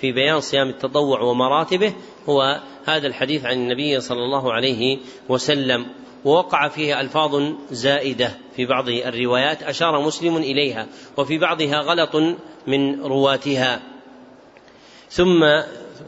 في 0.00 0.12
بيان 0.12 0.40
صيام 0.40 0.68
التطوع 0.68 1.20
ومراتبه 1.20 1.94
هو 2.28 2.60
هذا 2.84 3.06
الحديث 3.06 3.44
عن 3.44 3.52
النبي 3.52 4.00
صلى 4.00 4.24
الله 4.24 4.52
عليه 4.52 4.98
وسلم 5.28 5.86
ووقع 6.24 6.68
فيه 6.68 7.00
ألفاظ 7.00 7.42
زائدة 7.70 8.38
في 8.56 8.66
بعض 8.66 8.88
الروايات 8.88 9.62
أشار 9.62 10.00
مسلم 10.00 10.36
إليها 10.36 10.86
وفي 11.16 11.38
بعضها 11.38 11.80
غلط 11.80 12.16
من 12.66 13.02
رواتها. 13.02 13.82
ثم 15.10 15.44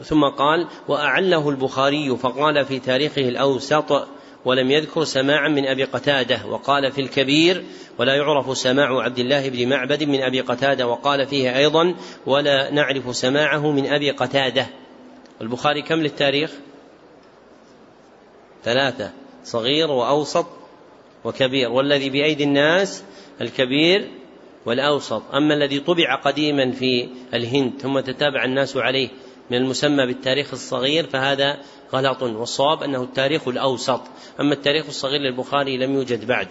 ثم 0.03 0.23
قال 0.23 0.67
وأعله 0.87 1.49
البخاري 1.49 2.17
فقال 2.17 2.65
في 2.65 2.79
تاريخه 2.79 3.21
الأوسط 3.21 4.07
ولم 4.45 4.71
يذكر 4.71 5.03
سماعا 5.03 5.49
من 5.49 5.67
أبي 5.67 5.83
قتادة 5.83 6.45
وقال 6.45 6.91
في 6.91 7.01
الكبير 7.01 7.63
ولا 7.97 8.15
يعرف 8.15 8.57
سماع 8.57 9.03
عبد 9.03 9.19
الله 9.19 9.49
بن 9.49 9.69
معبد 9.69 10.03
من 10.03 10.21
أبي 10.21 10.41
قتادة 10.41 10.87
وقال 10.87 11.27
فيه 11.27 11.57
أيضا 11.57 11.95
ولا 12.25 12.71
نعرف 12.71 13.15
سماعه 13.15 13.71
من 13.71 13.87
أبي 13.87 14.11
قتادة 14.11 14.67
البخاري 15.41 15.81
كم 15.81 15.95
للتاريخ؟ 15.95 16.51
ثلاثة 18.63 19.11
صغير 19.43 19.91
وأوسط 19.91 20.45
وكبير. 21.23 21.71
والذي 21.71 22.09
بأيدي 22.09 22.43
الناس 22.43 23.03
الكبير 23.41 24.11
والأوسط. 24.65 25.21
أما 25.33 25.53
الذي 25.53 25.79
طبع 25.79 26.15
قديما 26.15 26.71
في 26.71 27.09
الهند 27.33 27.73
ثم 27.81 27.99
تتابع 27.99 28.45
الناس 28.45 28.77
عليه 28.77 29.09
من 29.51 29.57
المسمى 29.57 30.05
بالتاريخ 30.05 30.53
الصغير 30.53 31.07
فهذا 31.07 31.57
غلط 31.93 32.23
والصواب 32.23 32.83
أنه 32.83 33.03
التاريخ 33.03 33.47
الأوسط. 33.47 34.01
أما 34.39 34.53
التاريخ 34.53 34.85
الصغير 34.85 35.21
للبخاري 35.21 35.77
لم 35.77 35.93
يوجد 35.93 36.27
بعد. 36.27 36.47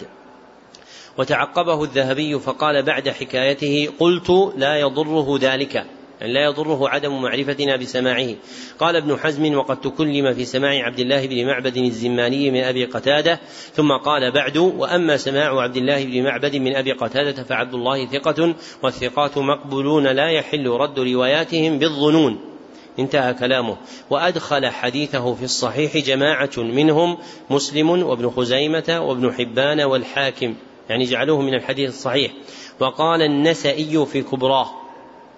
وتعقبه 1.19 1.85
الذهبي 1.85 2.39
فقال 2.39 2.83
بعد 2.83 3.09
حكايته 3.09 3.89
قلت 3.99 4.53
لا 4.57 4.77
يضره 4.77 5.39
ذلك. 5.41 5.87
أن 6.23 6.29
لا 6.29 6.45
يضره 6.45 6.89
عدم 6.89 7.23
معرفتنا 7.23 7.77
بسماعه. 7.77 8.35
قال 8.79 8.97
ابن 8.97 9.17
حزم 9.17 9.55
وقد 9.55 9.81
تكلم 9.81 10.35
في 10.35 10.45
سماع 10.45 10.71
عبد 10.71 10.99
الله 10.99 11.27
بن 11.27 11.47
معبد 11.47 11.77
الزماني 11.77 12.51
من 12.51 12.65
أبي 12.65 12.85
قتادة. 12.85 13.41
ثم 13.73 13.93
قال 13.93 14.33
بعد 14.33 14.57
وأما 14.57 15.17
سماع 15.17 15.61
عبد 15.61 15.77
الله 15.77 16.05
بن 16.05 16.23
معبد 16.23 16.57
من 16.57 16.77
أبي 16.77 16.93
قتادة 16.93 17.43
فعبد 17.43 17.75
الله 17.75 18.07
ثقة 18.07 18.55
والثقات 18.83 19.39
مقبولون 19.39 20.07
لا 20.07 20.31
يحل 20.31 20.67
رد 20.67 20.99
رواياتهم 20.99 21.79
بالظنون. 21.79 22.54
انتهى 22.99 23.35
كلامه. 23.35 23.77
وأدخل 24.11 24.67
حديثه 24.69 25.35
في 25.35 25.45
الصحيح 25.45 25.97
جماعة 25.97 26.51
منهم 26.57 27.19
مسلم 27.51 27.91
وابن 27.91 28.31
خزيمة 28.31 29.01
وابن 29.01 29.33
حبان 29.33 29.81
والحاكم 29.81 30.55
يعني 30.89 31.05
جعلوه 31.05 31.41
من 31.41 31.55
الحديث 31.55 31.89
الصحيح. 31.89 32.33
وقال 32.81 33.23
النسائي 33.23 34.07
في 34.07 34.23
كبراه 34.23 34.71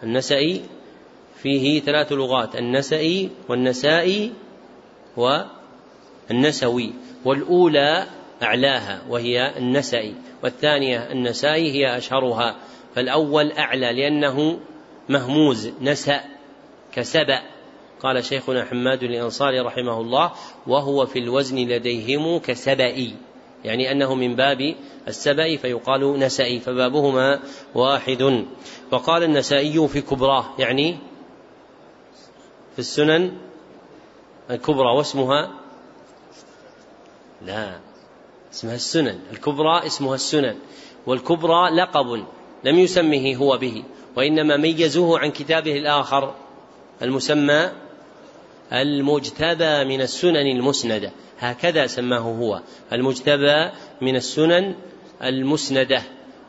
النسائي 0.02 0.62
فيه 1.42 1.80
ثلاث 1.80 2.12
لغات 2.12 2.56
النسائي 2.56 3.30
والنسائي 3.48 4.32
والنسوي. 6.30 6.92
والأولى 7.24 8.06
أعلاها 8.42 9.02
وهي 9.08 9.58
النسائي 9.58 10.14
والثانية 10.42 11.12
النسائي 11.12 11.72
هي 11.72 11.96
أشهرها. 11.96 12.56
فالأول 12.94 13.52
أعلى 13.52 13.92
لأنه 13.92 14.58
مهموز 15.08 15.70
نسأ. 15.80 16.35
كسبأ 16.96 17.42
قال 18.02 18.24
شيخنا 18.24 18.64
حماد 18.64 19.02
الأنصاري 19.02 19.60
رحمه 19.60 20.00
الله 20.00 20.32
وهو 20.66 21.06
في 21.06 21.18
الوزن 21.18 21.56
لديهم 21.56 22.38
كسبئي 22.38 23.14
يعني 23.64 23.92
أنه 23.92 24.14
من 24.14 24.36
باب 24.36 24.74
السبأ 25.08 25.56
فيقال 25.56 26.18
نسائي 26.18 26.60
فبابهما 26.60 27.40
واحد. 27.74 28.46
وقال 28.92 29.22
النسائي 29.22 29.88
في 29.88 30.00
كبراه 30.00 30.44
يعني 30.58 30.98
في 32.72 32.78
السنن 32.78 33.32
الكبرى 34.50 34.96
واسمها 34.96 35.50
لا 37.42 37.80
اسمها 38.52 38.74
السنن. 38.74 39.20
الكبرى 39.32 39.86
اسمها 39.86 40.14
السنن. 40.14 40.56
والكبرى 41.06 41.70
لقب 41.70 42.24
لم 42.64 42.78
يسمه 42.78 43.36
هو 43.36 43.58
به 43.58 43.84
وإنما 44.16 44.56
ميزوه 44.56 45.18
عن 45.18 45.30
كتابه 45.30 45.76
الآخر. 45.76 46.34
المسمى 47.02 47.70
المجتبى 48.72 49.84
من 49.84 50.00
السنن 50.00 50.46
المسندة. 50.46 51.12
هكذا 51.38 51.86
سماه 51.86 52.18
هو. 52.18 52.60
المجتبى 52.92 53.70
من 54.00 54.16
السنن 54.16 54.74
المسندة. 55.22 56.02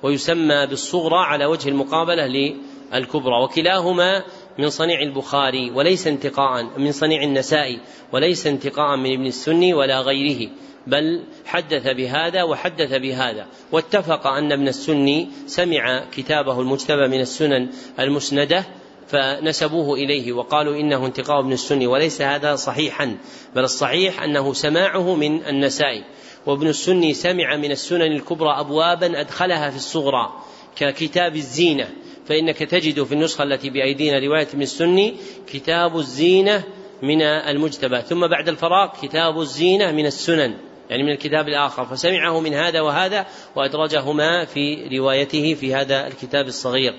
ويسمى 0.04 0.66
بالصغرى 0.66 1.18
على 1.18 1.46
وجه 1.46 1.70
المقابلة 1.70 2.28
للكبرى. 2.28 3.44
وكلاهما 3.44 4.24
من 4.58 4.70
صنيع 4.70 5.02
البخاري 5.02 5.72
وليس 5.72 6.08
انتقاء 6.08 6.64
من 6.78 6.92
صنيع 6.92 7.24
النسائي 7.24 7.80
وليس 8.14 8.48
انتقاء 8.48 8.98
من 8.98 9.14
ابن 9.14 9.26
السني 9.26 9.74
ولا 9.74 10.02
غيره 10.02 10.50
بل 10.88 11.24
حدث 11.46 11.88
بهذا 11.88 12.44
وحدث 12.44 12.94
بهذا. 12.94 13.46
واتفق 13.72 14.28
أن 14.28 14.52
ابن 14.52 14.68
السني 14.68 15.30
سمع 15.48 16.04
كتابه 16.12 16.62
المجتبى 16.62 17.08
من 17.08 17.22
السنن 17.22 17.70
المسندة 18.00 18.66
فنسبوه 19.08 19.98
إليه 19.98 20.34
وقالوا 20.34 20.76
إنه 20.76 21.06
انتقاء 21.06 21.40
ابن 21.40 21.52
السني 21.52 21.88
وليس 21.88 22.22
هذا 22.22 22.56
صحيحا 22.56 23.18
بل 23.56 23.64
الصحيح 23.64 24.22
أنه 24.24 24.54
سماعه 24.54 25.16
من 25.16 25.46
النسائي. 25.46 26.04
وابن 26.46 26.68
السني 26.68 27.14
سمع 27.14 27.56
من 27.56 27.72
السنن 27.72 28.12
الكبرى 28.12 28.60
ابوابا 28.60 29.22
أدخلها 29.22 29.70
في 29.70 29.76
الصغرى 29.76 30.34
ككتاب 30.76 31.36
الزينة. 31.36 31.90
فإنك 32.26 32.58
تجد 32.58 33.04
في 33.04 33.12
النسخة 33.12 33.44
التي 33.44 33.70
بأيدينا 33.70 34.20
رواية 34.20 34.48
ابن 34.54 34.62
السني 34.62 35.16
كتاب 35.48 35.98
الزينة 35.98 36.64
من 37.04 37.22
المجتبى. 37.22 38.02
ثم 38.02 38.28
بعد 38.28 38.50
الفراغ 38.50 38.90
كتاب 39.02 39.40
الزينة 39.40 39.92
من 39.92 40.06
السنن 40.06 40.58
يعني 40.90 41.04
من 41.04 41.12
الكتاب 41.12 41.48
الآخر. 41.48 41.86
فسمعه 41.86 42.40
من 42.40 42.54
هذا 42.54 42.82
وهذا 42.82 43.28
وأدرجهما 43.56 44.46
في 44.46 44.98
روايته 44.98 45.54
في 45.54 45.74
هذا 45.74 46.08
الكتاب 46.08 46.48
الصغير. 46.48 46.94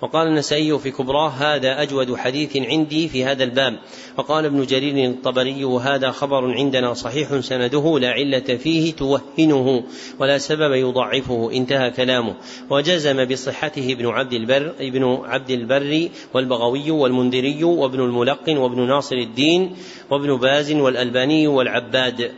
وقال 0.00 0.26
النسائي 0.26 0.78
في 0.78 0.90
كبراه 0.90 1.28
هذا 1.28 1.82
أجود 1.82 2.16
حديث 2.16 2.56
عندي 2.56 3.08
في 3.08 3.24
هذا 3.24 3.44
الباب. 3.44 3.78
وقال 4.18 4.44
ابن 4.44 4.66
جرير 4.66 5.10
الطبري 5.10 5.64
وهذا 5.64 6.10
خبر 6.10 6.52
عندنا 6.52 6.94
صحيح 6.94 7.40
سنده 7.40 7.98
لا 7.98 8.10
علة 8.10 8.40
فيه 8.40 8.92
توهنه 8.92 9.84
ولا 10.18 10.38
سبب 10.38 10.72
يضعفه. 10.72 11.50
انتهى 11.52 11.90
كلامه. 11.90 12.34
وجزم 12.70 13.24
بصحته 13.24 13.92
ابن 13.92 14.06
عبد 14.06 14.32
البر 14.32 14.72
ابن 14.80 15.18
عبد 15.24 15.50
البر 15.50 16.08
والبغوي 16.34 16.90
والمنذري 16.90 17.64
وابن 17.64 18.00
الملقن 18.00 18.56
وابن 18.56 18.86
ناصر 18.88 19.16
الدين 19.16 19.76
وابن 20.10 20.36
باز 20.36 20.72
والألباني 20.72 21.46
والعباد. 21.46 22.32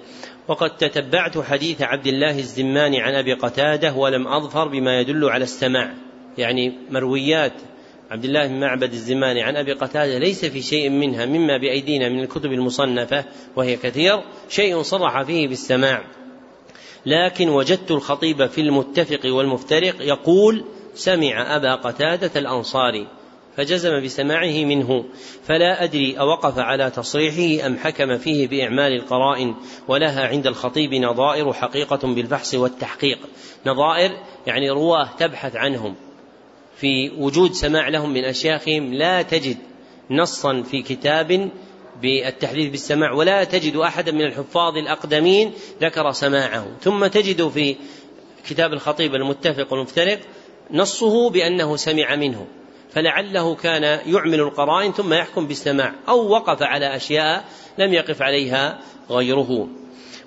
وقد 0.49 0.77
تتبعت 0.77 1.39
حديث 1.39 1.83
عبد 1.83 2.07
الله 2.07 2.39
الزماني 2.39 3.01
عن 3.01 3.15
أبي 3.15 3.33
قتادة 3.33 3.95
ولم 3.95 4.29
أظفر 4.29 4.69
بما 4.69 5.01
يدل 5.01 5.25
على 5.25 5.45
السماع. 5.45 6.06
يعني 6.39 6.72
مرويات 6.91 7.53
عبد 8.11 8.24
الله 8.24 8.47
بن 8.47 8.61
معبد 8.61 8.93
الزماني 8.93 9.43
عن 9.43 9.57
أبي 9.57 9.72
قتادة 9.72 10.18
ليس 10.18 10.45
في 10.45 10.62
شيء 10.62 10.91
منها 10.91 11.26
مما 11.26 11.57
بأيدينا 11.57 12.09
من 12.09 12.20
الكتب 12.20 12.53
المصنفة 12.53 13.24
وهي 13.57 13.76
كثير 13.76 14.20
شيء 14.49 14.82
صرح 14.82 15.22
فيه 15.22 15.49
بالسماع. 15.49 16.03
لكن 17.07 17.49
وجدت 17.49 17.91
الخطيب 17.91 18.47
في 18.47 18.61
المتفق 18.61 19.20
والمفترق 19.24 19.95
يقول 20.01 20.64
سمع 20.95 21.57
أبا 21.57 21.74
قتادة 21.74 22.41
الأنصاري 22.41 23.07
فجزم 23.57 24.03
بسماعه 24.05 24.64
منه. 24.64 25.05
فلا 25.45 25.84
أدري 25.84 26.18
أوقف 26.18 26.59
على 26.59 26.91
تصريحه 26.91 27.66
أم 27.66 27.76
حكم 27.78 28.18
فيه 28.18 28.49
بإعمال 28.49 28.93
القرائن 28.93 29.55
ولها 29.89 30.28
عند 30.28 30.47
الخطيب 30.47 30.95
نظائر 30.95 31.53
حقيقة 31.53 32.14
بالبحث 32.14 32.55
والتحقيق. 32.55 33.18
نظائر 33.66 34.11
يعني 34.47 34.70
رواه 34.70 35.09
تبحث 35.18 35.57
عنهم. 35.57 35.95
في 36.77 37.11
وجود 37.18 37.53
سماع 37.53 37.89
لهم 37.89 38.12
من 38.12 38.24
أشياخهم 38.24 38.95
لا 38.95 39.22
تجد 39.22 39.57
نصا 40.11 40.62
في 40.62 40.83
كتاب 40.83 41.51
بالتحديث 42.03 42.70
بالسماع 42.70 43.12
ولا 43.12 43.45
تجد 43.45 43.77
أحدا 43.77 44.12
من 44.12 44.22
الحفاظ 44.22 44.77
الأقدمين 44.77 45.53
ذكر 45.83 46.12
سماعه. 46.12 46.66
ثم 46.81 47.07
تجد 47.07 47.49
في 47.49 47.77
كتاب 48.49 48.72
الخطيب 48.72 49.14
المتفق 49.14 49.72
والمفترق 49.72 50.18
نصه 50.70 51.31
بأنه 51.31 51.77
سمع 51.77 52.16
منه 52.16 52.47
فلعله 52.91 53.55
كان 53.55 53.83
يعمل 53.83 54.41
القرائن 54.41 54.93
ثم 54.93 55.12
يحكم 55.12 55.47
بالسماع 55.47 55.95
أو 56.09 56.29
وقف 56.29 56.62
على 56.62 56.97
أشياء 56.97 57.45
لم 57.79 57.93
يقف 57.93 58.22
عليها 58.22 58.79
غيره. 59.11 59.68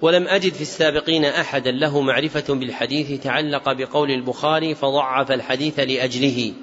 ولم 0.01 0.27
أجد 0.27 0.53
في 0.53 0.61
السابقين 0.61 1.25
أحدا 1.25 1.71
له 1.71 2.01
معرفة 2.01 2.53
بالحديث 2.53 3.23
تعلق 3.23 3.71
بقول 3.71 4.11
البخاري 4.11 4.75
فضعف 4.75 5.31
الحديث 5.31 5.79
لأجله. 5.79 6.53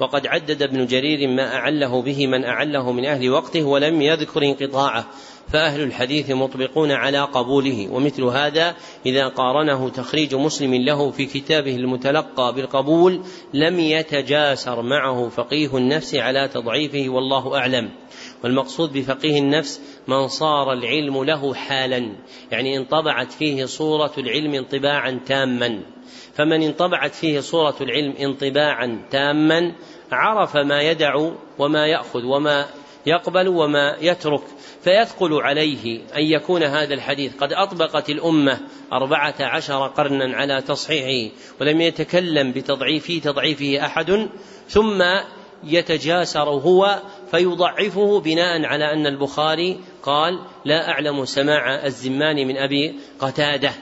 وقد 0.00 0.26
عدد 0.26 0.62
ابن 0.62 0.86
جرير 0.86 1.28
ما 1.28 1.54
أعله 1.54 2.02
به 2.02 2.26
من 2.26 2.44
أعله 2.44 2.92
من 2.92 3.04
أهل 3.04 3.30
وقته 3.30 3.62
ولم 3.64 4.02
يذكر 4.02 4.42
انقطاعه 4.42 5.06
فأهل 5.52 5.82
الحديث 5.82 6.30
مطبقون 6.30 6.92
على 6.92 7.20
قبوله. 7.20 7.88
ومثل 7.92 8.22
هذا 8.22 8.74
إذا 9.06 9.28
قارنه 9.28 9.88
تخريج 9.88 10.34
مسلم 10.34 10.74
له 10.74 11.10
في 11.10 11.26
كتابه 11.26 11.76
المتلقى 11.76 12.54
بالقبول 12.54 13.22
لم 13.54 13.80
يتجاسر 13.80 14.82
معه 14.82 15.28
فقيه 15.28 15.76
النفس 15.76 16.14
على 16.14 16.48
تضعيفه 16.48 17.08
والله 17.08 17.58
أعلم. 17.58 17.90
والمقصود 18.44 18.92
بفقيه 18.92 19.38
النفس 19.38 19.80
من 20.08 20.28
صار 20.28 20.72
العلم 20.72 21.24
له 21.24 21.54
حالا 21.54 22.12
يعني 22.50 22.76
انطبعت 22.76 23.32
فيه 23.32 23.64
صورة 23.64 24.12
العلم 24.18 24.54
انطباعا 24.54 25.20
تاما. 25.26 25.82
فمن 26.34 26.62
انطبعت 26.62 27.14
فيه 27.14 27.40
صورة 27.40 27.76
العلم 27.80 28.14
انطباعا 28.20 29.02
تاما 29.10 29.72
عرف 30.12 30.56
ما 30.56 30.82
يدع 30.82 31.30
وما 31.58 31.86
يأخذ 31.86 32.24
وما 32.24 32.66
يقبل 33.06 33.48
وما 33.48 33.96
يترك 34.00 34.42
فيثقل 34.84 35.34
عليه 35.34 36.00
أن 36.16 36.22
يكون 36.22 36.62
هذا 36.62 36.94
الحديث. 36.94 37.36
قد 37.36 37.52
أطبقت 37.52 38.10
الأمة 38.10 38.60
أربعة 38.92 39.34
عشر 39.40 39.86
قرنا 39.86 40.36
على 40.36 40.62
تصحيحه 40.62 41.34
ولم 41.60 41.80
يتكلم 41.80 42.52
بتضعيفه 42.52 43.20
تضعيفه 43.24 43.86
أحد 43.86 44.28
ثم 44.68 45.02
يتجاسر 45.64 46.48
هو 46.48 47.02
فيضعفه 47.30 48.20
بناء 48.20 48.64
على 48.64 48.92
أن 48.92 49.06
البخاري 49.06 49.80
قال 50.02 50.38
لا 50.64 50.88
أعلم 50.88 51.24
سماع 51.24 51.86
الزمان 51.86 52.36
من 52.36 52.56
أبي 52.56 52.94
قتادة 53.18 53.72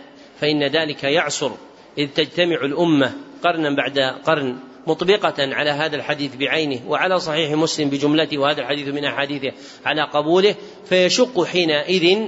فإن 0.40 0.64
ذلك 0.64 1.04
يعسر 1.04 1.52
إذ 1.98 2.08
تجتمع 2.08 2.56
الأمة 2.64 3.12
قرنا 3.44 3.76
بعد 3.76 3.98
قرن 3.98 4.58
مطبقة 4.86 5.54
على 5.54 5.70
هذا 5.70 5.96
الحديث 5.96 6.36
بعينه 6.36 6.80
وعلى 6.88 7.20
صحيح 7.20 7.52
مسلم 7.52 7.90
بجملته 7.90 8.38
وهذا 8.38 8.60
الحديث 8.60 8.88
من 8.88 9.04
أحاديثه 9.04 9.52
على 9.86 10.02
قبوله 10.02 10.54
فيشق 10.84 11.44
حينئذ 11.44 12.18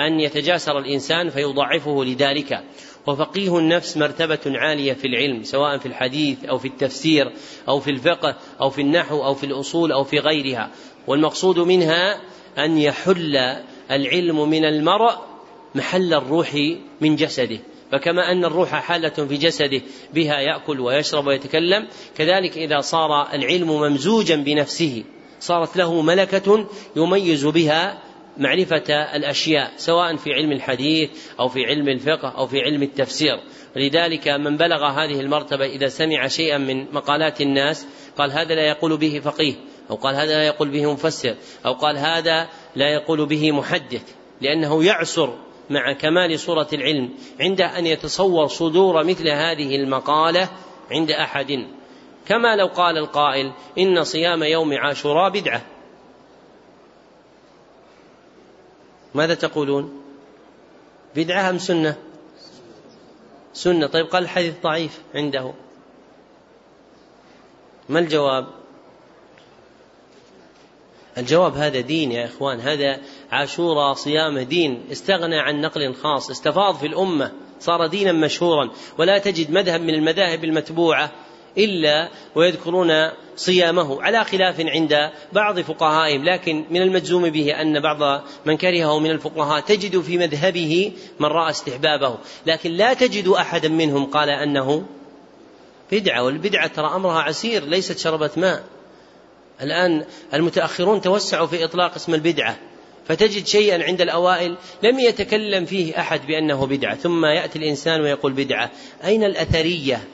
أن 0.00 0.20
يتجاسر 0.20 0.78
الإنسان 0.78 1.30
فيضعفه 1.30 2.04
لذلك. 2.04 2.64
وفقيه 3.06 3.58
النفس 3.58 3.96
مرتبة 3.96 4.38
عالية 4.46 4.92
في 4.92 5.06
العلم 5.06 5.42
سواء 5.42 5.78
في 5.78 5.86
الحديث 5.86 6.44
أو 6.44 6.58
في 6.58 6.68
التفسير 6.68 7.32
أو 7.68 7.80
في 7.80 7.90
الفقه 7.90 8.36
أو 8.60 8.70
في 8.70 8.80
النحو 8.80 9.24
أو 9.24 9.34
في 9.34 9.46
الأصول 9.46 9.92
أو 9.92 10.04
في 10.04 10.18
غيرها. 10.18 10.70
والمقصود 11.06 11.58
منها 11.58 12.20
أن 12.58 12.78
يحل 12.78 13.36
العلم 13.90 14.50
من 14.50 14.64
المرء 14.64 15.14
محل 15.74 16.14
الروح 16.14 16.54
من 17.00 17.16
جسده. 17.16 17.58
فكما 17.92 18.32
أن 18.32 18.44
الروح 18.44 18.68
حالة 18.68 19.08
في 19.08 19.36
جسده 19.36 19.80
بها 20.14 20.40
يأكل 20.40 20.80
ويشرب 20.80 21.26
ويتكلم 21.26 21.88
كذلك 22.16 22.58
إذا 22.58 22.80
صار 22.80 23.34
العلم 23.34 23.68
ممزوجا 23.70 24.36
بنفسه 24.36 25.04
صارت 25.40 25.76
له 25.76 26.02
ملكة 26.02 26.66
يميز 26.96 27.46
بها 27.46 27.98
معرفة 28.38 29.16
الأشياء 29.16 29.72
سواء 29.76 30.16
في 30.16 30.32
علم 30.32 30.52
الحديث 30.52 31.10
أو 31.40 31.48
في 31.48 31.64
علم 31.64 31.88
الفقه 31.88 32.28
أو 32.28 32.46
في 32.46 32.60
علم 32.60 32.82
التفسير. 32.82 33.40
لذلك 33.76 34.28
من 34.28 34.56
بلغ 34.56 34.86
هذه 34.86 35.20
المرتبة 35.20 35.66
إذا 35.66 35.88
سمع 35.88 36.26
شيئا 36.26 36.58
من 36.58 36.92
مقالات 36.92 37.40
الناس 37.40 37.86
قال 38.18 38.32
هذا 38.32 38.54
لا 38.54 38.68
يقول 38.68 38.96
به 38.96 39.20
فقيه 39.24 39.54
أو 39.90 39.96
قال 39.96 40.14
هذا 40.14 40.34
لا 40.36 40.46
يقول 40.46 40.68
به 40.68 40.92
مفسر 40.92 41.34
أو 41.66 41.72
قال 41.72 41.98
هذا 41.98 42.48
لا 42.76 42.88
يقول 42.88 43.26
به 43.26 43.52
محدث 43.52 44.14
لأنه 44.40 44.84
يعسر 44.84 45.38
مع 45.70 45.92
كمال 45.92 46.40
صورة 46.40 46.68
العلم 46.72 47.10
عند 47.40 47.60
أن 47.60 47.86
يتصور 47.86 48.46
صدور 48.46 49.04
مثل 49.04 49.28
هذه 49.28 49.76
المقالة 49.76 50.48
عند 50.90 51.10
أحد. 51.10 51.66
كما 52.26 52.56
لو 52.56 52.66
قال 52.66 52.98
القائل 52.98 53.52
إن 53.78 54.04
صيام 54.04 54.42
يوم 54.42 54.72
عاشوراء 54.72 55.30
بدعة. 55.30 55.62
ماذا 59.14 59.34
تقولون؟ 59.34 60.02
بدعة 61.16 61.50
أم 61.50 61.58
سنة؟ 61.58 61.96
سنة. 63.52 63.86
طيب 63.86 64.06
قال 64.06 64.22
الحديث 64.22 64.54
ضعيف 64.62 65.00
عنده. 65.14 65.52
ما 67.88 67.98
الجواب؟ 67.98 68.46
الجواب 71.18 71.56
هذا 71.56 71.80
دين 71.80 72.12
يا 72.12 72.24
إخوان. 72.24 72.60
هذا 72.60 73.00
عاشوراء 73.30 73.94
صيام 73.94 74.38
دين. 74.38 74.84
استغنى 74.92 75.38
عن 75.38 75.60
نقل 75.60 75.94
خاص. 75.94 76.30
استفاض 76.30 76.76
في 76.76 76.86
الأمة. 76.86 77.32
صار 77.60 77.86
دينا 77.86 78.12
مشهورا. 78.12 78.70
ولا 78.98 79.18
تجد 79.18 79.50
مذهب 79.50 79.80
من 79.80 79.94
المذاهب 79.94 80.44
المتبوعة 80.44 81.12
إلا 81.58 82.10
ويذكرون 82.34 82.90
صيامه 83.36 84.02
على 84.02 84.24
خلاف 84.24 84.60
عند 84.60 85.10
بعض 85.32 85.60
فقهائهم 85.60 86.24
لكن 86.24 86.64
من 86.70 86.82
المجزوم 86.82 87.30
به 87.30 87.60
أن 87.60 87.80
بعض 87.80 88.22
من 88.46 88.56
كرهه 88.56 88.98
من 88.98 89.10
الفقهاء 89.10 89.60
تجد 89.60 90.00
في 90.00 90.18
مذهبه 90.18 90.92
من 91.20 91.26
رأى 91.26 91.50
استحبابه. 91.50 92.18
لكن 92.46 92.70
لا 92.70 92.94
تجد 92.94 93.28
أحدا 93.28 93.68
منهم 93.68 94.06
قال 94.06 94.30
أنه 94.30 94.86
بدعة 95.92 96.22
والبدعة 96.22 96.66
ترى 96.66 96.86
أمرها 96.86 97.22
عسير 97.22 97.64
ليست 97.64 97.98
شربة 97.98 98.30
ماء. 98.36 98.64
الآن 99.62 100.04
المتأخرون 100.34 101.00
توسعوا 101.00 101.46
في 101.46 101.64
إطلاق 101.64 101.94
اسم 101.94 102.14
البدعة 102.14 102.56
فتجد 103.08 103.46
شيئا 103.46 103.84
عند 103.84 104.00
الأوائل 104.00 104.56
لم 104.82 104.98
يتكلم 104.98 105.64
فيه 105.64 106.00
أحد 106.00 106.26
بأنه 106.26 106.66
بدعة. 106.66 106.94
ثم 106.94 107.24
يأتي 107.24 107.58
الإنسان 107.58 108.00
ويقول 108.00 108.32
بدعة. 108.32 108.70
أين 109.04 109.24
الأثرية 109.24 110.04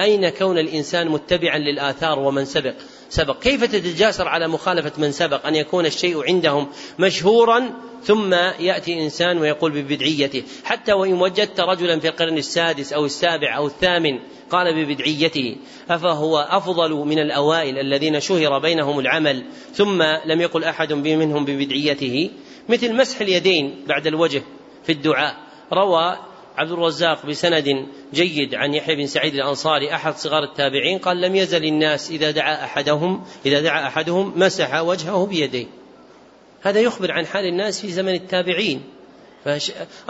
أين 0.00 0.28
كون 0.28 0.58
الإنسان 0.58 1.08
متبعا 1.08 1.58
للآثار 1.58 2.18
ومن 2.18 2.44
سبق؟ 2.44 2.74
سبق. 3.08 3.38
كيف 3.42 3.64
تتجاسر 3.64 4.28
على 4.28 4.48
مخالفة 4.48 4.92
من 4.98 5.12
سبق؟ 5.12 5.46
أن 5.46 5.54
يكون 5.54 5.86
الشيء 5.86 6.24
عندهم 6.24 6.68
مشهورا 6.98 7.70
ثم 8.04 8.34
يأتي 8.34 9.02
إنسان 9.02 9.38
ويقول 9.38 9.72
ببدعيته. 9.72 10.42
حتى 10.64 10.92
وإن 10.92 11.12
وجدت 11.12 11.60
رجلا 11.60 12.00
في 12.00 12.08
القرن 12.08 12.38
السادس 12.38 12.92
أو 12.92 13.04
السابع 13.04 13.56
أو 13.56 13.66
الثامن 13.66 14.18
قال 14.50 14.74
ببدعيته 14.74 15.56
أفهو 15.90 16.38
أفضل 16.38 16.92
من 16.92 17.18
الأوائل 17.18 17.78
الذين 17.78 18.20
شهر 18.20 18.58
بينهم 18.58 18.98
العمل 18.98 19.44
ثم 19.72 20.02
لم 20.02 20.40
يقل 20.40 20.64
أحد 20.64 20.92
منهم 20.92 21.44
ببدعيته. 21.44 22.30
مثل 22.68 22.94
مسح 22.94 23.20
اليدين 23.20 23.84
بعد 23.86 24.06
الوجه 24.06 24.42
في 24.84 24.92
الدعاء. 24.92 25.36
روى 25.72 26.29
عبد 26.56 26.72
الرزاق 26.72 27.26
بسند 27.26 27.86
جيد 28.14 28.54
عن 28.54 28.74
يحيى 28.74 28.96
بن 28.96 29.06
سعيد 29.06 29.34
الأنصاري 29.34 29.94
أحد 29.94 30.14
صغار 30.14 30.42
التابعين 30.42 30.98
قال 30.98 31.20
لم 31.20 31.36
يزل 31.36 31.64
الناس 31.64 32.10
إذا 32.10 32.30
دعا 32.30 32.64
أحدهم 32.64 33.24
إذا 33.46 33.60
دعا 33.60 33.86
أحدهم 33.86 34.32
مسح 34.36 34.80
وجهه 34.80 35.26
بيديه. 35.26 35.66
هذا 36.62 36.80
يخبر 36.80 37.12
عن 37.12 37.26
حال 37.26 37.44
الناس 37.44 37.80
في 37.80 37.88
زمن 37.88 38.14
التابعين. 38.14 38.82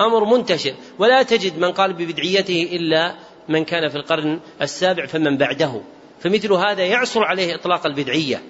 أمر 0.01 0.25
منتشر. 0.25 0.75
ولا 0.99 1.23
تجد 1.23 1.59
من 1.59 1.73
قال 1.73 1.93
ببدعيته 1.93 2.69
إلا 2.73 3.15
من 3.49 3.65
كان 3.65 3.89
في 3.89 3.97
القرن 3.97 4.41
السابع 4.63 5.07
فمن 5.07 5.37
بعده. 5.37 5.81
فمثل 6.21 6.53
هذا 6.53 6.83
يعصر 6.83 7.25
عليه 7.25 7.55
إطلاق 7.55 7.87
البدعية. 7.87 8.43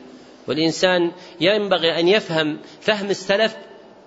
والإنسان 0.48 1.12
ينبغي 1.40 2.00
أن 2.00 2.08
يفهم 2.08 2.58
فهم 2.80 3.10
السلف 3.10 3.56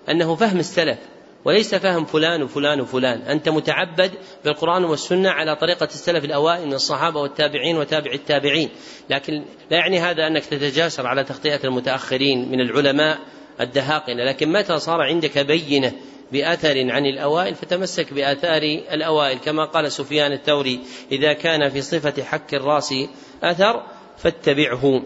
أنه 0.08 0.34
فهم 0.34 0.58
السلف. 0.58 0.98
وليس 1.44 1.74
فهم 1.74 2.04
فلان 2.04 2.42
وفلان 2.42 2.80
وفلان. 2.80 3.22
أنت 3.22 3.48
متعبد 3.48 4.10
بالقرآن 4.44 4.84
والسنة 4.84 5.30
على 5.30 5.56
طريقة 5.56 5.84
السلف 5.84 6.24
الأوائل 6.24 6.66
من 6.66 6.74
الصحابة 6.74 7.20
والتابعين 7.20 7.76
وتابع 7.76 8.12
التابعين. 8.12 8.68
لكن 9.10 9.32
لا 9.70 9.76
يعني 9.76 10.00
هذا 10.00 10.26
أنك 10.26 10.44
تتجاسر 10.44 11.06
على 11.06 11.24
تغطية 11.24 11.60
المتأخرين 11.64 12.48
من 12.48 12.60
العلماء 12.60 13.18
الدهاقنة. 13.60 14.24
لكن 14.24 14.52
متى 14.52 14.78
صار 14.78 15.00
عندك 15.00 15.38
بينة 15.38 15.92
بأثر 16.32 16.90
عن 16.90 17.06
الأوائل 17.06 17.54
فتمسك 17.54 18.12
بآثار 18.14 18.62
الأوائل؟ 18.92 19.38
كما 19.38 19.64
قال 19.64 19.92
سفيان 19.92 20.32
الثوري 20.32 20.80
إذا 21.12 21.32
كان 21.32 21.68
في 21.68 21.80
صفة 21.80 22.22
حك 22.22 22.54
الرأس 22.54 22.94
أثر 23.42 23.82
فاتبعه. 24.16 25.02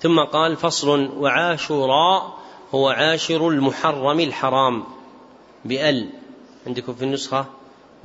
ثم 0.00 0.20
قال 0.20 0.56
فصل 0.56 1.08
وعاشوراء 1.16 2.38
هو 2.74 2.88
عاشر 2.88 3.48
المحرم 3.48 4.20
الحرام. 4.20 4.99
بأل. 5.64 6.08
عندكم 6.66 6.94
في 6.94 7.02
النسخة 7.02 7.46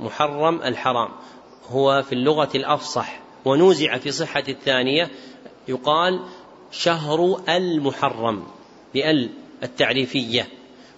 محرم 0.00 0.62
الحرام. 0.62 1.08
هو 1.68 2.02
في 2.02 2.12
اللغة 2.12 2.50
الأفصح. 2.54 3.20
ونوزع 3.44 3.98
في 3.98 4.10
صحة 4.10 4.44
الثانية 4.48 5.10
يقال 5.68 6.20
شهر 6.70 7.40
المحرم. 7.48 8.42
بأل 8.94 9.30
التعريفية. 9.62 10.48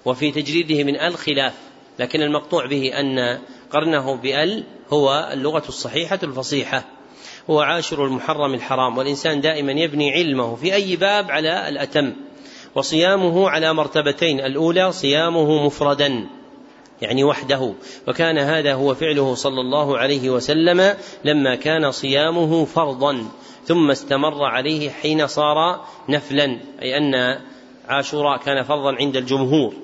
وفي 0.04 0.30
تجريده 0.30 0.84
من 0.84 1.00
أل 1.00 1.14
خلاف. 1.14 1.54
لكن 1.98 2.22
المقطوع 2.22 2.66
به 2.66 3.00
أن 3.00 3.38
قرنه 3.70 4.14
بأل 4.14 4.64
هو 4.92 5.30
اللغة 5.32 5.62
الصحيحة 5.68 6.18
الفصيحة. 6.22 6.84
هو 7.50 7.60
عاشر 7.60 8.04
المحرم 8.06 8.54
الحرام. 8.54 8.98
والإنسان 8.98 9.40
دائما 9.40 9.72
يبني 9.72 10.12
علمه 10.12 10.56
في 10.56 10.74
أي 10.74 10.96
باب 10.96 11.30
على 11.30 11.68
الأتم. 11.68 12.12
وصيامه 12.74 13.50
على 13.50 13.72
مرتبتين. 13.74 14.40
الأولى 14.40 14.92
صيامه 14.92 15.66
مفردا. 15.66 16.37
يعني 17.02 17.24
وحده. 17.24 17.72
وكان 18.08 18.38
هذا 18.38 18.74
هو 18.74 18.94
فعله 18.94 19.34
صلى 19.34 19.60
الله 19.60 19.98
عليه 19.98 20.30
وسلم 20.30 20.94
لما 21.24 21.54
كان 21.54 21.90
صيامه 21.90 22.64
فرضا. 22.64 23.24
ثم 23.64 23.90
استمر 23.90 24.44
عليه 24.44 24.90
حين 24.90 25.26
صار 25.26 25.80
نفلا. 26.08 26.60
أي 26.82 26.96
أن 26.96 27.38
عاشوراء 27.88 28.38
كان 28.38 28.62
فرضا 28.62 28.94
عند 28.94 29.16
الجمهور. 29.16 29.74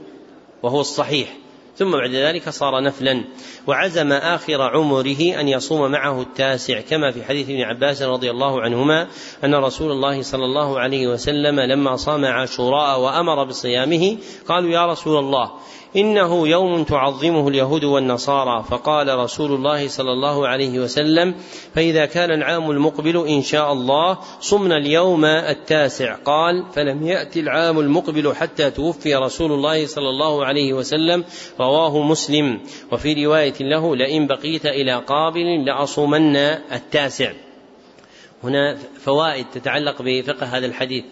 وهو 0.63 0.81
الصحيح. 0.81 1.29
ثم 1.77 1.91
بعد 1.91 2.11
ذلك 2.11 2.49
صار 2.49 2.83
نفلا. 2.83 3.25
وعزم 3.67 4.13
آخر 4.13 4.63
عمره 4.63 5.41
أن 5.41 5.49
يصوم 5.49 5.91
معه 5.91 6.23
التاسع. 6.23 6.81
كما 6.81 7.11
في 7.11 7.25
حديث 7.25 7.51
ابن 7.51 7.61
عباس 7.63 8.03
رضي 8.03 8.31
الله 8.31 8.61
عنهما 8.61 9.07
أن 9.45 9.55
رسول 9.55 9.93
الله 9.93 10.23
صلى 10.23 10.45
الله 10.45 10.81
عليه 10.81 11.07
وسلم 11.07 11.61
لما 11.61 11.97
صام 11.97 12.25
عاشوراء 12.25 13.01
وأمر 13.01 13.45
بصيامه 13.45 14.17
قالوا 14.49 14.71
يا 14.71 14.87
رسول 14.87 15.19
الله 15.19 15.51
إنه 15.97 16.49
يوم 16.49 16.85
تعظمه 16.85 17.49
اليهود 17.49 17.85
والنصارى. 17.85 18.65
فقال 18.71 19.19
رسول 19.19 19.53
الله 19.53 19.89
صلى 19.89 20.13
الله 20.13 20.49
عليه 20.49 20.79
وسلم 20.79 21.35
فإذا 21.75 22.07
كان 22.07 22.31
العام 22.31 22.71
المقبل 22.71 23.27
إن 23.29 23.43
شاء 23.43 23.73
الله 23.73 24.19
صمنا 24.41 24.77
اليوم 24.77 25.25
التاسع. 25.25 26.15
قال 26.15 26.65
فلم 26.73 27.07
يأتي 27.07 27.41
العام 27.41 27.81
المقبل 27.81 28.35
حتى 28.35 28.71
توفي 28.71 29.15
رسول 29.15 29.53
الله 29.53 29.87
صلى 29.87 30.09
الله 30.09 30.45
عليه 30.45 30.73
وسلم 30.73 31.25
رواه 31.61 32.03
مسلم. 32.03 32.61
وفي 32.93 33.27
رواية 33.27 33.55
له 33.61 33.97
لئن 33.97 34.27
بقيت 34.27 34.67
إلى 34.67 34.95
قابل 35.07 35.65
لأصومن 35.65 36.37
التاسع. 36.37 37.33
هنا 38.45 38.79
فوائد 39.05 39.47
تتعلق 39.55 40.03
بفقه 40.03 40.47
هذا 40.47 40.67
الحديث. 40.67 41.05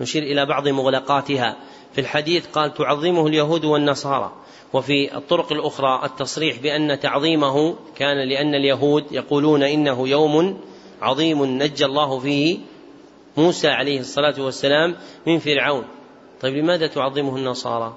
نشير 0.00 0.22
إلى 0.22 0.46
بعض 0.46 0.68
مغلقاتها. 0.68 1.56
في 1.92 2.00
الحديث 2.00 2.46
قال 2.46 2.74
تعظمه 2.74 3.26
اليهود 3.26 3.64
والنصارى 3.64 4.32
وفي 4.72 5.16
الطرق 5.16 5.52
الأخرى 5.52 6.00
التصريح 6.04 6.58
بأن 6.58 7.00
تعظيمه 7.00 7.76
كان 7.96 8.28
لأن 8.28 8.54
اليهود 8.54 9.12
يقولون 9.12 9.62
إنه 9.62 10.08
يوم 10.08 10.60
عظيم 11.02 11.44
نجى 11.44 11.84
الله 11.84 12.18
فيه 12.18 12.58
موسى 13.36 13.68
عليه 13.68 14.00
الصلاة 14.00 14.34
والسلام 14.42 14.96
من 15.26 15.38
فرعون. 15.38 15.84
طيب 16.40 16.56
لماذا 16.56 16.86
تعظمه 16.86 17.36
النصارى؟ 17.36 17.96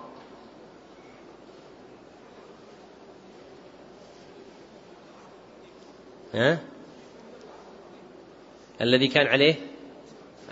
ها؟ 6.33 6.59
الذي 8.81 9.07
كان 9.07 9.27
عليه 9.27 9.55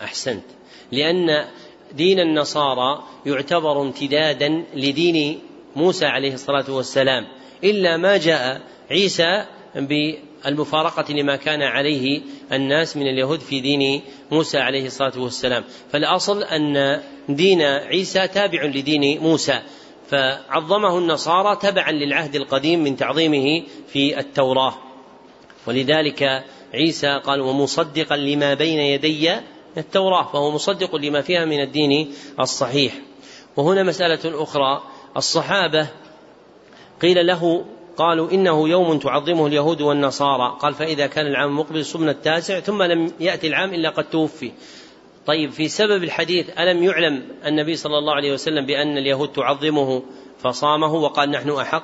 أحسنت. 0.03 0.43
لأن 0.91 1.47
دين 1.93 2.19
النصارى 2.19 3.03
يعتبر 3.25 3.81
امتدادا 3.81 4.63
لدين 4.73 5.39
موسى 5.75 6.05
عليه 6.05 6.33
الصلاة 6.33 6.71
والسلام 6.71 7.27
إلا 7.63 7.97
ما 7.97 8.17
جاء 8.17 8.61
عيسى 8.91 9.45
بالمفارقة 9.75 11.13
لما 11.13 11.35
كان 11.35 11.61
عليه 11.61 12.21
الناس 12.51 12.97
من 12.97 13.07
اليهود 13.07 13.39
في 13.39 13.61
دين 13.61 14.01
موسى 14.31 14.57
عليه 14.57 14.85
الصلاة 14.85 15.19
والسلام. 15.19 15.63
فالأصل 15.91 16.43
أن 16.43 17.01
دين 17.29 17.61
عيسى 17.61 18.27
تابع 18.27 18.63
لدين 18.63 19.21
موسى 19.21 19.59
فعظمه 20.09 20.97
النصارى 20.97 21.55
تبعا 21.55 21.91
للعهد 21.91 22.35
القديم 22.35 22.83
من 22.83 22.97
تعظيمه 22.97 23.63
في 23.87 24.19
التوراة. 24.19 24.77
ولذلك 25.67 26.43
عيسى 26.73 27.21
قال 27.23 27.41
ومصدقا 27.41 28.17
لما 28.17 28.53
بين 28.53 28.79
يدي 28.79 29.35
التوراة 29.77 30.23
فهو 30.23 30.51
مصدق 30.51 30.95
لما 30.95 31.21
فيها 31.21 31.45
من 31.45 31.61
الدين 31.61 32.13
الصحيح. 32.39 32.93
وهنا 33.57 33.83
مسألة 33.83 34.43
أخرى 34.43 34.83
الصحابة 35.17 35.87
قيل 37.01 37.27
له 37.27 37.65
قالوا 37.97 38.31
إنه 38.31 38.69
يوم 38.69 38.99
تعظمه 38.99 39.47
اليهود 39.47 39.81
والنصارى. 39.81 40.57
قال 40.59 40.73
فإذا 40.73 41.07
كان 41.07 41.27
العام 41.27 41.49
المقبل 41.49 41.85
صمنا 41.85 42.11
التاسع 42.11 42.59
ثم 42.59 42.83
لم 42.83 43.13
يأتي 43.19 43.47
العام 43.47 43.73
إلا 43.73 43.89
قد 43.89 44.09
توفي. 44.09 44.51
طيب 45.25 45.51
في 45.51 45.67
سبب 45.67 46.03
الحديث 46.03 46.49
ألم 46.59 46.83
يعلم 46.83 47.23
النبي 47.45 47.75
صلى 47.75 47.97
الله 47.97 48.13
عليه 48.13 48.33
وسلم 48.33 48.65
بأن 48.65 48.97
اليهود 48.97 49.29
تعظمه 49.33 50.03
فصامه 50.43 50.93
وقال 50.93 51.31
نحن 51.31 51.49
أحق؟ 51.49 51.83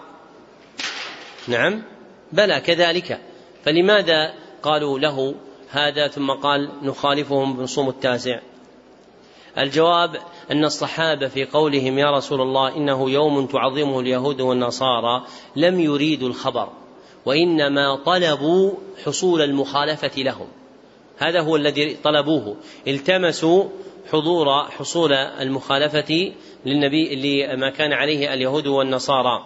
نعم. 1.48 1.84
بلى 2.32 2.60
كذلك. 2.60 3.22
فلماذا 3.66 4.34
قالوا 4.64 5.00
له 5.00 5.36
هذا 5.70 6.08
ثم 6.08 6.32
قال 6.32 6.70
نخالفهم 6.82 7.58
بنصوم 7.58 7.90
التاسع. 7.90 8.40
الجواب 9.58 10.18
أن 10.52 10.66
الصحابة 10.66 11.28
في 11.28 11.46
قولهم 11.46 12.00
يا 12.00 12.12
رسول 12.18 12.42
الله 12.42 12.76
إنه 12.76 13.10
يوم 13.10 13.46
تعظمه 13.46 14.00
اليهود 14.00 14.42
والنصارى 14.42 15.24
لم 15.56 15.80
يريدوا 15.80 16.30
الخبر 16.30 16.70
وإنما 17.26 17.96
طلبوا 17.96 18.72
حصول 19.06 19.42
المخالفة 19.42 20.22
لهم. 20.22 20.48
هذا 21.18 21.42
هو 21.42 21.56
الذي 21.56 21.98
طلبوه 22.04 22.56
التمسوا 22.88 23.64
حضور 24.12 24.64
حصول 24.64 25.14
المخالفة 25.14 26.34
للنبي 26.66 27.16
لما 27.46 27.70
كان 27.70 27.94
عليه 27.94 28.34
اليهود 28.34 28.68
والنصارى. 28.68 29.46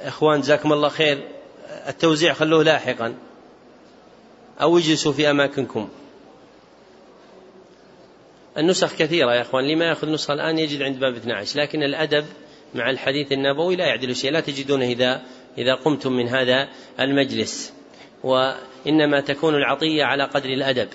إخوان 0.00 0.40
جزاكم 0.40 0.72
الله 0.72 0.88
خير. 0.88 1.28
التوزيع 1.88 2.32
خلوه 2.32 2.64
لاحقا. 2.64 3.14
أو 4.60 4.78
اجلسوا 4.78 5.12
في 5.12 5.30
أماكنكم. 5.30 5.88
النسخ 8.58 8.94
كثيرة 8.94 9.34
يا 9.34 9.40
أخوان 9.40 9.64
لما 9.64 9.84
يأخذ 9.84 10.10
نسخة 10.10 10.34
الآن 10.34 10.58
يجد 10.58 10.82
عند 10.82 10.98
باب 10.98 11.14
12 11.14 11.60
لكن 11.60 11.82
الأدب 11.82 12.24
مع 12.74 12.90
الحديث 12.90 13.32
النبوي 13.32 13.76
لا 13.76 13.86
يعدل 13.86 14.16
شيء 14.16 14.30
لا 14.30 14.40
تجدونه 14.40 14.86
إذا 14.86 15.22
إذا 15.58 15.74
قمتم 15.74 16.12
من 16.12 16.28
هذا 16.28 16.68
المجلس. 17.00 17.72
وإنما 18.24 19.20
تكون 19.20 19.54
العطية 19.54 20.04
على 20.04 20.24
قدر 20.24 20.48
الأدب. 20.48 20.88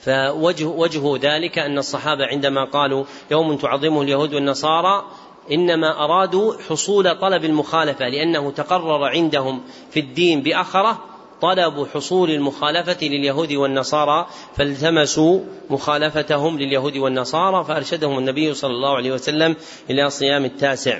فوجه 0.00 0.66
وجه 0.66 1.16
ذلك 1.16 1.58
أن 1.58 1.78
الصحابة 1.78 2.26
عندما 2.26 2.64
قالوا 2.64 3.04
يوم 3.30 3.56
تعظمه 3.56 4.02
اليهود 4.02 4.34
والنصارى 4.34 5.06
إنما 5.52 6.04
أرادوا 6.04 6.54
حصول 6.68 7.18
طلب 7.18 7.44
المخالفة 7.44 8.08
لأنه 8.08 8.50
تقرر 8.50 9.04
عندهم 9.04 9.62
في 9.90 10.00
الدين 10.00 10.42
بأخرة 10.42 11.09
طلب 11.42 11.86
حصول 11.94 12.30
المخالفة 12.30 13.06
لليهود 13.06 13.52
والنصارى 13.52 14.26
فالتمسوا 14.56 15.40
مخالفتهم 15.70 16.58
لليهود 16.58 16.96
والنصارى 16.96 17.64
فأرشدهم 17.64 18.18
النبي 18.18 18.54
صلى 18.54 18.70
الله 18.70 18.96
عليه 18.96 19.12
وسلم 19.12 19.56
إلى 19.90 20.10
صيام 20.10 20.44
التاسع. 20.44 20.98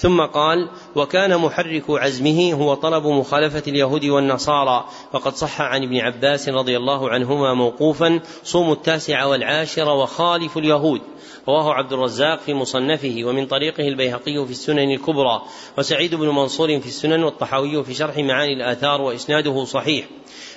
ثم 0.00 0.20
قال 0.20 0.68
وكان 0.96 1.38
محرك 1.38 1.84
عزمه 1.88 2.52
هو 2.52 2.74
طلب 2.74 3.06
مخالفة 3.06 3.62
اليهود 3.68 4.04
والنصارى. 4.04 4.84
وقد 5.12 5.34
صح 5.34 5.60
عن 5.60 5.82
ابن 5.82 5.96
عباس 5.96 6.48
رضي 6.48 6.76
الله 6.76 7.10
عنهما 7.10 7.54
موقوفا 7.54 8.20
صوموا 8.44 8.74
التاسع 8.74 9.24
والعاشر 9.24 9.88
وخالفوا 9.88 10.62
اليهود. 10.62 11.00
رواه 11.48 11.74
عبد 11.74 11.92
الرزاق 11.92 12.40
في 12.40 12.54
مصنفه 12.54 13.20
ومن 13.24 13.46
طريقه 13.46 13.88
البيهقي 13.88 14.44
في 14.46 14.50
السنن 14.50 14.90
الكبرى. 14.90 15.42
وسعيد 15.78 16.14
بن 16.14 16.28
منصور 16.28 16.80
في 16.80 16.86
السنن 16.86 17.22
والطحاوي 17.22 17.84
في 17.84 17.94
شرح 17.94 18.18
معاني 18.18 18.52
الآثار 18.52 19.00
وإسناده 19.00 19.64
صحيح. 19.64 20.06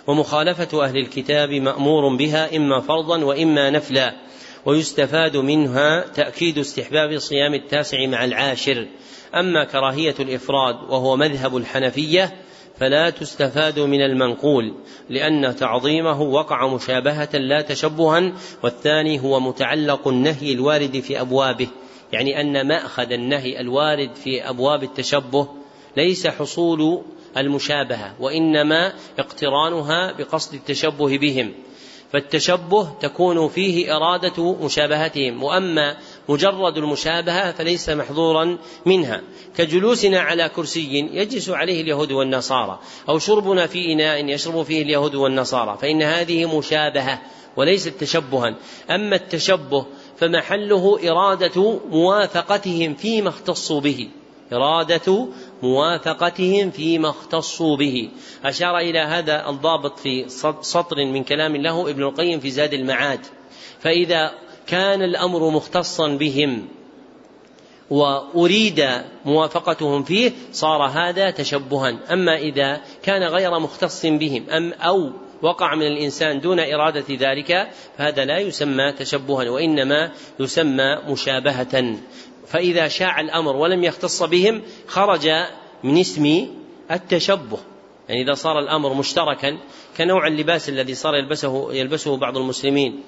ومخالفة 0.07 0.83
أهل 0.83 0.97
الكتاب 0.97 1.49
مأمور 1.49 2.15
بها 2.15 2.57
إما 2.57 2.79
فرضا 2.79 3.23
وإما 3.23 3.69
نفلا. 3.69 4.13
ويستفاد 4.65 5.37
منها 5.37 6.07
تأكيد 6.07 6.57
استحباب 6.57 7.17
صيام 7.17 7.53
التاسع 7.53 8.05
مع 8.07 8.25
العاشر. 8.25 8.87
أما 9.35 9.63
كراهية 9.63 10.15
الإفراد 10.19 10.75
وهو 10.89 11.15
مذهب 11.15 11.57
الحنفية 11.57 12.33
فلا 12.79 13.09
تستفاد 13.09 13.79
من 13.79 14.01
المنقول 14.01 14.73
لأن 15.09 15.55
تعظيمه 15.55 16.21
وقع 16.21 16.67
مشابهة 16.67 17.29
لا 17.33 17.61
تشبها 17.61 18.33
والثاني 18.63 19.19
هو 19.19 19.39
متعلق 19.39 20.07
النهي 20.07 20.53
الوارد 20.53 20.99
في 20.99 21.21
أبوابه 21.21 21.67
يعني 22.13 22.41
أن 22.41 22.67
مأخذ 22.67 23.11
النهي 23.11 23.59
الوارد 23.59 24.15
في 24.15 24.49
أبواب 24.49 24.83
التشبه 24.83 25.47
ليس 25.97 26.27
حصول 26.27 27.01
المشابهة 27.37 28.15
وإنما 28.19 28.93
اقترانها 29.19 30.11
بقصد 30.11 30.53
التشبه 30.53 31.17
بهم. 31.17 31.53
فالتشبه 32.13 32.89
تكون 33.01 33.47
فيه 33.47 33.95
إرادة 33.95 34.53
مشابهتهم 34.53 35.43
وأما 35.43 35.97
مجرد 36.29 36.77
المشابهة 36.77 37.51
فليس 37.51 37.89
محظورا 37.89 38.57
منها. 38.85 39.21
كجلوسنا 39.57 40.19
على 40.19 40.49
كرسي 40.49 41.09
يجلس 41.13 41.49
عليه 41.49 41.81
اليهود 41.81 42.11
والنصارى 42.11 42.79
أو 43.09 43.19
شربنا 43.19 43.67
في 43.67 43.93
إناء 43.93 44.25
يشرب 44.25 44.63
فيه 44.63 44.81
اليهود 44.81 45.15
والنصارى 45.15 45.77
فإن 45.81 46.01
هذه 46.01 46.57
مشابهة 46.57 47.21
وليست 47.57 47.89
تشبها. 47.89 48.55
أما 48.89 49.15
التشبه 49.15 49.85
فمحله 50.17 50.99
إرادة 51.11 51.79
موافقتهم 51.89 52.95
فيما 52.95 53.29
اختصوا 53.29 53.81
به. 53.81 54.09
إرادة 54.53 55.27
موافقتهم 55.63 56.71
فيما 56.71 57.09
اختصوا 57.09 57.77
به. 57.77 58.09
أشار 58.45 58.77
إلى 58.77 58.99
هذا 58.99 59.49
الضابط 59.49 59.99
في 59.99 60.25
سطر 60.61 61.05
من 61.05 61.23
كلام 61.23 61.55
له 61.55 61.89
ابن 61.89 62.03
القيم 62.03 62.39
في 62.39 62.51
زاد 62.51 62.73
المعاد. 62.73 63.19
فإذا 63.79 64.31
كان 64.67 65.01
الأمر 65.01 65.49
مختصا 65.49 66.07
بهم 66.07 66.67
وأريد 67.89 68.87
موافقتهم 69.25 70.03
فيه 70.03 70.31
صار 70.51 70.81
هذا 70.81 71.29
تشبها. 71.31 71.99
أما 72.11 72.37
إذا 72.37 72.81
كان 73.03 73.23
غير 73.23 73.59
مختص 73.59 74.05
بهم 74.05 74.49
أم 74.49 74.73
أو 74.73 75.11
وقع 75.43 75.75
من 75.75 75.87
الإنسان 75.87 76.39
دون 76.39 76.59
إرادة 76.59 77.05
ذلك 77.09 77.67
فهذا 77.97 78.25
لا 78.25 78.37
يسمى 78.37 78.91
تشبها 78.91 79.49
وإنما 79.49 80.11
يسمى 80.39 80.97
مشابهة. 81.07 81.95
فإذا 82.53 82.87
شاع 82.87 83.19
الأمر 83.19 83.55
ولم 83.55 83.83
يختص 83.83 84.23
بهم 84.23 84.61
خرج 84.87 85.29
من 85.83 85.97
اسم 85.97 86.47
التشبه. 86.91 87.59
يعني 88.09 88.21
إذا 88.21 88.33
صار 88.33 88.59
الأمر 88.59 88.93
مشتركا 88.93 89.57
كنوع 89.97 90.27
اللباس 90.27 90.69
الذي 90.69 90.95
صار 90.95 91.15
يلبسه 91.15 91.73
يلبسه 91.73 92.17
بعض 92.17 92.37
المسلمين 92.37 93.03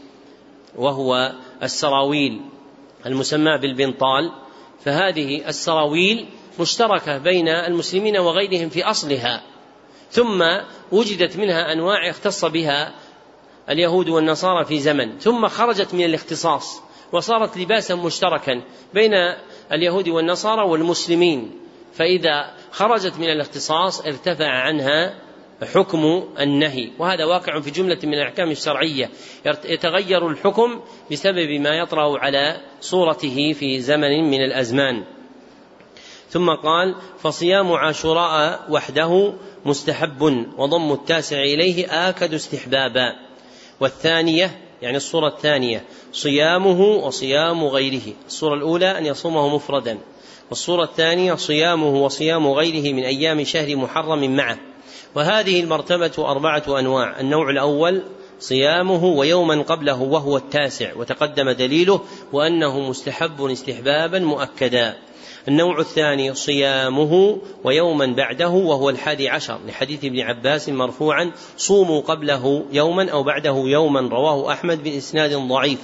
وهو 0.75 1.33
السراويل 1.63 2.41
المسمى 3.05 3.57
بالبنطال. 3.57 4.31
فهذه 4.85 5.47
السراويل 5.47 6.25
مشتركة 6.59 7.17
بين 7.17 7.47
المسلمين 7.47 8.17
وغيرهم 8.17 8.69
في 8.69 8.83
أصلها. 8.83 9.43
ثم 10.11 10.43
وجدت 10.91 11.37
منها 11.37 11.73
أنواع 11.73 12.09
اختص 12.09 12.45
بها 12.45 12.93
اليهود 13.69 14.09
والنصارى 14.09 14.65
في 14.65 14.79
زمن. 14.79 15.19
ثم 15.19 15.47
خرجت 15.47 15.93
من 15.93 16.05
الاختصاص. 16.05 16.84
وصارت 17.11 17.57
لباسا 17.57 17.95
مشتركا 17.95 18.61
بين 18.93 19.13
اليهود 19.71 20.09
والنصارى 20.09 20.61
والمسلمين. 20.61 21.51
فإذا 21.93 22.51
خرجت 22.71 23.19
من 23.19 23.29
الاختصاص 23.29 24.05
ارتفع 24.05 24.49
عنها 24.49 25.21
حكم 25.73 26.23
النهي. 26.39 26.91
وهذا 26.99 27.25
واقع 27.25 27.59
في 27.59 27.71
جملة 27.71 27.97
من 28.03 28.13
الأحكام 28.13 28.51
الشرعية. 28.51 29.09
يتغير 29.65 30.27
الحكم 30.27 30.81
بسبب 31.11 31.49
ما 31.49 31.69
يطرأ 31.69 32.19
على 32.19 32.61
صورته 32.81 33.53
في 33.53 33.79
زمن 33.79 34.31
من 34.31 34.43
الأزمان. 34.43 35.03
ثم 36.29 36.49
قال 36.49 36.95
فصيام 37.19 37.71
عاشوراء 37.71 38.65
وحده 38.69 39.33
مستحب 39.65 40.21
وضم 40.57 40.93
التاسع 40.93 41.37
إليه 41.37 42.09
آكد 42.09 42.33
استحبابا. 42.33 43.15
والثانية 43.79 44.64
يعني 44.81 44.97
الصورة 44.97 45.27
الثانية 45.27 45.83
صيامه 46.11 46.81
وصيام 46.81 47.63
غيره. 47.63 48.13
الصورة 48.27 48.53
الأولى 48.53 48.97
أن 48.97 49.05
يصومه 49.05 49.55
مفردا. 49.55 49.97
والصورة 50.49 50.83
الثانية 50.83 51.33
صيامه 51.33 52.03
وصيام 52.03 52.47
غيره 52.47 52.93
من 52.93 53.03
أيام 53.03 53.43
شهر 53.43 53.75
محرم 53.75 54.35
معه. 54.35 54.57
وهذه 55.15 55.59
المرتبة 55.59 56.11
أربعة 56.17 56.79
أنواع. 56.79 57.19
النوع 57.19 57.49
الأول 57.49 58.03
صيامه 58.39 59.05
ويوما 59.05 59.61
قبله 59.61 60.01
وهو 60.01 60.37
التاسع 60.37 60.93
وتقدم 60.95 61.51
دليله 61.51 62.01
وأنه 62.33 62.79
مستحب 62.79 63.45
استحبابا 63.45 64.19
مؤكدا. 64.19 64.97
النوع 65.47 65.79
الثاني 65.79 66.33
صيامه 66.33 67.37
ويوما 67.63 68.05
بعده 68.05 68.49
وهو 68.49 68.89
الحادي 68.89 69.29
عشر 69.29 69.59
لحديث 69.67 70.05
ابن 70.05 70.19
عباس 70.19 70.69
مرفوعا 70.69 71.31
صوموا 71.57 72.01
قبله 72.01 72.65
يوما 72.71 73.11
أو 73.11 73.23
بعده 73.23 73.63
يوما 73.65 74.01
رواه 74.01 74.51
أحمد 74.51 74.83
بإسناد 74.83 75.33
ضعيف 75.33 75.79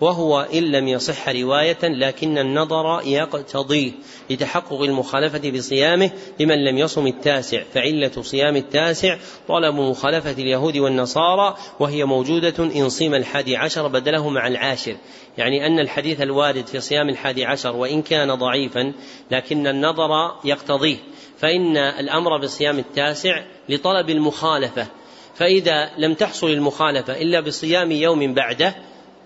وهو 0.00 0.40
إن 0.54 0.62
لم 0.62 0.88
يصح 0.88 1.28
رواية 1.28 1.78
لكن 1.82 2.38
النظر 2.38 3.00
يقتضيه 3.04 3.92
لتحقق 4.30 4.82
المخالفة 4.82 5.50
بصيامه 5.50 6.10
لمن 6.40 6.64
لم 6.64 6.78
يصم 6.78 7.06
التاسع 7.06 7.62
فعلة 7.74 8.22
صيام 8.22 8.56
التاسع 8.56 9.16
طلب 9.48 9.74
مخالفة 9.74 10.30
اليهود 10.30 10.76
والنصارى 10.76 11.56
وهي 11.80 12.04
موجودة 12.04 12.54
إن 12.58 12.88
صيم 12.88 13.14
الحادي 13.14 13.56
عشر 13.56 13.88
بدله 13.88 14.28
مع 14.28 14.46
العاشر 14.46 14.96
يعني 15.38 15.66
أن 15.66 15.78
الحديث 15.78 16.20
الوارد 16.20 16.66
في 16.66 16.80
صيام 16.80 17.08
الحادي 17.08 17.44
عشر 17.44 17.76
وإن 17.76 18.02
كان 18.02 18.34
ضعيفا 18.34 18.92
لكن 19.30 19.66
النظر 19.66 20.36
يقتضيه. 20.44 20.96
فإن 21.38 21.76
الأمر 21.76 22.38
بصيام 22.38 22.78
التاسع 22.78 23.44
لطلب 23.68 24.10
المخالفة. 24.10 24.86
فإذا 25.34 25.90
لم 25.98 26.14
تحصل 26.14 26.50
المخالفة 26.50 27.22
إلا 27.22 27.40
بصيام 27.40 27.92
يوم 27.92 28.34
بعده 28.34 28.74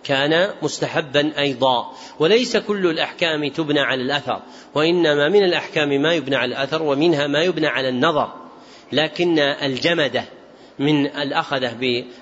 كان 0.05 0.51
مستحبا 0.63 1.39
أيضا. 1.39 1.93
وليس 2.19 2.57
كل 2.57 2.87
الأحكام 2.87 3.49
تبنى 3.49 3.81
على 3.81 4.03
الأثر 4.03 4.43
وإنما 4.75 5.29
من 5.29 5.45
الأحكام 5.45 5.89
ما 5.89 6.15
يبنى 6.15 6.37
على 6.37 6.55
الأثر 6.55 6.83
ومنها 6.83 7.27
ما 7.27 7.43
يبنى 7.43 7.67
على 7.67 7.89
النظر. 7.89 8.33
لكن 8.93 9.39
الجمدة 9.39 10.25
من 10.79 11.07
الأخذة 11.07 11.73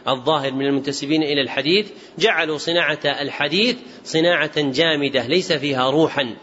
بالظاهر 0.07 0.53
من 0.53 0.67
المنتسبين 0.67 1.23
إلى 1.23 1.41
الحديث 1.41 1.89
جعلوا 2.19 2.59
صناعة 2.59 2.99
الحديث 3.05 3.77
صناعة 4.05 4.61
جامدة 4.61 5.27
ليس 5.27 5.53
فيها 5.53 5.91
روحا. 5.91 6.37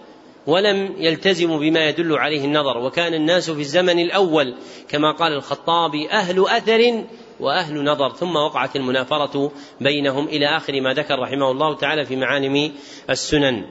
ولم 0.48 0.96
يلتزموا 0.98 1.60
بما 1.60 1.90
يدل 1.90 2.14
عليه 2.18 2.46
النظر 2.46 2.78
وكان 2.78 3.14
الناس 3.14 3.52
في 3.52 3.62
الزمن 3.62 4.00
الأول 4.00 4.56
كما 4.90 5.12
قال 5.12 5.34
الخطابي 5.34 6.10
أهل 6.10 6.46
أثر 6.48 7.04
وأهل 7.40 7.84
نظر. 7.84 8.10
ثم 8.10 8.36
وقعت 8.36 8.76
المنافرة 8.76 9.52
بينهم 9.82 10.28
إلى 10.28 10.46
آخر 10.46 10.82
ما 10.82 10.94
ذكر 10.94 11.20
رحمه 11.20 11.52
الله 11.52 11.76
تعالى 11.76 12.06
في 12.06 12.16
معالم 12.16 12.72
السنن. 13.10 13.66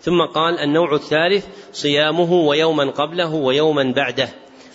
ثم 0.00 0.22
قال 0.22 0.58
النوع 0.58 0.94
الثالث 0.94 1.46
صيامه 1.72 2.32
ويوما 2.32 2.90
قبله 2.90 3.34
ويوما 3.34 3.92
بعده. 3.96 4.28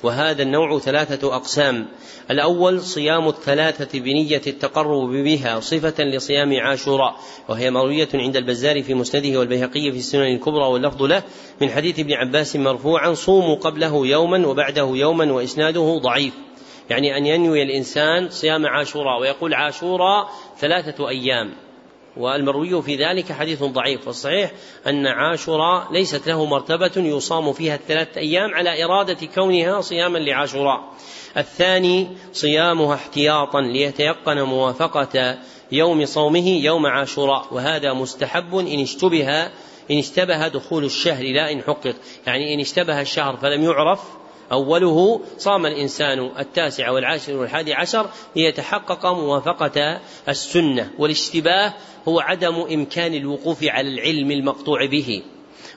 وهذا 0.03 0.43
النوع 0.43 0.79
ثلاثة 0.79 1.35
أقسام. 1.35 1.87
الأول 2.31 2.81
صيام 2.81 3.27
الثلاثة 3.27 3.99
بنية 3.99 4.41
التقرب 4.47 5.09
بها 5.09 5.59
صفة 5.59 6.03
لصيام 6.03 6.53
عاشوراء 6.59 7.15
وهي 7.49 7.71
مروية 7.71 8.09
عند 8.13 8.37
البزار 8.37 8.83
في 8.83 8.93
مسنده 8.93 9.39
والبيهقي 9.39 9.91
في 9.91 9.97
السنن 9.97 10.35
الكبرى 10.35 10.65
واللفظ 10.65 11.03
له 11.03 11.23
من 11.61 11.69
حديث 11.69 11.99
ابن 11.99 12.13
عباس 12.13 12.55
مرفوعا 12.55 13.13
صوموا 13.13 13.55
قبله 13.55 14.07
يوما 14.07 14.47
وبعده 14.47 14.89
يوما 14.93 15.31
وإسناده 15.31 15.99
ضعيف. 16.03 16.33
يعني 16.89 17.17
أن 17.17 17.25
ينوي 17.25 17.63
الإنسان 17.63 18.29
صيام 18.29 18.65
عاشوراء 18.65 19.21
ويقول 19.21 19.53
عاشوراء 19.53 20.29
ثلاثة 20.59 21.09
أيام. 21.09 21.66
والمروي 22.17 22.81
في 22.81 22.95
ذلك 22.95 23.31
حديث 23.31 23.63
ضعيف 23.63 24.07
والصحيح 24.07 24.51
أن 24.87 25.07
عاشوراء 25.07 25.87
ليست 25.91 26.27
له 26.27 26.45
مرتبة 26.45 26.91
يصام 26.95 27.53
فيها 27.53 27.75
الثلاثة 27.75 28.21
أيام 28.21 28.53
على 28.53 28.83
إرادة 28.83 29.27
كونها 29.35 29.81
صياما 29.81 30.17
لعاشوراء. 30.17 30.93
الثاني 31.37 32.07
صيامها 32.33 32.95
احتياطا 32.95 33.61
ليتيقن 33.61 34.41
موافقة 34.41 35.37
يوم 35.71 36.05
صومه 36.05 36.49
يوم 36.49 36.85
عاشوراء 36.85 37.47
وهذا 37.51 37.93
مستحب 37.93 38.55
إن 38.57 38.79
اشتبه 38.79 39.43
إن 39.91 39.97
اشتبه 39.97 40.47
دخول 40.47 40.85
الشهر 40.85 41.23
لا 41.23 41.51
إن 41.51 41.61
حقق. 41.61 41.95
يعني 42.27 42.53
إن 42.53 42.59
اشتبه 42.59 43.01
الشهر 43.01 43.37
فلم 43.37 43.63
يعرف 43.63 43.99
أوله 44.51 45.21
صام 45.37 45.65
الإنسان 45.65 46.31
التاسع 46.39 46.89
والعاشر 46.89 47.37
والحادي 47.37 47.73
عشر 47.73 48.09
ليتحقق 48.35 49.05
موافقة 49.05 49.99
السنة 50.29 50.91
والاشتباه 50.97 51.73
هو 52.07 52.19
عدم 52.19 52.55
إمكان 52.55 53.13
الوقوف 53.13 53.63
على 53.63 53.89
العلم 53.89 54.31
المقطوع 54.31 54.85
به. 54.85 55.23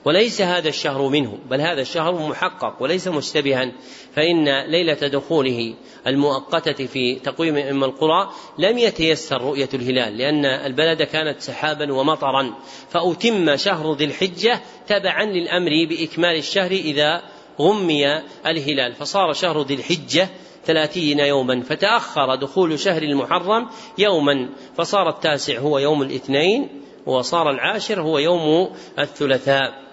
وليس 0.05 0.41
هذا 0.41 0.68
الشهر 0.68 1.09
منه 1.09 1.39
بل 1.51 1.61
هذا 1.61 1.81
الشهر 1.81 2.28
محقق 2.28 2.83
وليس 2.83 3.09
مشتبها. 3.09 3.72
فإن 4.14 4.70
ليلة 4.70 5.09
دخوله 5.09 5.74
المؤقتة 6.07 6.87
في 6.87 7.14
تقويم 7.14 7.57
أم 7.57 7.85
القرى 7.85 8.31
لم 8.59 8.78
يتيسر 8.78 9.43
رؤية 9.43 9.68
الهلال 9.74 10.18
لأن 10.18 10.45
البلد 10.45 11.03
كانت 11.03 11.41
سحابا 11.41 11.93
ومطرا. 11.93 12.55
فأتم 12.91 13.57
شهر 13.57 13.95
ذي 13.95 14.05
الحجة 14.05 14.61
تبعا 14.87 15.24
للأمر 15.24 15.70
بإكمال 15.89 16.37
الشهر 16.37 16.70
إذا 16.70 17.22
غمي 17.61 18.18
الهلال. 18.47 18.95
فصار 18.95 19.33
شهر 19.33 19.62
ذي 19.62 19.74
الحجة 19.74 20.28
ثلاثين 20.64 21.18
يوما. 21.18 21.62
فتأخر 21.62 22.34
دخول 22.34 22.78
شهر 22.78 23.02
المحرم 23.02 23.68
يوما. 23.98 24.48
فصار 24.76 25.08
التاسع 25.08 25.58
هو 25.58 25.78
يوم 25.78 26.02
الاثنين 26.02 26.68
وصار 27.06 27.50
العاشر 27.50 28.00
هو 28.00 28.18
يوم 28.18 28.70
الثلاثاء. 28.98 29.89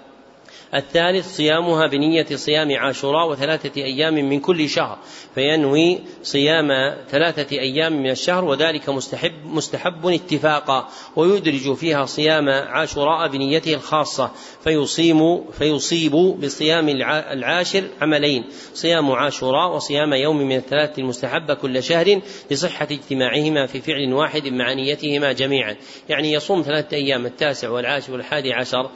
الثالث 0.75 1.35
صيامها 1.35 1.87
بنية 1.87 2.25
صيام 2.35 2.75
عاشوراء 2.75 3.29
وثلاثة 3.29 3.81
أيام 3.81 4.13
من 4.13 4.39
كل 4.39 4.69
شهر 4.69 4.97
فينوي 5.35 5.99
صيام 6.23 6.67
ثلاثة 7.09 7.57
أيام 7.59 7.93
من 7.93 8.09
الشهر 8.09 8.45
وذلك 8.45 8.89
مستحب 8.89 9.45
مستحب 9.45 10.07
اتفاقا 10.07 10.89
ويدرج 11.15 11.73
فيها 11.73 12.05
صيام 12.05 12.49
عاشوراء 12.49 13.27
بنيته 13.27 13.73
الخاصة 13.73 14.31
فيصيم 14.63 15.43
فيصيب 15.51 16.11
بصيام 16.11 16.89
العاشر 17.31 17.83
عملين 18.01 18.43
صيام 18.73 19.11
عاشوراء 19.11 19.75
وصيام 19.75 20.13
يوم 20.13 20.37
من 20.37 20.55
الثلاثة 20.55 21.01
المستحبة 21.01 21.53
كل 21.53 21.83
شهر 21.83 22.21
لصحة 22.51 22.87
اجتماعهما 22.91 23.65
في 23.65 23.81
فعل 23.81 24.13
واحد 24.13 24.47
مع 24.47 24.73
نيتهما 24.73 25.31
جميعا 25.31 25.75
يعني 26.09 26.31
يصوم 26.31 26.61
ثلاثة 26.61 26.97
أيام 26.97 27.25
التاسع 27.25 27.69
والعاشر 27.69 28.13
والحادي 28.13 28.53
عشر 28.53 28.89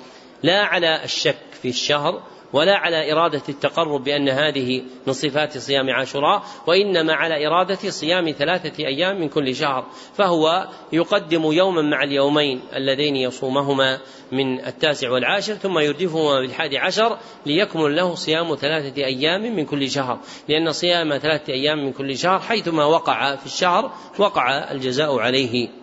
لا 0.43 0.61
على 0.61 1.03
الشك 1.03 1.37
في 1.61 1.69
الشهر 1.69 2.21
ولا 2.53 2.77
على 2.77 3.11
إرادة 3.11 3.41
التقرب 3.49 4.03
بأن 4.03 4.29
هذه 4.29 4.83
من 5.07 5.13
صفات 5.13 5.57
صيام 5.57 5.89
عاشوراء 5.89 6.43
وإنما 6.67 7.13
على 7.13 7.47
إرادة 7.47 7.89
صيام 7.89 8.31
ثلاثة 8.31 8.85
أيام 8.85 9.21
من 9.21 9.29
كل 9.29 9.55
شهر 9.55 9.85
فهو 10.15 10.67
يقدم 10.93 11.51
يوما 11.51 11.81
مع 11.81 12.03
اليومين 12.03 12.61
اللذين 12.75 13.15
يصومهما 13.15 13.99
من 14.31 14.65
التاسع 14.65 15.11
والعاشر 15.11 15.53
ثم 15.53 15.79
يردفهما 15.79 16.39
بالحادي 16.39 16.77
عشر 16.77 17.17
ليكمل 17.45 17.95
له 17.95 18.15
صيام 18.15 18.55
ثلاثة 18.55 19.03
أيام 19.05 19.55
من 19.55 19.65
كل 19.65 19.89
شهر 19.89 20.19
لأن 20.49 20.71
صيام 20.71 21.17
ثلاثة 21.17 21.53
أيام 21.53 21.85
من 21.85 21.93
كل 21.93 22.17
شهر 22.17 22.39
حيثما 22.39 22.85
وقع 22.85 23.35
في 23.35 23.45
الشهر 23.45 23.91
وقع 24.19 24.71
الجزاء 24.71 25.19
عليه. 25.19 25.80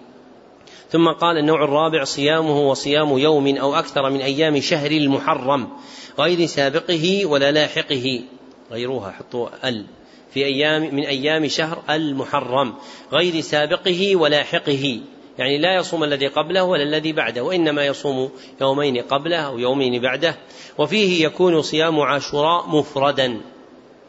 ثم 0.90 1.08
قال 1.08 1.38
النوع 1.38 1.64
الرابع 1.64 2.04
صيامه 2.04 2.70
وصيام 2.70 3.18
يوم 3.18 3.56
أو 3.56 3.74
أكثر 3.74 4.10
من 4.10 4.20
أيام 4.20 4.60
شهر 4.60 4.90
المحرم 4.90 5.68
غير 6.18 6.46
سابقه 6.46 7.26
ولا 7.26 7.52
لاحقه. 7.52 8.20
غيروها 8.72 9.10
حطوا 9.10 9.68
ال 9.68 9.86
في 10.30 10.44
أيام 10.44 10.94
من 10.94 11.04
أيام 11.04 11.48
شهر 11.48 11.82
المحرم 11.90 12.74
غير 13.12 13.40
سابقه 13.40 14.16
ولاحقه 14.16 15.00
يعني 15.38 15.58
لا 15.58 15.76
يصوم 15.76 16.04
الذي 16.04 16.26
قبله 16.26 16.64
ولا 16.64 16.82
الذي 16.82 17.12
بعده 17.12 17.42
وإنما 17.42 17.86
يصوم 17.86 18.30
يومين 18.60 19.02
قبله 19.02 19.36
أو 19.36 19.58
يومين 19.58 20.02
بعده. 20.02 20.36
وفيه 20.78 21.24
يكون 21.24 21.62
صيام 21.62 22.00
عاشوراء 22.00 22.68
مفردا. 22.68 23.40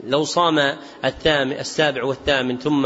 لو 0.04 0.24
صام 0.24 0.60
الثامن 1.06 1.52
السابع 1.52 2.04
والثامن 2.04 2.58
ثم 2.58 2.86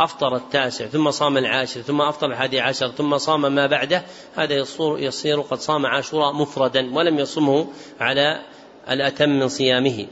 أفطر 0.00 0.36
التاسع 0.36 0.86
ثم 0.86 1.10
صام 1.10 1.36
العاشر 1.38 1.80
ثم 1.80 2.00
أفطر 2.00 2.26
الحادي 2.26 2.60
عشر 2.60 2.88
ثم 2.88 3.18
صام 3.18 3.54
ما 3.54 3.66
بعده 3.66 4.02
هذا 4.34 4.54
يصير, 4.54 4.98
يصير 4.98 5.40
قد 5.40 5.58
صام 5.58 5.86
عاشوراء 5.86 6.32
مفردا 6.32 6.94
ولم 6.94 7.18
يصمه 7.18 7.66
على 8.00 8.42
الأتم 8.90 9.28
من 9.28 9.48
صيامه. 9.48 10.06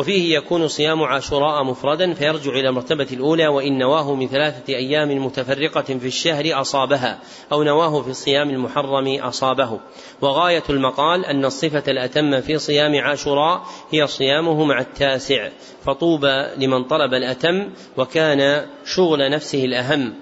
وفيه 0.00 0.36
يكون 0.36 0.68
صيام 0.68 1.02
عاشوراء 1.02 1.64
مفردا 1.64 2.14
فيرجع 2.14 2.50
إلى 2.50 2.68
المرتبة 2.68 3.06
الأولى 3.12 3.48
وإن 3.48 3.78
نواه 3.78 4.14
من 4.14 4.28
ثلاثة 4.28 4.74
أيام 4.74 5.24
متفرقة 5.26 5.82
في 5.82 6.06
الشهر 6.06 6.60
أصابها 6.60 7.18
أو 7.52 7.62
نواه 7.62 8.02
في 8.02 8.10
الصيام 8.10 8.50
المحرم 8.50 9.18
أصابه. 9.20 9.80
وغاية 10.20 10.62
المقال 10.70 11.24
أن 11.24 11.44
الصفة 11.44 11.82
الأتم 11.88 12.40
في 12.40 12.58
صيام 12.58 12.96
عاشوراء 12.96 13.62
هي 13.90 14.06
صيامه 14.06 14.64
مع 14.64 14.80
التاسع 14.80 15.48
فطوبى 15.84 16.46
لمن 16.56 16.84
طلب 16.84 17.14
الأتم 17.14 17.68
وكان 17.96 18.66
شغل 18.84 19.30
نفسه 19.30 19.64
الأهم 19.64 20.14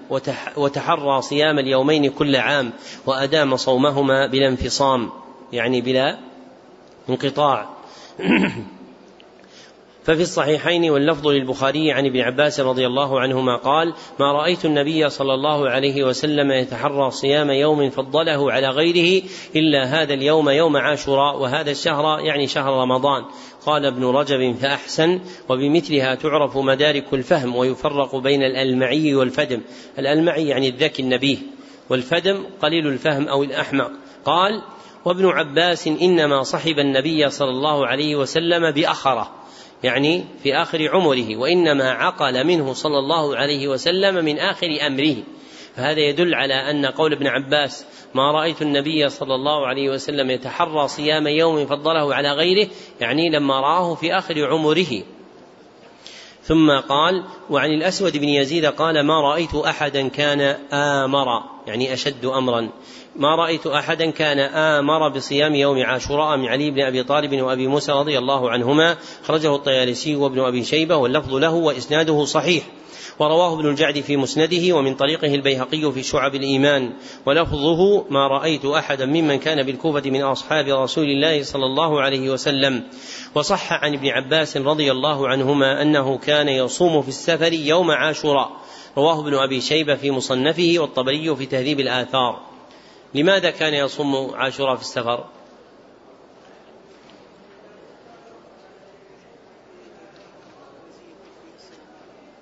وتحرى 0.57 1.21
صيام 1.21 1.59
اليومين 1.59 2.09
كل 2.09 2.35
عام 2.35 2.71
وأدام 3.05 3.55
صومهما 3.57 4.27
بلا 4.27 4.47
انفصام 4.47 5.09
يعني 5.53 5.81
بلا 5.81 6.17
انقطاع. 7.09 7.69
ففي 10.09 10.21
الصحيحين 10.21 10.89
واللفظ 10.89 11.27
للبخاري 11.27 11.91
عن 11.91 12.05
ابن 12.05 12.19
عباس 12.19 12.59
رضي 12.59 12.87
الله 12.87 13.19
عنهما 13.19 13.55
قال 13.55 13.93
ما 14.19 14.31
رأيت 14.31 14.65
النبي 14.65 15.09
صلى 15.09 15.33
الله 15.33 15.69
عليه 15.69 16.03
وسلم 16.03 16.51
يتحرى 16.51 17.11
صيام 17.11 17.49
يوم 17.51 17.89
فضله 17.89 18.51
على 18.51 18.67
غيره 18.67 19.23
إلا 19.55 19.83
هذا 19.83 20.13
اليوم 20.13 20.49
يوم 20.49 20.77
عاشوراء 20.77 21.41
وهذا 21.41 21.71
الشهر 21.71 22.19
يعني 22.19 22.47
شهر 22.47 22.73
رمضان 22.73 23.25
قال 23.65 23.85
ابن 23.85 24.05
رجب 24.05 24.55
فأحسن 24.55 25.19
وبمثلها 25.49 26.15
تعرف 26.15 26.57
مدارك 26.57 27.13
الفهم 27.13 27.55
ويفرق 27.55 28.15
بين 28.15 28.43
الألمعي 28.43 29.15
والفدم 29.15 29.61
الألمعي 29.99 30.47
يعني 30.47 30.69
الذكي 30.69 31.01
النبيه 31.01 31.37
والفدم 31.89 32.45
قليل 32.61 32.87
الفهم 32.87 33.27
أو 33.27 33.43
الأحمق. 33.43 33.91
قال 34.25 34.61
وابن 35.05 35.25
عباس 35.25 35.87
إنما 35.87 36.43
صحب 36.43 36.79
النبي 36.79 37.29
صلى 37.29 37.49
الله 37.49 37.87
عليه 37.87 38.15
وسلم 38.15 38.71
بأخرة 38.71 39.39
يعني 39.83 40.25
في 40.43 40.55
آخر 40.55 40.89
عمره 40.89 41.37
وإنما 41.37 41.91
عقل 41.91 42.47
منه 42.47 42.73
صلى 42.73 42.99
الله 42.99 43.35
عليه 43.35 43.67
وسلم 43.67 44.25
من 44.25 44.39
آخر 44.39 44.67
أمره. 44.87 45.15
فهذا 45.75 45.99
يدل 45.99 46.35
على 46.35 46.53
أن 46.53 46.85
قول 46.85 47.13
ابن 47.13 47.27
عباس 47.27 47.85
ما 48.15 48.31
رأيت 48.31 48.61
النبي 48.61 49.09
صلى 49.09 49.35
الله 49.35 49.67
عليه 49.67 49.89
وسلم 49.89 50.29
يتحرى 50.31 50.87
صيام 50.87 51.27
يوم 51.27 51.65
فضله 51.65 52.15
على 52.15 52.31
غيره 52.31 52.67
يعني 53.01 53.29
لما 53.29 53.59
رآه 53.59 53.95
في 53.95 54.17
آخر 54.17 54.47
عمره. 54.47 55.03
ثم 56.49 56.71
قال 56.71 57.23
وعن 57.49 57.69
الأسود 57.69 58.17
بن 58.17 58.29
يزيد 58.29 58.65
قال 58.65 59.05
ما 59.05 59.21
رأيت 59.21 59.55
أحدا 59.55 60.07
كان 60.07 60.41
آمر 60.73 61.25
يعني 61.67 61.93
أشد 61.93 62.25
أمرا. 62.25 62.69
ما 63.15 63.35
رأيت 63.35 63.67
أحدا 63.67 64.11
كان 64.11 64.39
آمر 64.39 65.09
بصيام 65.09 65.55
يوم 65.55 65.83
عاشوراء 65.83 66.37
من 66.37 66.45
علي 66.45 66.71
بن 66.71 66.81
أبي 66.81 67.03
طالب 67.03 67.41
وأبي 67.41 67.67
موسى 67.67 67.91
رضي 67.91 68.17
الله 68.17 68.49
عنهما. 68.49 68.97
خرجه 69.23 69.55
الطيالسي 69.55 70.15
وابن 70.15 70.39
أبي 70.39 70.63
شيبة 70.63 70.95
واللفظ 70.95 71.33
له 71.33 71.53
وإسناده 71.53 72.25
صحيح. 72.25 72.63
ورواه 73.19 73.53
ابن 73.53 73.69
الجعد 73.69 73.99
في 73.99 74.17
مسنده 74.17 74.75
ومن 74.75 74.95
طريقه 74.95 75.35
البيهقي 75.35 75.91
في 75.91 76.03
شعب 76.03 76.35
الإيمان. 76.35 76.93
ولفظه 77.25 78.05
ما 78.09 78.27
رأيت 78.27 78.65
أحدا 78.65 79.05
ممن 79.05 79.39
كان 79.39 79.63
بالكوفة 79.63 80.09
من 80.09 80.21
أصحاب 80.21 80.67
رسول 80.67 81.05
الله 81.05 81.43
صلى 81.43 81.65
الله 81.65 82.01
عليه 82.01 82.29
وسلم. 82.29 82.83
وصح 83.35 83.73
عن 83.73 83.93
ابن 83.93 84.07
عباس 84.07 84.57
رضي 84.57 84.91
الله 84.91 85.27
عنهما 85.27 85.81
أنه 85.81 86.17
كان 86.17 86.49
يصوم 86.49 87.01
في 87.01 87.09
السفر 87.09 87.53
يوم 87.53 87.91
عاشوراء. 87.91 88.51
رواه 88.97 89.19
ابن 89.19 89.33
أبي 89.33 89.61
شيبة 89.61 89.95
في 89.95 90.11
مصنفه 90.11 90.73
والطبري 90.77 91.35
في 91.35 91.45
تهذيب 91.45 91.79
الآثار. 91.79 92.39
لماذا 93.15 93.49
كان 93.49 93.73
يصوم 93.73 94.31
عاشوراء 94.35 94.75
في 94.75 94.81
السفر؟ 94.81 95.38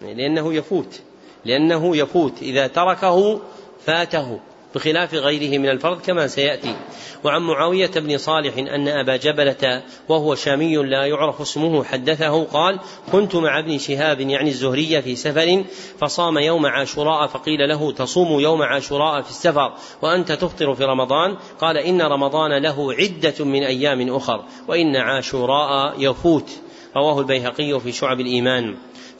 لأنه 0.02 0.54
يفوت 0.54 1.02
لأنه 1.46 1.98
يفوت. 1.98 2.42
إذا 2.42 2.68
تركه 2.68 3.42
فاته 3.86 4.40
بخلاف 4.76 5.14
غيره 5.14 5.58
من 5.58 5.70
الفرض 5.70 6.02
كما 6.02 6.28
سيأتي. 6.28 6.76
وعن 7.24 7.42
معاوية 7.42 7.92
بن 7.96 8.18
صالح 8.18 8.58
أن 8.58 8.88
أبا 8.88 9.16
جبلة 9.16 9.84
وهو 10.10 10.36
شامي 10.36 10.76
لا 10.76 11.06
يعرف 11.06 11.42
اسمه 11.42 11.84
حدثه 11.84 12.44
قال 12.44 12.80
كنت 13.12 13.36
مع 13.36 13.60
ابن 13.60 13.78
شهاب 13.78 14.20
يعني 14.20 14.50
الزهري 14.50 15.02
في 15.02 15.16
سفر 15.16 15.64
فصام 16.00 16.38
يوم 16.38 16.66
عاشوراء 16.66 17.28
فقيل 17.28 17.70
له 17.70 17.92
تصوم 17.92 18.40
يوم 18.40 18.62
عاشوراء 18.62 19.22
في 19.22 19.30
السفر 19.30 19.74
وأنت 20.02 20.32
تفطر 20.32 20.74
في 20.74 20.84
رمضان؟ 20.84 21.38
قال 21.62 21.78
إن 21.78 22.02
رمضان 22.02 22.64
له 22.64 22.94
عدة 22.94 23.46
من 23.46 23.64
أيام 23.64 24.16
أخر 24.16 24.44
وإن 24.68 24.96
عاشوراء 24.96 25.96
يفوت. 25.98 26.50
رواه 26.96 27.20
البيهقي 27.20 27.80
في 27.80 27.92
شعب 27.92 28.20
الإيمان. 28.20 28.76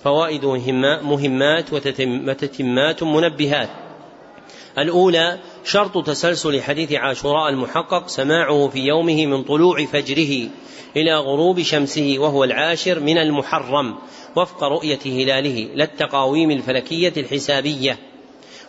فوائد 0.08 0.46
مهمات 1.04 1.74
وتتمات 1.74 3.04
منبهات. 3.04 3.70
الأولى 4.78 5.40
شرط 5.64 6.08
تسلسل 6.08 6.62
حديث 6.62 6.94
عاشوراء 6.94 7.50
المحقق 7.50 8.08
سماعه 8.08 8.68
في 8.68 8.80
يومه 8.80 9.26
من 9.26 9.44
طلوع 9.44 9.86
فجره 9.86 10.50
إلى 10.96 11.16
غروب 11.16 11.62
شمسه 11.62 12.16
وهو 12.20 12.44
العاشر 12.44 13.00
من 13.00 13.18
المحرم 13.18 13.96
وفق 14.36 14.64
رؤية 14.64 15.00
هلاله. 15.06 15.70
لا 15.76 15.84
التقاويم 15.84 16.52
الفلكية 16.52 17.14
الحسابية. 17.18 17.98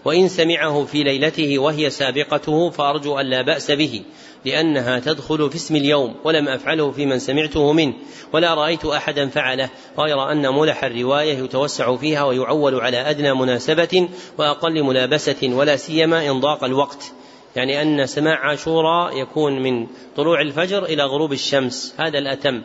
وإن 0.05 0.29
سمعه 0.29 0.85
في 0.85 1.03
ليلته 1.03 1.59
وهي 1.59 1.91
سابقته 1.91 2.71
فأرجو 2.71 3.21
أن 3.21 3.27
لا 3.27 3.43
بأس 3.43 3.71
به 3.71 4.03
لأنها 4.45 4.99
تدخل 4.99 5.51
في 5.51 5.57
اسم 5.57 5.77
اليوم 5.77 6.15
ولم 6.25 6.49
أفعله 6.49 6.91
في 6.91 7.07
من 7.07 7.19
سمعته 7.19 7.73
منه 7.73 7.95
ولا 8.33 8.55
رأيت 8.55 8.85
أحدا 8.85 9.29
فعله 9.29 9.71
غير 9.99 10.33
أن 10.33 10.49
ملح 10.49 10.85
الرواية 10.85 11.39
يتوسع 11.39 11.97
فيها 11.97 12.25
ويعول 12.25 12.81
على 12.81 13.11
أدنى 13.11 13.35
مناسبة 13.35 14.09
وأقل 14.39 14.83
ملابسة 14.83 15.51
ولا 15.55 15.77
سيما 15.77 16.31
إن 16.31 16.41
ضاق 16.41 16.65
الوقت. 16.65 17.13
يعني 17.57 17.83
أن 17.83 18.07
سماع 18.07 18.39
عاشوراء 18.39 19.17
يكون 19.23 19.63
من 19.63 19.87
طلوع 20.17 20.41
الفجر 20.41 20.85
إلى 20.85 21.05
غروب 21.05 21.33
الشمس 21.33 21.95
هذا 21.99 22.19
الأتم. 22.19 22.63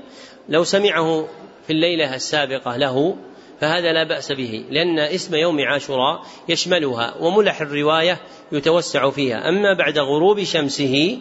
لو 0.50 0.64
سمعه 0.64 1.28
في 1.68 1.74
الليلة 1.74 2.16
السابقة 2.16 2.78
له 2.78 3.16
فهذا 3.60 3.94
لا 3.94 4.04
بأس 4.04 4.32
به 4.32 4.66
لأن 4.70 5.00
اسم 5.00 5.36
يوم 5.36 5.60
عاشوراء 5.60 6.22
يشملها 6.50 7.16
وملح 7.20 7.62
الرواية 7.62 8.20
يتوسع 8.52 9.10
فيها. 9.10 9.50
أما 9.50 9.74
بعد 9.74 10.00
غروب 10.00 10.44
شمسه 10.44 11.20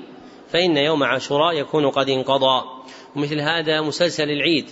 فإن 0.49 0.77
يوم 0.77 1.03
عاشوراء 1.03 1.55
يكون 1.55 1.91
قد 1.91 2.09
انقضى. 2.09 2.63
ومثل 3.17 3.41
هذا 3.41 3.81
مسلسل 3.81 4.31
العيد. 4.31 4.67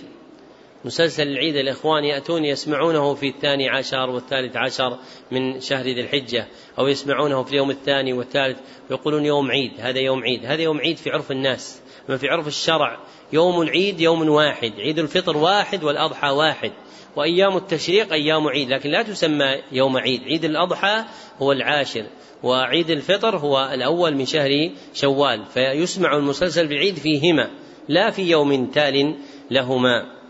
مسلسل 0.85 1.27
العيد 1.27 1.55
الإخوان 1.55 2.03
يأتون 2.03 2.45
يسمعونه 2.45 3.13
في 3.13 3.27
الثاني 3.27 3.69
عشر 3.69 4.09
والثالث 4.09 4.57
عشر 4.57 4.97
من 5.31 5.59
شهر 5.59 5.83
ذي 5.83 6.01
الحجة 6.01 6.47
أو 6.79 6.87
يسمعونه 6.87 7.43
في 7.43 7.51
اليوم 7.51 7.71
الثاني 7.71 8.13
والثالث 8.13 8.59
ويقولون 8.89 9.25
يوم 9.25 9.51
عيد 9.51 9.71
هذا 9.79 9.99
يوم 9.99 10.23
عيد. 10.23 10.45
هذا 10.45 10.61
يوم 10.61 10.77
عيد 10.77 10.97
في 10.97 11.09
عرف 11.09 11.31
الناس 11.31 11.81
أما 12.09 12.17
في 12.17 12.27
عرف 12.27 12.47
الشرع. 12.47 12.99
يوم 13.33 13.61
العيد 13.61 14.01
يوم 14.01 14.29
واحد 14.29 14.71
عيد 14.79 14.99
الفطر 14.99 15.37
واحد 15.37 15.83
والأضحى 15.83 16.29
واحد. 16.29 16.71
وأيام 17.15 17.57
التشريق 17.57 18.13
أيام 18.13 18.47
عيد 18.47 18.69
لكن 18.69 18.89
لا 18.89 19.03
تسمى 19.03 19.61
يوم 19.71 19.97
عيد. 19.97 20.23
عيد 20.23 20.45
الأضحى 20.45 21.03
هو 21.39 21.51
العاشر 21.51 22.05
وعيد 22.43 22.89
الفطر 22.89 23.37
هو 23.37 23.69
الأول 23.73 24.15
من 24.15 24.25
شهر 24.25 24.69
شوال 24.93 25.45
فيسمع 25.53 26.17
المسلسل 26.17 26.67
بالعيد 26.67 26.95
فيهما 26.95 27.49
لا 27.87 28.11
في 28.11 28.21
يوم 28.21 28.65
تال 28.65 29.15
لهما. 29.51 30.21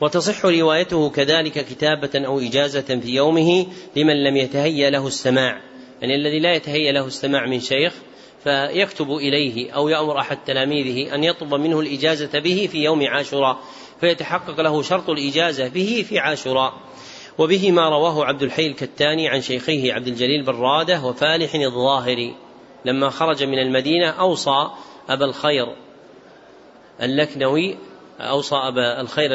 وتصح 0.00 0.46
روايته 0.46 1.10
كذلك 1.10 1.66
كتابة 1.66 2.26
أو 2.26 2.38
إجازة 2.38 3.00
في 3.00 3.14
يومه 3.14 3.66
لمن 3.96 4.24
لم 4.24 4.36
يتهيأ 4.36 4.90
له 4.90 5.06
السماع 5.06 5.60
يعني 6.00 6.14
الذي 6.14 6.38
لا 6.40 6.54
يتهيأ 6.54 6.92
له 6.92 7.06
السماع 7.06 7.46
من 7.46 7.60
شيخ 7.60 7.94
فيكتب 8.44 9.10
إليه 9.10 9.72
أو 9.72 9.88
يأمر 9.88 10.18
أحد 10.18 10.38
تلاميذه 10.46 11.14
أن 11.14 11.24
يطلب 11.24 11.54
منه 11.54 11.80
الإجازة 11.80 12.38
به 12.38 12.68
في 12.72 12.84
يوم 12.84 13.06
عاشوراء 13.06 13.58
فيتحقق 14.00 14.60
له 14.60 14.82
شرط 14.82 15.10
الإجازة 15.10 15.68
به 15.68 16.04
في 16.08 16.18
عاشوراء. 16.18 16.72
وبه 17.38 17.70
ما 17.70 17.88
رواه 17.88 18.24
عبد 18.24 18.42
الحي 18.42 18.66
الكتاني 18.66 19.28
عن 19.28 19.40
شيخيه 19.40 19.92
عبد 19.92 20.08
الجليل 20.08 20.44
براده 20.44 21.04
وفالح 21.04 21.54
الظاهري. 21.54 22.34
لما 22.84 23.10
خرج 23.10 23.44
من 23.44 23.58
المدينة 23.58 24.10
أوصى 24.10 24.70
أبا 25.08 25.24
الخير 25.24 25.66
اللكنوي 27.02 27.76
أوصى 28.20 28.56
أبا 28.56 29.00
الخير 29.00 29.28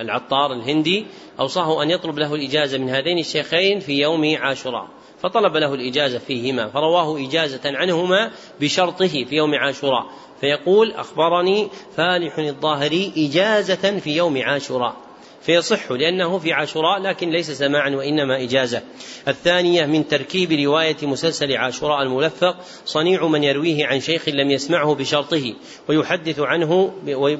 العطار 0.00 0.52
الهندي 0.52 1.06
أوصاه 1.40 1.82
أن 1.82 1.90
يطلب 1.90 2.18
له 2.18 2.34
الإجازة 2.34 2.78
من 2.78 2.88
هذين 2.88 3.18
الشيخين 3.18 3.80
في 3.80 3.92
يوم 3.92 4.36
عاشوراء. 4.36 4.88
فطلب 5.22 5.56
له 5.56 5.74
الإجازة 5.74 6.18
فيهما 6.18 6.68
فرواه 6.68 7.18
إجازة 7.26 7.60
عنهما 7.64 8.30
بشرطه 8.60 9.24
في 9.24 9.36
يوم 9.36 9.54
عاشوراء 9.54 10.06
فيقول 10.40 10.92
أخبرني 10.92 11.68
فالح 11.96 12.38
الظاهري 12.38 13.12
إجازة 13.16 13.98
في 13.98 14.16
يوم 14.16 14.42
عاشوراء. 14.42 15.09
فيصح 15.42 15.92
لأنه 15.92 16.38
في 16.38 16.52
عاشوراء 16.52 17.00
لكن 17.02 17.30
ليس 17.30 17.50
سماعا 17.50 17.90
وإنما 17.90 18.42
إجازة. 18.42 18.82
الثانية 19.28 19.86
من 19.86 20.08
تركيب 20.08 20.52
رواية 20.52 20.96
مسلسل 21.02 21.56
عاشوراء 21.56 22.02
الملفق 22.02 22.56
صنيع 22.84 23.26
من 23.26 23.44
يرويه 23.44 23.86
عن 23.86 24.00
شيخ 24.00 24.28
لم 24.28 24.50
يسمعه 24.50 24.94
بشرطه 24.94 25.54
ويحدث 25.88 26.40
عنه 26.40 26.92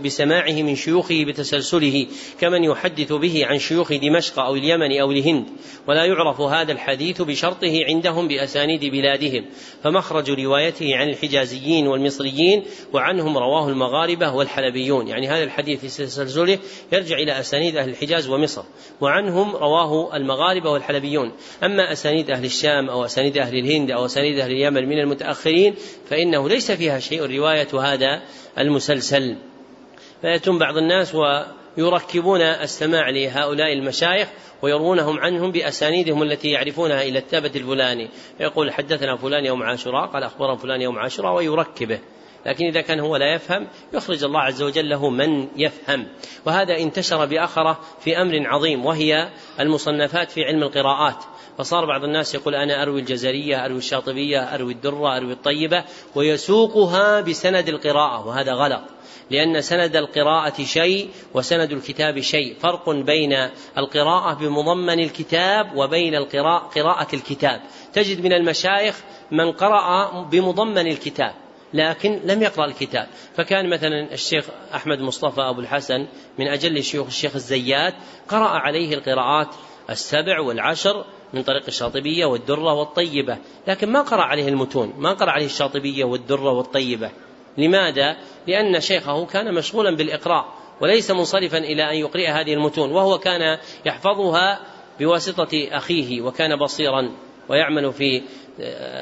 بسماعه 0.04 0.62
من 0.62 0.76
شيوخه 0.76 1.24
بتسلسله 1.24 2.06
كمن 2.40 2.64
يحدث 2.64 3.12
به 3.12 3.46
عن 3.46 3.58
شيوخ 3.58 3.92
دمشق 3.92 4.38
أو 4.38 4.54
اليمن 4.54 5.00
أو 5.00 5.10
الهند. 5.10 5.46
ولا 5.88 6.04
يعرف 6.04 6.40
هذا 6.40 6.72
الحديث 6.72 7.22
بشرطه 7.22 7.78
عندهم 7.88 8.28
بأسانيد 8.28 8.84
بلادهم. 8.84 9.44
فمخرج 9.84 10.30
روايته 10.30 10.96
عن 10.96 11.08
الحجازيين 11.08 11.86
والمصريين 11.86 12.62
وعنهم 12.92 13.38
رواه 13.38 13.68
المغاربة 13.68 14.34
والحلبيون. 14.34 15.08
يعني 15.08 15.28
هذا 15.28 15.44
الحديث 15.44 15.80
في 15.80 15.86
تسلسله 15.86 16.58
يرجع 16.92 17.16
إلى 17.16 17.40
أسانيد 17.40 17.76
أهل 17.76 17.89
الحجاز 17.90 18.28
ومصر 18.28 18.62
وعنهم 19.00 19.56
رواه 19.56 20.16
المغاربة 20.16 20.70
والحلبيون. 20.70 21.32
أما 21.64 21.92
أسانيد 21.92 22.30
أهل 22.30 22.44
الشام 22.44 22.90
أو 22.90 23.04
أسانيد 23.04 23.38
أهل 23.38 23.58
الهند 23.58 23.90
أو 23.90 24.06
أسانيد 24.06 24.38
أهل 24.38 24.50
اليمن 24.50 24.88
من 24.88 24.98
المتأخرين 24.98 25.74
فإنه 26.10 26.48
ليس 26.48 26.72
فيها 26.72 26.98
شيء 26.98 27.36
رواية 27.38 27.80
هذا 27.80 28.22
المسلسل. 28.58 29.36
فيأتون 30.22 30.58
بعض 30.58 30.76
الناس 30.76 31.14
ويركبون 31.14 32.40
السماع 32.40 33.10
لهؤلاء 33.10 33.72
المشايخ 33.72 34.28
ويروونهم 34.62 35.18
عنهم 35.18 35.52
بأسانيدهم 35.52 36.22
التي 36.22 36.48
يعرفونها 36.48 37.02
إلى 37.02 37.18
الثابت 37.18 37.56
الفلاني. 37.56 38.08
يقول 38.40 38.72
حدثنا 38.72 39.16
فلان 39.16 39.44
يوم 39.44 39.62
عاشوراء 39.62 40.06
قال 40.06 40.22
أخبرنا 40.22 40.56
فلان 40.56 40.82
يوم 40.82 40.98
عاشوراء 40.98 41.34
ويركبه. 41.34 41.98
لكن 42.46 42.66
إذا 42.66 42.80
كان 42.80 43.00
هو 43.00 43.16
لا 43.16 43.34
يفهم 43.34 43.66
يخرج 43.92 44.24
الله 44.24 44.40
عز 44.40 44.62
وجل 44.62 44.88
له 44.88 45.10
من 45.10 45.48
يفهم. 45.56 46.06
وهذا 46.46 46.78
انتشر 46.78 47.26
بأخرة 47.26 47.80
في 48.00 48.22
أمر 48.22 48.46
عظيم 48.46 48.86
وهي 48.86 49.28
المصنفات 49.60 50.30
في 50.30 50.44
علم 50.44 50.62
القراءات. 50.62 51.24
فصار 51.58 51.86
بعض 51.86 52.04
الناس 52.04 52.34
يقول 52.34 52.54
أنا 52.54 52.82
أروي 52.82 53.00
الجزرية 53.00 53.64
أروي 53.64 53.78
الشاطبية 53.78 54.54
أروي 54.54 54.72
الدرة 54.72 55.16
أروي 55.16 55.32
الطيبة 55.32 55.84
ويسوقها 56.14 57.20
بسند 57.20 57.68
القراءة 57.68 58.26
وهذا 58.26 58.52
غلط. 58.52 58.82
لأن 59.30 59.60
سند 59.60 59.96
القراءة 59.96 60.62
شيء 60.62 61.10
وسند 61.34 61.72
الكتاب 61.72 62.20
شيء. 62.20 62.56
فرق 62.60 62.90
بين 62.90 63.48
القراءة 63.78 64.34
بمضمن 64.34 65.00
الكتاب 65.00 65.76
وبين 65.76 66.14
القراءة 66.14 66.58
قراءة 66.58 67.14
الكتاب. 67.14 67.60
تجد 67.92 68.24
من 68.24 68.32
المشايخ 68.32 69.00
من 69.30 69.52
قرأ 69.52 70.22
بمضمن 70.22 70.86
الكتاب. 70.86 71.34
لكن 71.74 72.20
لم 72.24 72.42
يقرأ 72.42 72.66
الكتاب. 72.66 73.08
فكان 73.36 73.70
مثلا 73.70 74.12
الشيخ 74.12 74.44
أحمد 74.74 75.00
مصطفى 75.00 75.40
أبو 75.40 75.60
الحسن 75.60 76.06
من 76.38 76.48
أجل 76.48 76.84
شيوخ 76.84 77.06
الشيخ 77.06 77.34
الزيات 77.34 77.94
قرأ 78.28 78.48
عليه 78.48 78.94
القراءات 78.94 79.48
السبع 79.90 80.40
والعشر 80.40 81.04
من 81.32 81.42
طريق 81.42 81.62
الشاطبية 81.68 82.26
والدرة 82.26 82.72
والطيبة 82.72 83.38
لكن 83.66 83.92
ما 83.92 84.02
قرأ 84.02 84.22
عليه 84.22 84.48
المتون 84.48 84.94
ما 84.98 85.12
قرأ 85.12 85.30
عليه 85.30 85.46
الشاطبية 85.46 86.04
والدرة 86.04 86.50
والطيبة. 86.50 87.10
لماذا؟ 87.58 88.16
لأن 88.46 88.80
شيخه 88.80 89.26
كان 89.26 89.54
مشغولا 89.54 89.96
بالإقراء 89.96 90.44
وليس 90.80 91.10
منصرفا 91.10 91.58
إلى 91.58 91.90
أن 91.90 91.96
يقرئ 91.96 92.28
هذه 92.28 92.54
المتون 92.54 92.92
وهو 92.92 93.18
كان 93.18 93.58
يحفظها 93.86 94.60
بواسطة 95.00 95.68
أخيه 95.72 96.22
وكان 96.22 96.56
بصيرا 96.56 97.10
ويعمل 97.48 97.92
في 97.92 98.22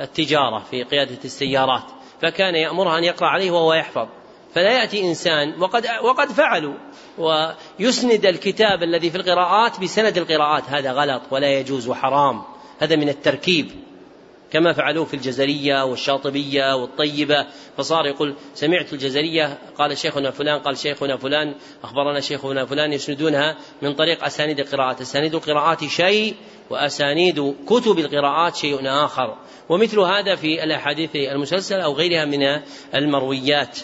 التجارة 0.02 0.58
في 0.58 0.82
قيادة 0.82 1.18
السيارات. 1.24 1.97
فكان 2.22 2.54
يأمرها 2.54 2.98
أن 2.98 3.04
يقرأ 3.04 3.28
عليه 3.28 3.50
وهو 3.50 3.74
يحفظ. 3.74 4.08
فلا 4.54 4.80
يأتي 4.80 5.04
إنسان 5.08 5.62
وقد 5.62 5.86
وقد 6.02 6.32
فعلوا 6.32 6.74
ويسند 7.18 8.26
الكتاب 8.26 8.82
الذي 8.82 9.10
في 9.10 9.16
القراءات 9.16 9.80
بسند 9.80 10.18
القراءات. 10.18 10.62
هذا 10.68 10.92
غلط 10.92 11.22
ولا 11.30 11.58
يجوز 11.58 11.88
وحرام. 11.88 12.42
هذا 12.78 12.96
من 12.96 13.08
التركيب. 13.08 13.87
كما 14.50 14.72
فعلوه 14.72 15.04
في 15.04 15.14
الجزرية 15.14 15.84
والشاطبية 15.84 16.76
والطيبة. 16.76 17.46
فصار 17.76 18.06
يقول 18.06 18.34
سمعت 18.54 18.92
الجزرية 18.92 19.58
قال 19.78 19.98
شيخنا 19.98 20.30
فلان 20.30 20.58
قال 20.58 20.78
شيخنا 20.78 21.16
فلان 21.16 21.54
أخبرنا 21.84 22.20
شيخنا 22.20 22.64
فلان 22.64 22.92
يسندونها 22.92 23.56
من 23.82 23.94
طريق 23.94 24.24
أسانيد 24.24 24.60
القراءات. 24.60 25.00
أسانيد 25.00 25.34
القراءات 25.34 25.84
شيء 25.84 26.36
وأسانيد 26.70 27.54
كتب 27.66 27.98
القراءات 27.98 28.56
شيء 28.56 28.88
آخر. 28.88 29.36
ومثل 29.68 29.98
هذا 29.98 30.34
في 30.34 30.64
الأحاديث 30.64 31.16
المسلسلة 31.16 31.84
أو 31.84 31.92
غيرها 31.92 32.24
من 32.24 32.60
المرويات. 32.94 33.78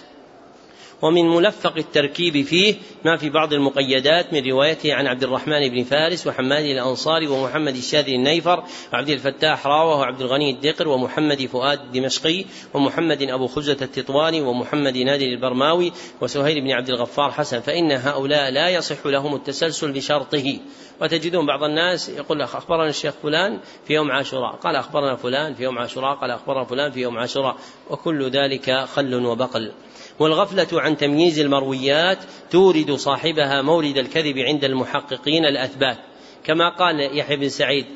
ومن 1.02 1.28
ملفق 1.28 1.76
التركيب 1.76 2.44
فيه 2.44 2.74
ما 3.04 3.16
في 3.16 3.30
بعض 3.30 3.52
المقيدات 3.52 4.32
من 4.32 4.50
روايته 4.50 4.94
عن 4.94 5.06
عبد 5.06 5.22
الرحمن 5.22 5.68
بن 5.68 5.84
فارس 5.84 6.26
وحماد 6.26 6.64
الأنصاري 6.64 7.26
ومحمد 7.26 7.76
الشاذلي 7.76 8.16
النيفر 8.16 8.64
وعبد 8.92 9.08
الفتاح 9.08 9.66
راوة 9.66 9.98
وعبد 9.98 10.20
الغني 10.20 10.50
الدقر 10.50 10.88
ومحمد 10.88 11.46
فؤاد 11.46 11.80
الدمشقي 11.80 12.44
ومحمد 12.74 13.22
أبو 13.22 13.46
خزة 13.46 13.78
التطواني 13.82 14.40
ومحمد 14.40 14.96
نادر 14.96 15.26
البرماوي 15.26 15.92
وسهيل 16.20 16.60
بن 16.60 16.70
عبد 16.70 16.88
الغفار 16.88 17.30
حسن 17.32 17.60
فإن 17.60 17.92
هؤلاء 17.92 18.50
لا 18.50 18.68
يصح 18.68 19.06
لهم 19.06 19.34
التسلسل 19.34 19.92
بشرطه. 19.92 20.58
وتجدون 21.00 21.46
بعض 21.46 21.62
الناس 21.62 22.08
يقول 22.08 22.42
أخبرنا 22.42 22.88
الشيخ 22.88 23.14
فلان 23.22 23.58
في 23.86 23.94
يوم 23.94 24.10
عاشوراء 24.10 24.56
قال 24.56 24.76
أخبرنا 24.76 25.16
فلان 25.16 25.54
في 25.54 25.62
يوم 25.62 25.78
عاشوراء 25.78 26.14
قال 26.16 26.30
أخبرنا 26.30 26.64
فلان 26.64 26.92
في 26.92 27.00
يوم 27.00 27.18
عاشوراء 27.18 27.56
وكل 27.90 28.30
ذلك 28.30 28.84
خل 28.84 29.14
وبقل. 29.14 29.72
والغفلة 30.18 30.80
عن 30.80 30.96
تمييز 30.96 31.38
المرويات 31.38 32.18
تورد 32.50 32.92
صاحبها 32.92 33.62
مورد 33.62 33.98
الكذب 33.98 34.38
عند 34.38 34.64
المحققين 34.64 35.44
الأثبات. 35.44 35.98
كما 36.44 36.68
قال 36.68 37.18
يحيى 37.18 37.36
بن 37.36 37.48
سعيد 37.48 37.86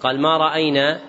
قال 0.00 0.20
ما 0.20 0.36
رأينا 0.36 1.00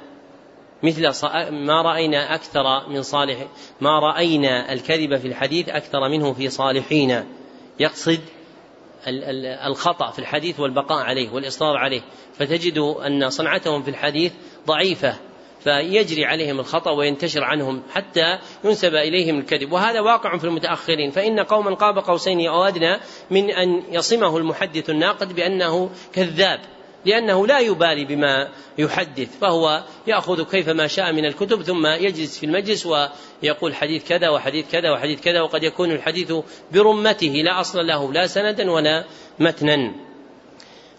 مثل 0.84 1.12
ما 1.52 1.82
رأينا 1.82 2.36
أكثر 2.36 2.90
من 2.90 3.02
صالح 3.02 3.48
ما 3.82 4.00
رأينا 4.00 4.74
الكذب 4.74 5.18
في 5.18 5.28
الحديث 5.28 5.70
أكثر 5.70 6.10
منه 6.10 6.34
في 6.34 6.50
صالحين 6.50 7.24
يقصد 7.80 8.20
الخطأ 9.68 10.12
في 10.12 10.20
الحديث 10.20 10.60
والبقاء 10.60 11.04
عليه 11.04 11.30
والإصرار 11.30 11.78
عليه. 11.78 12.02
فتجد 12.34 12.78
أن 12.78 13.30
صنعتهم 13.30 13.84
في 13.84 13.90
الحديث 13.90 14.34
ضعيفة 14.68 15.28
فيجري 15.64 16.26
عليهم 16.26 16.60
الخطأ 16.60 16.91
وينتشر 16.91 17.44
عنهم 17.44 17.84
حتى 17.91 18.38
ينسب 18.64 18.95
إليهم 18.95 19.40
الكذب. 19.40 19.72
وهذا 19.72 19.99
واقع 19.99 20.38
في 20.38 20.44
المتأخرين. 20.44 21.11
فإن 21.11 21.40
قوما 21.40 21.73
قاب 21.73 21.99
قوسين 21.99 22.48
أو 22.48 22.64
أدنى 22.64 22.98
من 23.31 23.52
أن 23.52 23.84
يصمه 23.91 24.38
المحدث 24.38 24.90
الناقد 24.90 25.36
بأنه 25.36 25.90
كذاب 26.14 26.60
لأنه 27.06 27.48
لا 27.48 27.60
يبالي 27.60 28.06
بما 28.06 28.49
يحدث 28.77 29.40
فهو 29.41 29.84
يأخذ 30.07 30.44
كيفما 30.44 30.88
شاء 30.88 31.14
من 31.14 31.26
الكتب 31.26 31.61
ثم 31.61 31.88
يجلس 31.88 32.40
في 32.40 32.45
المجلس 32.45 32.86
ويقول 32.86 33.76
حديث 33.76 34.07
كذا 34.07 34.30
وحديث 34.30 34.72
كذا 34.72 34.91
وحديث 34.91 35.22
كذا 35.22 35.41
وقد 35.41 35.64
يكون 35.64 35.91
الحديث 35.91 36.34
برمته 36.72 37.27
لا 37.27 37.60
أصل 37.60 37.88
له 37.88 38.14
لا 38.14 38.27
سندا 38.27 38.72
ولا 38.72 39.06
متنا. 39.40 40.09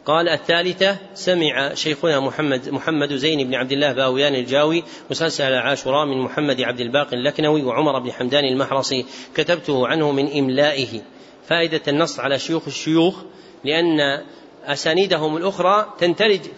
قال 0.06 0.28
الثالثة 0.28 0.98
سمع 1.14 1.74
شيخنا 1.74 2.20
محمد 2.20 2.68
محمد 2.68 3.12
زين 3.12 3.47
بن 3.47 3.55
عبد 3.55 3.72
الله 3.72 3.93
باويان 3.93 4.35
الجاوي 4.35 4.85
مسلسل 5.10 5.55
عاشوراء 5.55 6.06
من 6.06 6.20
محمد 6.20 6.60
عبد 6.60 6.81
الباقي 6.81 7.16
اللكنوي 7.16 7.62
وعمر 7.62 7.98
بن 7.98 8.12
حمدان 8.12 8.44
المحرصي 8.44 9.06
كتبته 9.35 9.86
عنه 9.86 10.12
من 10.12 10.39
إملائه. 10.39 11.01
فائدة 11.48 11.81
النص 11.89 12.20
على 12.20 12.39
شيوخ 12.39 12.66
الشيوخ 12.66 13.22
لأن 13.64 14.24
أسانيدهم 14.64 15.36
الأخرى 15.36 15.94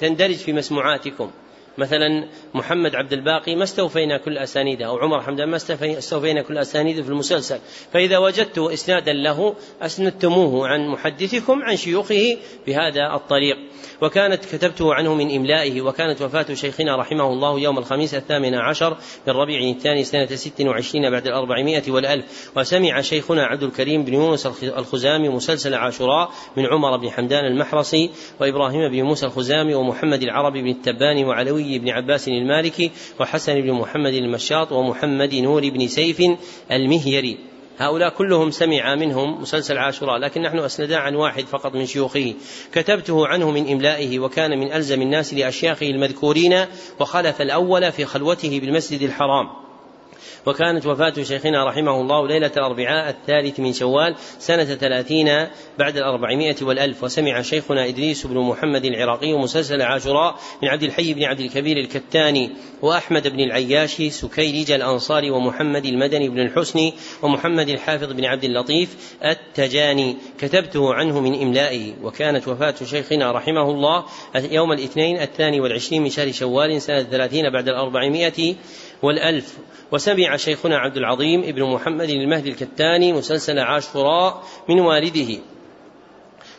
تندرج 0.01 0.35
في 0.35 0.53
مسموعاتكم. 0.53 1.31
مثلا 1.79 2.29
محمد 2.55 2.95
عبد 2.95 3.13
الباقي 3.13 3.55
ما 3.55 3.65
استوفينا 3.65 4.19
كل 4.19 4.39
أسانيده 4.39 4.87
أو 4.87 4.99
عمر 4.99 5.23
حمدان 5.23 5.49
ما 5.49 5.57
استوفينا 5.83 6.43
كل 6.43 6.59
أسانيده 6.59 7.03
في 7.03 7.09
المسلسل. 7.09 7.59
فإذا 7.93 8.19
وجدت 8.19 8.59
إسنادا 8.59 9.13
له 9.13 9.55
أسندتموه 9.83 10.69
عن 10.69 10.89
محدثكم 10.89 11.63
عن 11.63 11.77
شيوخه 11.77 12.37
بهذا 12.67 13.15
الطريق. 13.15 13.57
وكانت 14.03 14.45
كتبته 14.45 14.95
عنه 14.95 15.15
من 15.15 15.37
إملائه 15.37 15.81
وكانت 15.81 16.23
وفاة 16.23 16.55
شيخنا 16.55 16.97
رحمه 16.97 17.27
الله 17.27 17.61
يوم 17.61 17.79
الخميس 17.79 18.15
الثامن 18.15 18.55
عشر 18.55 18.97
من 19.27 19.35
ربيع 19.35 19.71
الثاني 19.71 20.05
سنة 20.05 20.27
ست 20.27 20.61
وعشرين 20.61 21.11
بعد 21.11 21.27
الأربعمائة 21.27 21.91
والألف. 21.91 22.51
وسمع 22.57 23.01
شيخنا 23.01 23.45
عبد 23.45 23.63
الكريم 23.63 24.05
بن 24.05 24.15
يونس 24.15 24.47
الخزامي 24.63 25.29
مسلسل 25.29 25.75
عاشوراء 25.75 26.31
من 26.57 26.67
عمر 26.67 26.97
بن 26.97 27.11
حمدان 27.11 27.45
المحرصي 27.45 28.11
وإبراهيم 28.41 28.91
بن 28.91 29.03
موسى 29.03 29.27
الخزامي 29.27 29.75
ومحمد 29.75 30.23
العربي 30.23 30.63
بن 30.63 30.69
التباني 30.69 31.25
وعلوي 31.25 31.62
بن 31.63 31.89
عباس 31.89 32.29
المالكي 32.29 32.91
وحسن 33.21 33.61
بن 33.61 33.73
محمد 33.73 34.15
المشاط 34.15 34.73
ومحمد 34.73 35.35
نور 35.35 35.69
بن 35.69 35.89
سيف 35.89 36.23
المهيري. 36.73 37.39
هؤلاء 37.79 38.11
كلهم 38.11 38.51
سمع 38.51 38.95
منهم 38.95 39.43
مسلسل 39.43 39.79
عاشوراء 39.79 40.19
لكن 40.19 40.43
نحن 40.43 40.59
أسندا 40.59 40.97
عن 40.97 41.15
واحد 41.15 41.45
فقط 41.45 41.75
من 41.75 41.87
شيوخه. 41.87 42.35
كتبته 42.73 43.27
عنه 43.27 43.51
من 43.51 43.73
إملائه 43.73 44.19
وكان 44.19 44.59
من 44.59 44.73
ألزم 44.73 45.03
الناس 45.03 45.35
لأشياخه 45.35 45.87
المذكورين 45.87 46.67
وخلف 47.01 47.43
الأول 47.43 47.93
في 47.93 48.05
خلوته 48.05 48.61
بالمسجد 48.61 49.03
الحرام. 49.03 49.62
وكانت 50.47 50.87
وفاة 50.87 51.23
شيخنا 51.23 51.65
رحمه 51.69 52.01
الله 52.01 52.29
ليلة 52.29 52.51
الأربعاء 52.57 53.11
الثالث 53.11 53.61
من 53.61 53.73
شوال 53.73 54.15
سنة 54.39 54.65
ثلاثين 54.65 55.27
بعد 55.79 55.97
الأربعمائة 55.97 56.57
والألف. 56.63 57.05
وسمع 57.05 57.43
شيخنا 57.43 57.89
إدريس 57.89 58.27
بن 58.27 58.39
محمد 58.39 58.85
العراقي 58.85 59.33
مسلسل 59.33 59.83
عاشوراء 59.83 60.35
من 60.63 60.69
عبد 60.69 60.83
الحي 60.83 61.15
بن 61.15 61.25
عبد 61.25 61.41
الكبير 61.41 61.77
الكتاني 61.77 62.51
وأحمد 62.83 63.29
بن 63.29 63.41
العياشي 63.41 64.11
سكيرج 64.11 64.71
الأنصاري 64.71 65.31
ومحمد 65.31 65.85
المدني 65.85 66.29
بن 66.29 66.41
الحسني 66.41 66.95
ومحمد 67.23 67.69
الحافظ 67.69 68.13
بن 68.13 68.25
عبد 68.25 68.45
اللطيف 68.45 69.17
التجاني. 69.25 70.17
كتبته 70.39 70.95
عنه 70.95 71.21
من 71.21 71.43
إملائه. 71.43 71.93
وكانت 72.03 72.49
وفاة 72.49 72.75
شيخنا 72.85 73.33
رحمه 73.33 73.71
الله 73.71 74.05
يوم 74.35 74.73
الاثنين 74.73 75.21
الثاني 75.21 75.61
والعشرين 75.61 76.03
من 76.03 76.11
شهر 76.11 76.33
شوال 76.33 76.83
سنة 76.83 77.03
ثلاثين 77.03 77.51
بعد 77.51 77.69
الأربعمائة 77.69 78.55
والألف. 79.03 79.59
وسمع 79.93 80.37
شيخنا 80.37 80.79
عبد 80.79 80.97
العظيم 80.97 81.43
ابن 81.43 81.63
محمد 81.63 82.11
المهدي 82.11 82.51
الكتاني 82.51 83.13
مسلسل 83.13 83.59
عاشوراء 83.59 84.43
من 84.69 84.81
والده. 84.81 85.39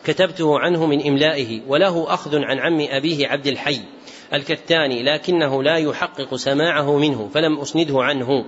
كتبته 0.04 0.58
عنه 0.58 0.86
من 0.86 1.06
إملائه 1.06 1.60
وله 1.68 2.14
أخذ 2.14 2.38
عن 2.42 2.58
عم 2.58 2.80
أبيه 2.90 3.28
عبد 3.28 3.46
الحي 3.46 3.80
الكتاني 4.34 5.02
لكنه 5.02 5.62
لا 5.62 5.76
يحقق 5.76 6.34
سماعه 6.34 6.98
منه 6.98 7.30
فلم 7.34 7.60
أسنده 7.60 8.02
عنه. 8.02 8.44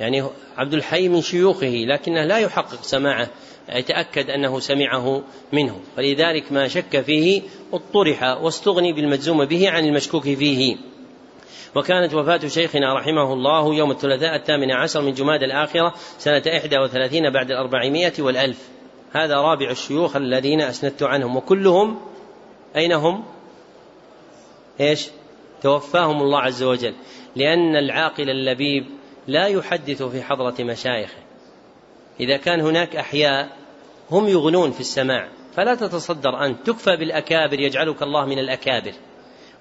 يعني 0.00 0.22
عبد 0.56 0.74
الحي 0.74 1.08
من 1.08 1.22
شيوخه 1.22 1.84
لكنه 1.86 2.24
لا 2.24 2.38
يحقق 2.38 2.82
سماعه 2.82 3.28
يتأكد 3.74 4.30
أنه 4.30 4.60
سمعه 4.60 5.22
منه. 5.52 5.80
فلذلك 5.96 6.52
ما 6.52 6.68
شك 6.68 7.00
فيه 7.00 7.42
اطرح 7.72 8.22
واستغني 8.22 8.92
بالمجزوم 8.92 9.44
به 9.44 9.70
عن 9.70 9.84
المشكوك 9.84 10.22
فيه. 10.22 10.76
وكانت 11.74 12.14
وفاة 12.14 12.48
شيخنا 12.48 12.94
رحمه 12.94 13.32
الله 13.32 13.74
يوم 13.74 13.90
الثلاثاء 13.90 14.36
الثامن 14.36 14.70
عشر 14.70 15.00
من 15.02 15.12
جماد 15.12 15.42
الآخرة 15.42 15.94
سنة 16.18 16.42
إحدى 16.56 16.78
وثلاثين 16.78 17.30
بعد 17.30 17.50
الأربعمائة 17.50 18.12
والألف. 18.18 18.68
هذا 19.12 19.36
رابع 19.36 19.70
الشيوخ 19.70 20.16
الذين 20.16 20.60
أسندت 20.60 21.02
عنهم. 21.02 21.36
وكلهم 21.36 22.00
أين 22.76 22.92
هم؟ 22.92 23.24
إيش؟ 24.80 25.08
توفاهم 25.62 26.22
الله 26.22 26.40
عز 26.40 26.62
وجل. 26.62 26.94
لأن 27.36 27.76
العاقل 27.76 28.30
اللبيب 28.30 28.86
لا 29.26 29.46
يحدث 29.46 30.02
في 30.02 30.22
حضرة 30.22 30.54
مشايخه. 30.60 31.18
إذا 32.20 32.36
كان 32.36 32.60
هناك 32.60 32.96
أحياء 32.96 33.56
هم 34.10 34.28
يغنون 34.28 34.70
في 34.70 34.80
السماع. 34.80 35.28
فلا 35.56 35.74
تتصدر 35.74 36.44
أنت 36.44 36.66
تكفى 36.66 36.96
بالأكابر 36.96 37.60
يجعلك 37.60 38.02
الله 38.02 38.26
من 38.26 38.38
الأكابر. 38.38 38.92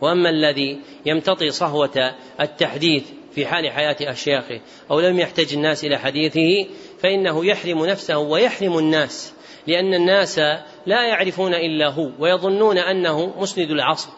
وأما 0.02 0.30
الذي 0.30 0.80
يمتطي 1.06 1.52
صهوة 1.52 2.16
التحديث 2.42 3.04
في 3.36 3.46
حال 3.46 3.72
حياة 3.72 3.96
اشياخه 4.02 4.62
أو 4.92 5.00
لم 5.00 5.20
يحتج 5.20 5.54
الناس 5.54 5.86
إلى 5.86 5.98
حديثه 5.98 6.68
فإنه 7.00 7.46
يحرم 7.46 7.86
نفسه 7.86 8.18
ويحرم 8.18 8.78
الناس 8.78 9.34
لأن 9.68 9.94
الناس 9.94 10.40
لا 10.86 11.08
يعرفون 11.08 11.54
إلا 11.54 11.90
هو 11.90 12.10
ويظنون 12.20 12.78
أنه 12.78 13.40
مسند 13.40 13.72
العصر 13.72 14.10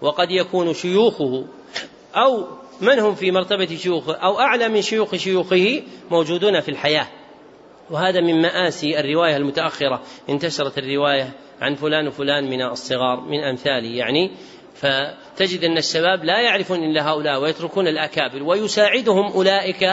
وقد 0.00 0.30
يكون 0.30 0.74
شيوخه 0.74 1.44
أو 2.14 2.46
من 2.80 2.98
هم 2.98 3.14
في 3.14 3.30
مرتبة 3.30 3.76
شيوخه 3.76 4.14
أو 4.14 4.40
أعلى 4.40 4.68
من 4.68 4.82
شيوخ 4.82 5.16
شيوخه 5.16 5.82
موجودون 6.10 6.60
في 6.60 6.68
الحياة. 6.68 7.06
وهذا 7.90 8.20
من 8.20 8.42
مآسي 8.42 9.00
الرواية 9.00 9.36
المتأخرة 9.36 10.02
انتشرت 10.28 10.78
الرواية 10.78 11.32
عن 11.60 11.74
فلان 11.74 12.08
وفلان 12.08 12.50
من 12.50 12.62
الصغار 12.62 13.20
من 13.20 13.44
أمثاله 13.44 13.88
يعني 13.88 14.30
فتجد 14.84 15.64
أن 15.64 15.78
الشباب 15.78 16.24
لا 16.24 16.40
يعرفون 16.40 16.78
إلا 16.84 17.08
هؤلاء 17.08 17.42
ويتركون 17.42 17.88
الأكابر 17.88 18.42
ويساعدهم 18.42 19.32
أولئك 19.32 19.84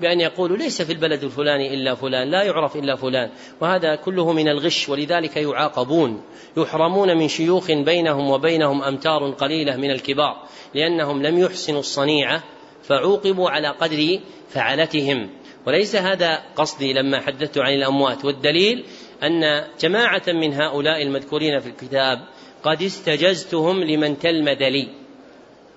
بأن 0.00 0.20
يقولوا 0.20 0.56
ليس 0.56 0.82
في 0.82 0.92
البلد 0.92 1.24
الفلاني 1.24 1.74
إلا 1.74 1.94
فلان 1.94 2.30
لا 2.30 2.42
يعرف 2.42 2.76
إلا 2.76 2.96
فلان. 2.96 3.30
وهذا 3.60 3.94
كله 3.94 4.32
من 4.32 4.48
الغش 4.48 4.88
ولذلك 4.88 5.36
يعاقبون 5.36 6.22
يحرمون 6.56 7.16
من 7.16 7.28
شيوخ 7.28 7.70
بينهم 7.70 8.30
وبينهم 8.30 8.82
أمتار 8.82 9.30
قليلة 9.30 9.76
من 9.76 9.90
الكبار 9.90 10.46
لأنهم 10.74 11.22
لم 11.22 11.38
يحسنوا 11.38 11.80
الصنيعة 11.80 12.42
فعوقبوا 12.82 13.50
على 13.50 13.68
قدر 13.68 14.20
فعلتهم. 14.48 15.30
وليس 15.66 15.96
هذا 15.96 16.42
قصدي 16.56 16.92
لما 16.92 17.20
حدثت 17.20 17.58
عن 17.58 17.72
الأموات 17.72 18.24
والدليل 18.24 18.84
أن 19.22 19.64
جماعة 19.80 20.22
من 20.28 20.54
هؤلاء 20.54 21.02
المذكورين 21.02 21.60
في 21.60 21.66
الكتاب 21.68 22.18
قد 22.62 22.82
استجزتهم 22.82 23.84
لمن 23.84 24.18
تلمذ 24.18 24.68
لي 24.68 24.88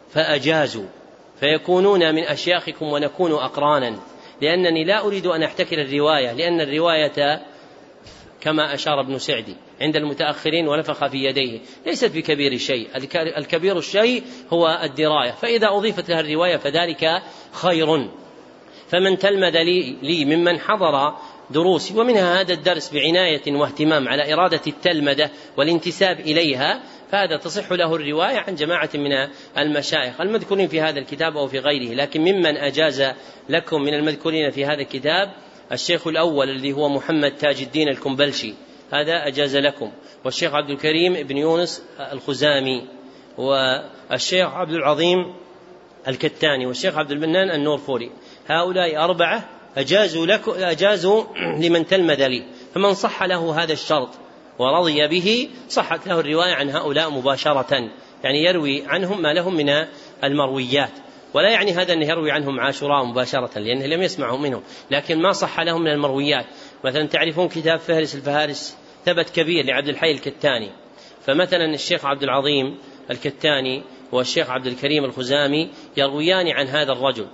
فأجازوا 0.10 0.86
فيكونون 1.40 2.16
من 2.16 2.24
أشياخكم 2.24 2.86
ونكون 2.86 3.32
أقرانا. 3.32 4.00
لأنني 4.42 4.84
لا 4.84 5.06
أريد 5.06 5.26
أن 5.26 5.44
أحتكر 5.44 5.82
الرواية 5.82 6.32
لأن 6.34 6.62
الرواية 6.62 7.42
كما 8.42 8.74
أشار 8.74 9.00
ابن 9.00 9.18
سعدي 9.18 9.56
عند 9.82 9.96
المتأخرين 9.96 10.68
ونفخ 10.68 11.08
في 11.08 11.18
يديه 11.18 11.60
ليست 11.86 12.12
بكبير 12.12 12.58
شيء 12.58 12.88
الكبير 13.38 13.78
الشيء 13.78 14.24
هو 14.54 14.80
الدراية. 14.84 15.32
فإذا 15.32 15.68
أضيفت 15.68 16.10
لها 16.10 16.20
الرواية 16.20 16.58
فذلك 16.58 17.22
خير. 17.52 18.10
فمن 18.90 19.18
تلمذ 19.18 19.58
لي, 20.02 20.26
ممن 20.26 20.60
حضر 20.60 21.16
دروسي 21.50 22.00
ومنها 22.00 22.42
هذا 22.42 22.54
الدرس 22.54 22.90
بعناية 22.90 23.42
واهتمام 23.48 24.08
على 24.08 24.34
إرادة 24.34 24.62
التلمذة 24.68 25.30
والانتساب 25.58 26.20
إليها 26.20 26.82
فهذا 27.12 27.38
تصح 27.38 27.72
له 27.72 27.96
الرواية 27.96 28.38
عن 28.38 28.56
جماعة 28.56 28.90
من 28.94 29.12
المشايخ. 29.58 30.22
المذكورين 30.22 30.68
في 30.68 30.82
هذا 30.82 31.00
الكتاب 31.00 31.38
أو 31.38 31.48
في 31.48 31.60
غيره 31.60 31.94
لكن 31.94 32.22
ممن 32.22 32.58
أجاز 32.58 33.04
لكم 33.50 33.82
من 33.82 33.94
المذكورين 33.94 34.52
في 34.52 34.66
هذا 34.66 34.82
الكتاب 34.82 35.32
الشيخ 35.72 36.08
الأول 36.08 36.50
الذي 36.50 36.74
هو 36.74 36.90
محمد 36.90 37.32
تاج 37.32 37.62
الدين 37.62 37.88
الكمبلشي. 37.88 38.54
هذا 38.94 39.28
أجاز 39.28 39.56
لكم. 39.56 39.92
والشيخ 40.26 40.54
عبد 40.54 40.70
الكريم 40.70 41.14
بن 41.14 41.38
يونس 41.38 41.84
الخزامي 42.12 42.88
والشيخ 43.38 44.54
عبد 44.54 44.74
العظيم 44.74 45.34
الكتاني 46.08 46.66
والشيخ 46.66 46.98
عبد 46.98 47.12
المنان 47.12 47.52
النورفوري. 47.52 48.12
هؤلاء 48.48 49.04
أربعة 49.04 49.50
أجازوا 49.78 50.26
لك 50.26 50.50
أجازوا 50.50 51.24
لمن 51.60 51.86
تلمذ 51.86 52.28
لي 52.28 52.44
فمن 52.76 52.94
صح 52.94 53.24
له 53.24 53.64
هذا 53.64 53.74
الشرط 53.74 54.10
ورضي 54.60 55.08
به 55.08 55.50
صحت 55.70 56.08
له 56.08 56.20
الرواية 56.20 56.54
عن 56.54 56.70
هؤلاء 56.70 57.10
مباشرة. 57.10 57.90
يعني 58.24 58.44
يروي 58.44 58.84
عنهم 58.88 59.22
ما 59.22 59.34
لهم 59.34 59.56
من 59.56 59.86
المرويات. 60.24 60.92
ولا 61.34 61.50
يعني 61.50 61.72
هذا 61.72 61.94
أنه 61.94 62.06
يروي 62.06 62.32
عنهم 62.32 62.60
عاشوراء 62.60 63.06
مباشرة 63.06 63.60
لأنه 63.60 63.86
لم 63.86 64.02
يسمعوا 64.02 64.38
منهم. 64.38 64.64
لكن 64.92 65.22
ما 65.22 65.32
صح 65.32 65.60
لهم 65.60 65.82
من 65.82 65.92
المرويات. 65.92 66.46
مثلا 66.84 67.08
تعرفون 67.08 67.48
كتاب 67.48 67.80
فهرس 67.80 68.16
الفهارس؟ 68.16 68.78
ثبت 69.06 69.30
كبير 69.30 69.66
لعبد 69.66 69.88
الحي 69.88 70.12
الكتاني. 70.12 70.70
فمثلا 71.26 71.74
الشيخ 71.74 72.06
عبد 72.06 72.24
العظيم 72.24 72.78
الكتاني 73.12 73.84
والشيخ 74.12 74.50
عبد 74.50 74.68
الكريم 74.68 75.06
الخزامي 75.06 75.70
يرويان 75.98 76.48
عن 76.48 76.68
هذا 76.68 76.92
الرجل. 76.92 77.28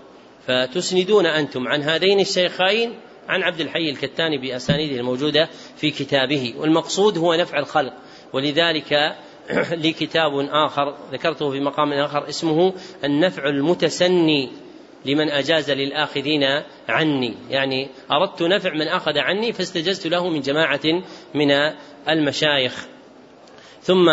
فتسندون 0.47 1.25
أنتم 1.25 1.67
عن 1.67 1.81
هذين 1.81 2.19
الشيخين 2.19 2.93
عن 3.29 3.43
عبد 3.43 3.61
الحي 3.61 3.89
الكتاني 3.89 4.37
بأسانيده 4.37 4.99
الموجودة 4.99 5.49
في 5.77 5.91
كتابه. 5.91 6.53
والمقصود 6.57 7.17
هو 7.17 7.33
نفع 7.33 7.59
الخلق. 7.59 7.93
ولذلك 8.33 9.15
لي 9.83 9.91
كتاب 9.91 10.31
آخر 10.49 10.97
ذكرته 11.11 11.51
في 11.51 11.59
مقام 11.59 11.93
آخر 11.93 12.29
اسمه 12.29 12.73
النفع 13.03 13.49
المتسني 13.49 14.51
لمن 15.05 15.29
أجاز 15.29 15.71
للآخذين 15.71 16.43
عني. 16.89 17.35
يعني 17.49 17.89
أردت 18.11 18.41
نفع 18.41 18.73
من 18.73 18.87
أخذ 18.87 19.17
عني 19.17 19.53
فاستجزت 19.53 20.07
له 20.07 20.29
من 20.29 20.41
جماعة 20.41 21.03
من 21.35 21.51
المشايخ. 22.09 22.87
ثم 23.81 24.09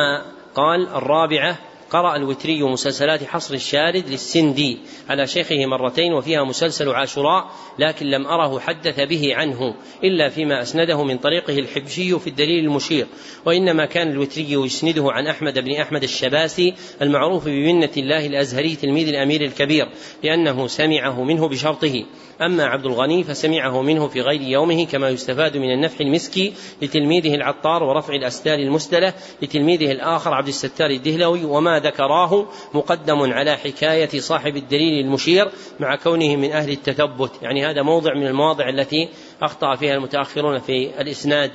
قال 0.54 0.88
الرابعة 0.88 1.58
قرأ 1.96 2.16
الوتري 2.16 2.62
مسلسلات 2.62 3.24
حصر 3.24 3.54
الشارد 3.54 4.08
للسندي 4.08 4.78
على 5.08 5.26
شيخه 5.26 5.66
مرتين 5.66 6.12
وفيها 6.12 6.44
مسلسل 6.44 6.88
عاشوراء 6.88 7.50
لكن 7.78 8.06
لم 8.06 8.26
أره 8.26 8.58
حدث 8.58 9.00
به 9.00 9.34
عنه 9.34 9.74
إلا 10.04 10.28
فيما 10.28 10.62
أسنده 10.62 11.04
من 11.04 11.18
طريقه 11.18 11.58
الحبشي 11.58 12.18
في 12.18 12.26
الدليل 12.26 12.64
المشير. 12.64 13.06
وإنما 13.44 13.86
كان 13.86 14.10
الوتري 14.10 14.52
يسنده 14.52 15.12
عن 15.12 15.26
أحمد 15.26 15.58
بن 15.58 15.72
أحمد 15.72 16.02
الشباسي 16.02 16.74
المعروف 17.02 17.44
بمنة 17.44 17.90
الله 17.96 18.26
الأزهري 18.26 18.76
تلميذ 18.76 19.08
الأمير 19.08 19.40
الكبير 19.40 19.88
لأنه 20.24 20.66
سمعه 20.66 21.22
منه 21.22 21.48
بشرطه. 21.48 22.04
أما 22.40 22.64
عبد 22.64 22.86
الغني 22.86 23.24
فسمعه 23.24 23.82
منه 23.82 24.08
في 24.08 24.20
غير 24.20 24.40
يومه 24.40 24.84
كما 24.84 25.08
يستفاد 25.08 25.56
من 25.56 25.72
النفح 25.72 26.00
المسكي 26.00 26.52
لتلميذه 26.82 27.34
العطار 27.34 27.82
ورفع 27.82 28.14
الأستار 28.14 28.58
المستلة 28.58 29.14
لتلميذه 29.42 29.92
الآخر 29.92 30.34
عبد 30.34 30.48
الستار 30.48 30.90
الدهلوي 30.90 31.44
وما 31.44 31.78
ذكراه 31.86 32.46
مقدم 32.74 33.32
على 33.32 33.56
حكاية 33.56 34.20
صاحب 34.20 34.56
الدليل 34.56 35.04
المشير 35.04 35.50
مع 35.80 35.96
كونه 35.96 36.36
من 36.36 36.52
أهل 36.52 36.70
التثبت. 36.70 37.30
يعني 37.42 37.66
هذا 37.66 37.82
موضع 37.82 38.14
من 38.14 38.26
المواضع 38.26 38.68
التي 38.68 39.08
أخطأ 39.42 39.76
فيها 39.76 39.94
المتأخرون 39.94 40.58
في 40.58 41.00
الإسناد. 41.00 41.50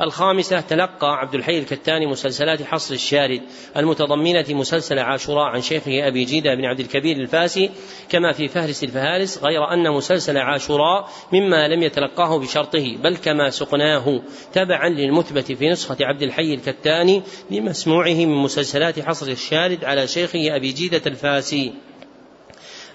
الخامسة 0.00 0.60
تلقى 0.60 1.18
عبد 1.18 1.34
الحي 1.34 1.58
الكتاني 1.58 2.06
مسلسلات 2.06 2.62
حصر 2.62 2.94
الشارد 2.94 3.40
المتضمنة 3.76 4.44
مسلسل 4.48 4.98
عاشوراء 4.98 5.44
عن 5.44 5.60
شيخه 5.62 6.08
أبي 6.08 6.24
جيدة 6.24 6.54
بن 6.54 6.64
عبد 6.64 6.80
الكبير 6.80 7.16
الفاسي 7.16 7.70
كما 8.08 8.32
في 8.32 8.48
فهرس 8.48 8.84
الفهارس 8.84 9.44
غير 9.44 9.72
أن 9.72 9.90
مسلسل 9.90 10.38
عاشوراء 10.38 11.08
مما 11.32 11.68
لم 11.68 11.82
يتلقاه 11.82 12.38
بشرطه 12.38 12.96
بل 12.96 13.16
كما 13.16 13.50
سقناه 13.50 14.22
تبعا 14.52 14.88
للمثبت 14.88 15.52
في 15.52 15.68
نسخة 15.68 15.96
عبد 16.00 16.22
الحي 16.22 16.54
الكتاني 16.54 17.22
لمسموعه 17.50 18.14
من 18.14 18.34
مسلسلات 18.34 19.00
حصر 19.00 19.26
الشارد 19.26 19.84
على 19.84 20.06
شيخه 20.06 20.56
أبي 20.56 20.72
جيدة 20.72 21.02
الفاسي. 21.06 21.72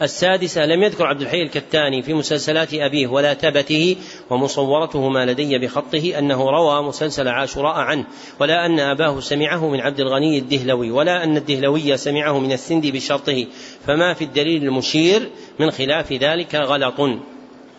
السادسة 0.01 0.65
لم 0.65 0.83
يذكر 0.83 1.05
عبد 1.05 1.21
الحي 1.21 1.41
الكتاني 1.41 2.01
في 2.01 2.13
مسلسلات 2.13 2.73
أبيه 2.73 3.07
ولا 3.07 3.33
تبته 3.33 3.95
ومصورته 4.29 5.09
ما 5.09 5.25
لدي 5.25 5.57
بخطه 5.57 6.19
أنه 6.19 6.49
روى 6.49 6.83
مسلسل 6.83 7.27
عاشوراء 7.27 7.75
عنه 7.75 8.05
ولا 8.39 8.65
أن 8.65 8.79
أباه 8.79 9.19
سمعه 9.19 9.69
من 9.69 9.81
عبد 9.81 9.99
الغني 9.99 10.37
الدهلوي 10.37 10.91
ولا 10.91 11.23
أن 11.23 11.37
الدهلوي 11.37 11.97
سمعه 11.97 12.39
من 12.39 12.51
السندي 12.51 12.91
بشرطه 12.91 13.45
فما 13.87 14.13
في 14.13 14.23
الدليل 14.23 14.63
المشير 14.63 15.29
من 15.59 15.71
خلاف 15.71 16.13
ذلك 16.13 16.55
غلط. 16.55 17.19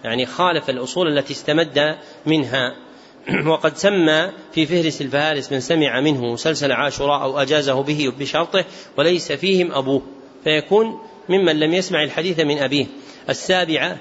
يعني 0.04 0.26
خالف 0.26 0.70
الأصول 0.70 1.18
التي 1.18 1.32
استمد 1.32 1.96
منها. 2.26 2.74
وقد 3.52 3.76
سمى 3.76 4.30
في 4.52 4.66
فهرس 4.66 5.00
الفهارس 5.00 5.52
من 5.52 5.60
سمع 5.60 6.00
منه 6.00 6.32
مسلسل 6.32 6.72
عاشوراء 6.72 7.22
أو 7.22 7.38
أجازه 7.38 7.82
به 7.82 8.12
بشرطه 8.18 8.64
وليس 8.96 9.32
فيهم 9.32 9.72
أبوه 9.72 10.02
فيكون 10.44 10.98
ممن 11.28 11.60
لم 11.60 11.74
يسمع 11.74 12.02
الحديث 12.02 12.40
من 12.40 12.58
أبيه. 12.58 12.86
السابعة 13.30 13.98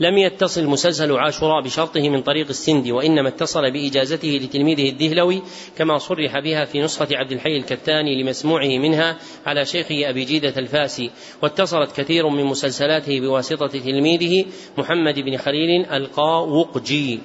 لم 0.00 0.18
يتصل 0.18 0.66
مسلسل 0.66 1.12
عاشوراء 1.12 1.62
بشرطه 1.62 2.08
من 2.08 2.22
طريق 2.22 2.48
السندي 2.48 2.92
وإنما 2.92 3.28
اتصل 3.28 3.70
بإجازته 3.70 4.40
لتلميذه 4.42 4.88
الدهلوي 4.88 5.42
كما 5.78 5.98
صرح 5.98 6.38
بها 6.38 6.64
في 6.64 6.82
نسخة 6.82 7.08
عبد 7.12 7.32
الحي 7.32 7.56
الكتاني 7.56 8.22
لمسموعه 8.22 8.78
منها 8.78 9.18
على 9.46 9.64
شيخه 9.64 10.10
أبي 10.10 10.24
جيدة 10.24 10.54
الفاسي. 10.58 11.10
واتصلت 11.42 12.00
كثير 12.00 12.28
من 12.28 12.44
مسلسلاته 12.44 13.20
بواسطة 13.20 13.66
تلميذه 13.66 14.44
محمد 14.78 15.18
بن 15.18 15.36
خليل 15.36 15.86
القاوقجي 15.86 17.20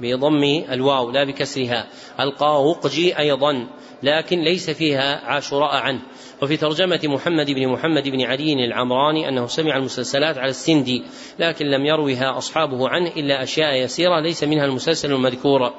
بضم 0.00 0.44
الواو 0.70 1.10
لا 1.10 1.24
بكسرها. 1.24 1.86
القاوقجي 2.20 3.18
أيضا 3.18 3.66
لكن 4.02 4.40
ليس 4.40 4.70
فيها 4.70 5.20
عاشوراء 5.24 5.74
عنه. 5.74 6.00
وفي 6.44 6.56
ترجمة 6.56 7.00
محمد 7.04 7.50
بن 7.50 7.68
محمد 7.68 8.08
بن 8.08 8.22
علي 8.22 8.52
العمراني 8.52 9.28
أنه 9.28 9.46
سمع 9.46 9.76
المسلسلات 9.76 10.38
على 10.38 10.50
السندي 10.50 11.02
لكن 11.38 11.66
لم 11.66 11.86
يروها 11.86 12.38
أصحابه 12.38 12.88
عنه 12.88 13.10
إلا 13.16 13.42
أشياء 13.42 13.74
يسيرة 13.74 14.20
ليس 14.20 14.44
منها 14.44 14.64
المسلسل 14.64 15.12
المذكور. 15.12 15.72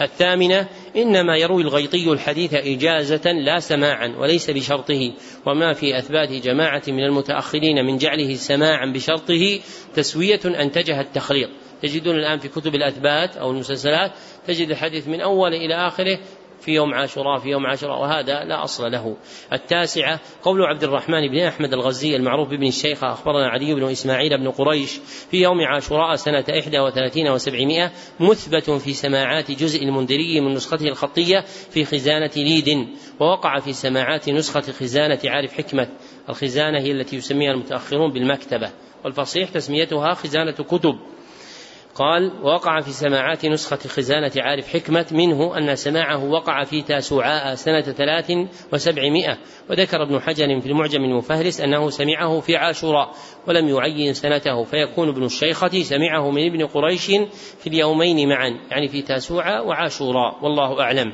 الثامنة 0.00 0.68
إنما 0.96 1.36
يروي 1.36 1.62
الغيطي 1.62 2.12
الحديث 2.12 2.54
إجازة 2.54 3.32
لا 3.32 3.58
سماعا 3.58 4.14
وليس 4.18 4.50
بشرطه 4.50 5.12
وما 5.46 5.72
في 5.72 5.98
أثبات 5.98 6.32
جماعة 6.32 6.82
من 6.88 7.04
المتأخرين 7.04 7.84
من 7.84 7.96
جعله 7.96 8.34
سماعا 8.34 8.86
بشرطه 8.86 9.60
تسوية 9.94 10.40
أنتجها 10.44 11.00
التخليط. 11.00 11.48
تجدون 11.82 12.16
الآن 12.16 12.38
في 12.38 12.48
كتب 12.48 12.74
الأثبات 12.74 13.36
أو 13.36 13.50
المسلسلات 13.50 14.12
تجد 14.46 14.70
الحديث 14.70 15.08
من 15.08 15.20
أول 15.20 15.54
إلى 15.54 15.74
آخره 15.74 16.18
في 16.60 16.72
يوم 16.72 16.94
عاشوراء 16.94 17.38
في 17.38 17.48
يوم 17.48 17.66
عاشوراء 17.66 18.00
وهذا 18.00 18.44
لا 18.44 18.64
أصل 18.64 18.90
له. 18.92 19.16
التاسعة 19.52 20.20
قول 20.42 20.62
عبد 20.62 20.84
الرحمن 20.84 21.28
بن 21.28 21.38
أحمد 21.38 21.72
الغزي 21.72 22.16
المعروف 22.16 22.48
بابن 22.48 22.66
الشيخ 22.66 23.04
أخبرنا 23.04 23.48
علي 23.48 23.74
بن 23.74 23.90
إسماعيل 23.90 24.38
بن 24.38 24.50
قريش 24.50 25.00
في 25.30 25.42
يوم 25.42 25.60
عاشوراء 25.60 26.14
سنة 26.14 26.44
إحدى 26.58 26.80
وثلاثين 26.80 27.28
وسبعمائة 27.28 27.92
مثبت 28.20 28.70
في 28.70 28.92
سماعات 28.92 29.50
جزء 29.50 29.84
المنذري 29.84 30.40
من 30.40 30.54
نسخته 30.54 30.88
الخطية 30.88 31.40
في 31.70 31.84
خزانة 31.84 32.30
ليد 32.36 32.88
ووقع 33.20 33.58
في 33.58 33.72
سماعات 33.72 34.28
نسخة 34.28 34.72
خزانة 34.72 35.20
عارف 35.24 35.52
حكمة. 35.52 35.88
الخزانة 36.28 36.80
هي 36.80 36.92
التي 36.92 37.16
يسميها 37.16 37.52
المتأخرون 37.52 38.12
بالمكتبة 38.12 38.70
والفصيح 39.04 39.50
تسميتها 39.50 40.14
خزانة 40.14 40.52
كتب. 40.52 40.98
قال 41.98 42.32
وقع 42.42 42.80
في 42.80 42.90
سماعات 42.90 43.46
نسخة 43.46 43.76
خزانة 43.76 44.32
عارف 44.36 44.68
حكمة 44.68 45.06
منه 45.12 45.58
أن 45.58 45.76
سماعه 45.76 46.24
وقع 46.24 46.64
في 46.64 46.82
تاسوعاء 46.82 47.54
سنة 47.54 47.82
ثلاث 47.82 48.32
وسبعمائة. 48.72 49.38
وذكر 49.70 50.02
ابن 50.02 50.20
حجر 50.20 50.60
في 50.60 50.66
المعجم 50.66 51.04
المفهرس 51.04 51.60
أنه 51.60 51.90
سمعه 51.90 52.40
في 52.40 52.56
عاشوراء 52.56 53.14
ولم 53.46 53.68
يعين 53.68 54.14
سنته 54.14 54.64
فيكون 54.64 55.08
ابن 55.08 55.24
الشيخة 55.24 55.82
سمعه 55.82 56.30
من 56.30 56.46
ابن 56.46 56.66
قريش 56.66 57.06
في 57.60 57.66
اليومين 57.66 58.28
معا 58.28 58.60
يعني 58.70 58.88
في 58.88 59.02
تاسوعاء 59.02 59.66
وعاشوراء 59.66 60.38
والله 60.42 60.80
أعلم. 60.80 61.12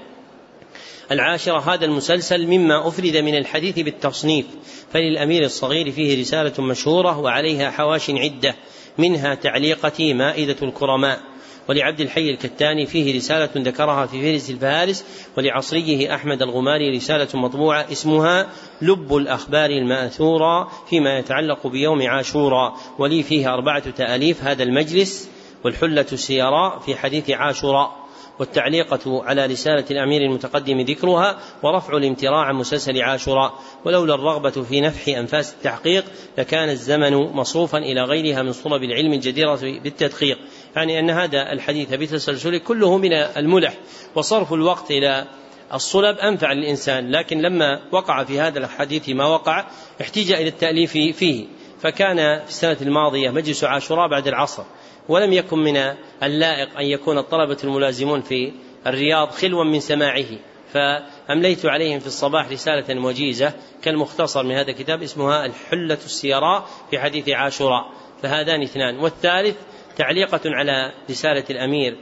العاشرة 1.10 1.74
هذا 1.74 1.84
المسلسل 1.84 2.46
مما 2.46 2.88
أفرد 2.88 3.16
من 3.16 3.34
الحديث 3.34 3.78
بالتصنيف 3.78 4.46
فللأمير 4.90 5.44
الصغير 5.44 5.90
فيه 5.90 6.20
رسالة 6.20 6.64
مشهورة 6.64 7.18
وعليها 7.18 7.70
حواش 7.70 8.10
عدة. 8.10 8.54
منها 8.98 9.34
تعليقة 9.34 10.14
مائدة 10.14 10.56
الكرماء 10.62 11.20
ولعبد 11.68 12.00
الحي 12.00 12.30
الكتاني 12.30 12.86
فيه 12.86 13.16
رسالة 13.16 13.50
ذكرها 13.56 14.06
في 14.06 14.22
فهرس 14.22 14.50
الفهارس 14.50 15.04
ولعصريه 15.36 16.14
أحمد 16.14 16.42
الغماري 16.42 16.96
رسالة 16.96 17.28
مطبوعة 17.34 17.86
اسمها 17.92 18.48
لب 18.82 19.16
الأخبار 19.16 19.70
المأثورة 19.70 20.70
فيما 20.90 21.18
يتعلق 21.18 21.66
بيوم 21.66 22.08
عاشوراء 22.08 22.76
ولي 22.98 23.22
فيه 23.22 23.54
أربعة 23.54 23.90
تأليف 23.90 24.42
هذا 24.42 24.62
المجلس 24.62 25.30
والحلة 25.64 26.06
السيراء 26.12 26.78
في 26.78 26.96
حديث 26.96 27.30
عاشوراء. 27.30 28.03
والتعليقة 28.38 29.24
على 29.24 29.46
رسالة 29.46 29.84
الأمير 29.90 30.22
المتقدم 30.22 30.80
ذكرها 30.80 31.38
ورفع 31.62 31.96
الامتراع 31.96 32.44
عن 32.44 32.54
مسلسل 32.54 33.02
عاشوراء 33.02 33.54
ولولا 33.84 34.14
الرغبة 34.14 34.50
في 34.50 34.80
نفح 34.80 35.08
أنفاس 35.08 35.52
التحقيق 35.52 36.04
لكان 36.38 36.68
الزمن 36.68 37.14
مصروفا 37.14 37.78
إلى 37.78 38.02
غيرها 38.02 38.42
من 38.42 38.52
صلب 38.52 38.82
العلم 38.82 39.12
الجديرة 39.12 39.54
بالتدقيق. 39.82 40.38
يعني 40.76 40.98
أن 40.98 41.10
هذا 41.10 41.52
الحديث 41.52 41.94
بتسلسله 41.94 42.58
كله 42.58 42.98
من 42.98 43.12
الملح 43.12 43.74
وصرف 44.14 44.52
الوقت 44.52 44.90
إلى 44.90 45.26
الصلب 45.74 46.18
أنفع 46.18 46.52
للإنسان 46.52 47.10
لكن 47.10 47.40
لما 47.40 47.80
وقع 47.92 48.24
في 48.24 48.40
هذا 48.40 48.58
الحديث 48.58 49.08
ما 49.08 49.26
وقع 49.26 49.64
احتاج 50.00 50.32
إلى 50.32 50.48
التأليف 50.48 50.92
فيه. 50.92 51.46
فكان 51.80 52.16
في 52.16 52.48
السنة 52.48 52.76
الماضية 52.80 53.30
مجلس 53.30 53.64
عاشوراء 53.64 54.08
بعد 54.08 54.28
العصر 54.28 54.62
ولم 55.08 55.32
يكن 55.32 55.58
من 55.58 55.76
اللائق 56.22 56.78
أن 56.78 56.84
يكون 56.84 57.18
الطلبة 57.18 57.56
الملازمون 57.64 58.20
في 58.20 58.52
الرياض 58.86 59.30
خلوا 59.30 59.64
من 59.64 59.80
سماعه 59.80 60.24
فأمليت 60.72 61.66
عليهم 61.66 62.00
في 62.00 62.06
الصباح 62.06 62.50
رسالة 62.50 63.04
وجيزة 63.04 63.52
كالمختصر 63.82 64.42
من 64.42 64.54
هذا 64.54 64.70
الكتاب 64.70 65.02
اسمها 65.02 65.46
الحلة 65.46 65.98
السيراء 66.04 66.66
في 66.90 66.98
حديث 66.98 67.28
عاشوراء 67.28 67.92
فهذان 68.22 68.62
اثنان. 68.62 68.98
والثالث 68.98 69.56
تعليقة 69.96 70.40
على 70.44 70.92
رسالة 71.10 71.44
الأمير 71.50 71.96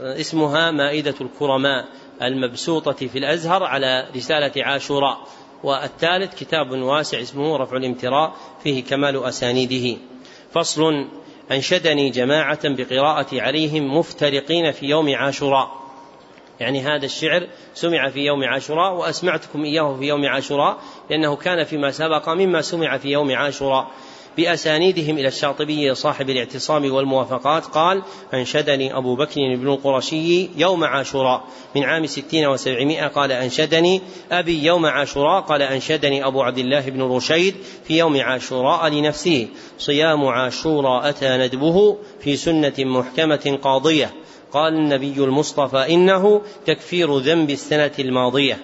اسمها 0.00 0.70
مائدة 0.70 1.14
الكرماء 1.20 1.88
المبسوطة 2.22 3.06
في 3.06 3.18
الأزهر 3.18 3.64
على 3.64 4.08
رسالة 4.16 4.52
عاشوراء. 4.64 5.18
والثالث 5.62 6.34
كتاب 6.34 6.70
واسع 6.70 7.20
اسمه 7.20 7.56
رفع 7.56 7.76
الامتراء 7.76 8.36
فيه 8.62 8.84
كمال 8.84 9.24
أسانيده. 9.24 10.00
فصل 10.52 11.08
أنشدني 11.52 12.10
جماعة 12.10 12.58
بقراءة 12.64 13.40
عليهم 13.40 13.98
مفترقين 13.98 14.72
في 14.72 14.86
يوم 14.86 15.14
عاشوراء. 15.14 15.88
يعني 16.60 16.80
هذا 16.80 17.04
الشعر 17.04 17.46
سمع 17.74 18.08
في 18.08 18.20
يوم 18.20 18.44
عاشوراء 18.44 18.94
وأسمعتكم 18.94 19.64
إياه 19.64 19.96
في 19.96 20.04
يوم 20.04 20.26
عاشوراء 20.26 20.78
لأنه 21.10 21.36
كان 21.36 21.64
فيما 21.64 21.90
سبق 21.90 22.28
مما 22.28 22.62
سمع 22.62 22.98
في 22.98 23.08
يوم 23.08 23.32
عاشوراء. 23.36 23.90
بأسانيدهم 24.38 25.18
إلى 25.18 25.28
الشاطبي 25.28 25.94
صاحب 25.94 26.30
الاعتصام 26.30 26.92
والموافقات 26.92 27.64
قال 27.64 28.02
أنشدني 28.34 28.96
أبو 28.96 29.16
بكر 29.16 29.56
بن 29.56 29.68
القرشي 29.68 30.48
يوم 30.56 30.84
عاشوراء. 30.84 31.44
من 31.76 31.84
عام 31.84 32.06
ستين 32.06 32.46
وسبعمائة 32.46 33.06
قال 33.06 33.32
أنشدني. 33.32 34.00
أبي 34.32 34.64
يوم 34.64 34.86
عاشوراء 34.86 35.40
قال 35.40 35.62
أنشدني 35.62 36.26
أبو 36.26 36.42
عبد 36.42 36.58
الله 36.58 36.90
بن 36.90 37.02
رشيد 37.02 37.54
في 37.84 37.98
يوم 37.98 38.20
عاشوراء 38.20 38.88
لنفسه. 38.88 39.48
صيام 39.78 40.26
عاشوراء 40.26 41.08
أتى 41.08 41.36
ندبه 41.36 41.96
في 42.20 42.36
سنة 42.36 42.74
محكمة 42.78 43.58
قاضية. 43.62 44.10
قال 44.52 44.74
النبي 44.74 45.24
المصطفى 45.24 45.94
إنه 45.94 46.42
تكفير 46.66 47.18
ذنب 47.18 47.50
السنة 47.50 47.92
الماضية. 47.98 48.58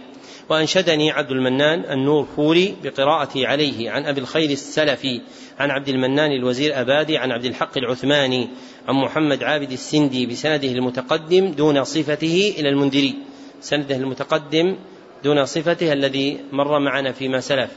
وأنشدني 0.48 1.10
عبد 1.10 1.30
المنان 1.30 1.84
النور 1.84 2.24
فوري 2.36 2.76
بقراءتي 2.82 3.46
عليه 3.46 3.90
عن 3.90 4.06
أبي 4.06 4.20
الخير 4.20 4.50
السلفي 4.50 5.20
عن 5.58 5.70
عبد 5.70 5.88
المنان 5.88 6.32
الوزير 6.32 6.80
أبادي 6.80 7.18
عن 7.18 7.32
عبد 7.32 7.44
الحق 7.44 7.78
العثماني 7.78 8.48
عن 8.88 8.94
محمد 8.94 9.42
عابد 9.42 9.72
السندي 9.72 10.26
بسنده 10.26 10.68
المتقدم 10.68 11.52
دون 11.52 11.84
صفته 11.84 12.54
إلى 12.58 12.68
المنذري. 12.68 13.14
سنده 13.60 13.96
المتقدم 13.96 14.76
دون 15.24 15.44
صفته 15.46 15.92
الذي 15.92 16.40
مر 16.52 16.78
معنا 16.78 17.12
فيما 17.12 17.40
سلف. 17.40 17.70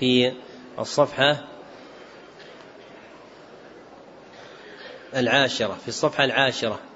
في 0.00 0.32
الصفحة 0.78 1.44
العاشرة 5.16 5.78
في 5.82 5.88
الصفحة 5.88 6.24
العاشرة. 6.24 6.91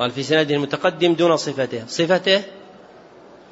قال 0.00 0.10
في 0.10 0.22
سنده 0.22 0.54
المتقدم 0.54 1.14
دون 1.14 1.36
صفته. 1.36 1.86
صفته 1.86 2.42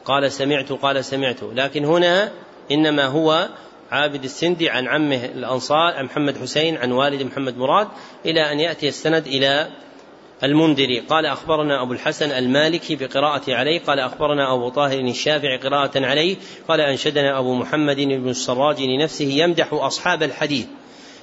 قال 0.04 0.32
سمعت 0.32 0.72
قال 0.72 1.04
سمعت. 1.04 1.42
لكن 1.42 1.84
هنا 1.84 2.32
إنما 2.70 3.06
هو 3.06 3.48
عابد 3.90 4.24
السندي 4.24 4.70
عن 4.70 4.88
عمه 4.88 5.24
الأنصار 5.24 5.94
عن 5.94 6.04
محمد 6.04 6.38
حسين 6.38 6.76
عن 6.76 6.92
والد 6.92 7.22
محمد 7.22 7.56
مراد 7.56 7.88
إلى 8.26 8.52
أن 8.52 8.60
يأتي 8.60 8.88
السند 8.88 9.26
إلى 9.26 9.68
المنذري. 10.44 11.00
قال 11.00 11.26
أخبرنا 11.26 11.82
أبو 11.82 11.92
الحسن 11.92 12.30
المالكي 12.30 12.96
بقراءة 12.96 13.54
عليه 13.54 13.80
قال 13.80 14.00
أخبرنا 14.00 14.54
أبو 14.54 14.68
طاهر 14.68 15.00
الشافعي 15.00 15.58
قراءة 15.58 16.06
عليه 16.06 16.36
قال 16.68 16.80
أنشدنا 16.80 17.38
أبو 17.38 17.54
محمد 17.54 17.96
بن 17.96 18.28
السراج 18.28 18.82
لنفسه 18.82 19.24
يمدح 19.24 19.72
أصحاب 19.72 20.22
الحديث. 20.22 20.66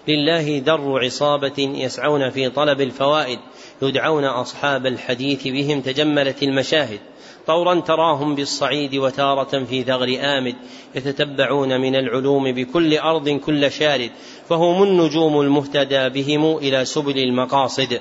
لله 0.08 0.60
در 0.60 1.00
عصابة 1.00 1.54
يسعون 1.58 2.30
في 2.30 2.50
طلب 2.50 2.82
الفوائد 2.82 3.40
يدعون 3.82 4.26
أصحاب 4.26 4.86
الحديث 4.86 5.48
بهم 5.48 5.82
تجملت 5.82 6.44
المشاهد. 6.44 7.00
طورا 7.48 7.80
تراهم 7.80 8.36
بالصعيد 8.36 8.96
وتارة 8.96 9.64
في 9.64 9.84
ثغر 9.84 10.18
آمد 10.20 10.56
يتتبعون 10.96 11.82
من 11.82 11.96
العلوم 11.96 12.52
بكل 12.52 12.98
أرض 12.98 13.30
كل 13.30 13.72
شارد 13.72 14.12
فهم 14.50 14.84
النجوم 14.84 15.42
المهتدى 15.42 16.10
بهم 16.10 16.58
إلى 16.58 16.86
سبل 16.86 17.18
المقاصد. 17.18 18.00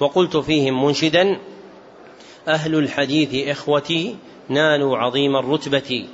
وقلت 0.00 0.36
فيهم 0.36 0.84
منشدا 0.84 1.38
أهل 2.48 2.74
الحديث 2.74 3.48
إخوتي 3.48 4.16
نالوا 4.48 4.98
عظيم 4.98 5.36
الرتبة. 5.36 6.06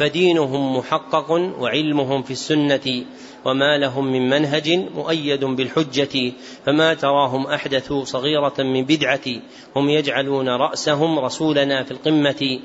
فدينهم 0.00 0.76
محقق 0.76 1.30
وعلمهم 1.30 2.22
في 2.22 2.30
السنة 2.30 3.04
وما 3.44 3.78
لهم 3.78 4.12
من 4.12 4.28
منهج 4.30 4.70
مؤيد 4.94 5.44
بالحجة 5.44 6.32
فما 6.66 6.94
تراهم 6.94 7.46
أحدثوا 7.46 8.04
صغيرة 8.04 8.54
من 8.58 8.84
بدعة 8.84 9.26
هم 9.76 9.88
يجعلون 9.88 10.48
رأسهم 10.48 11.18
رسولنا 11.18 11.84
في 11.84 11.90
القمة. 11.90 12.60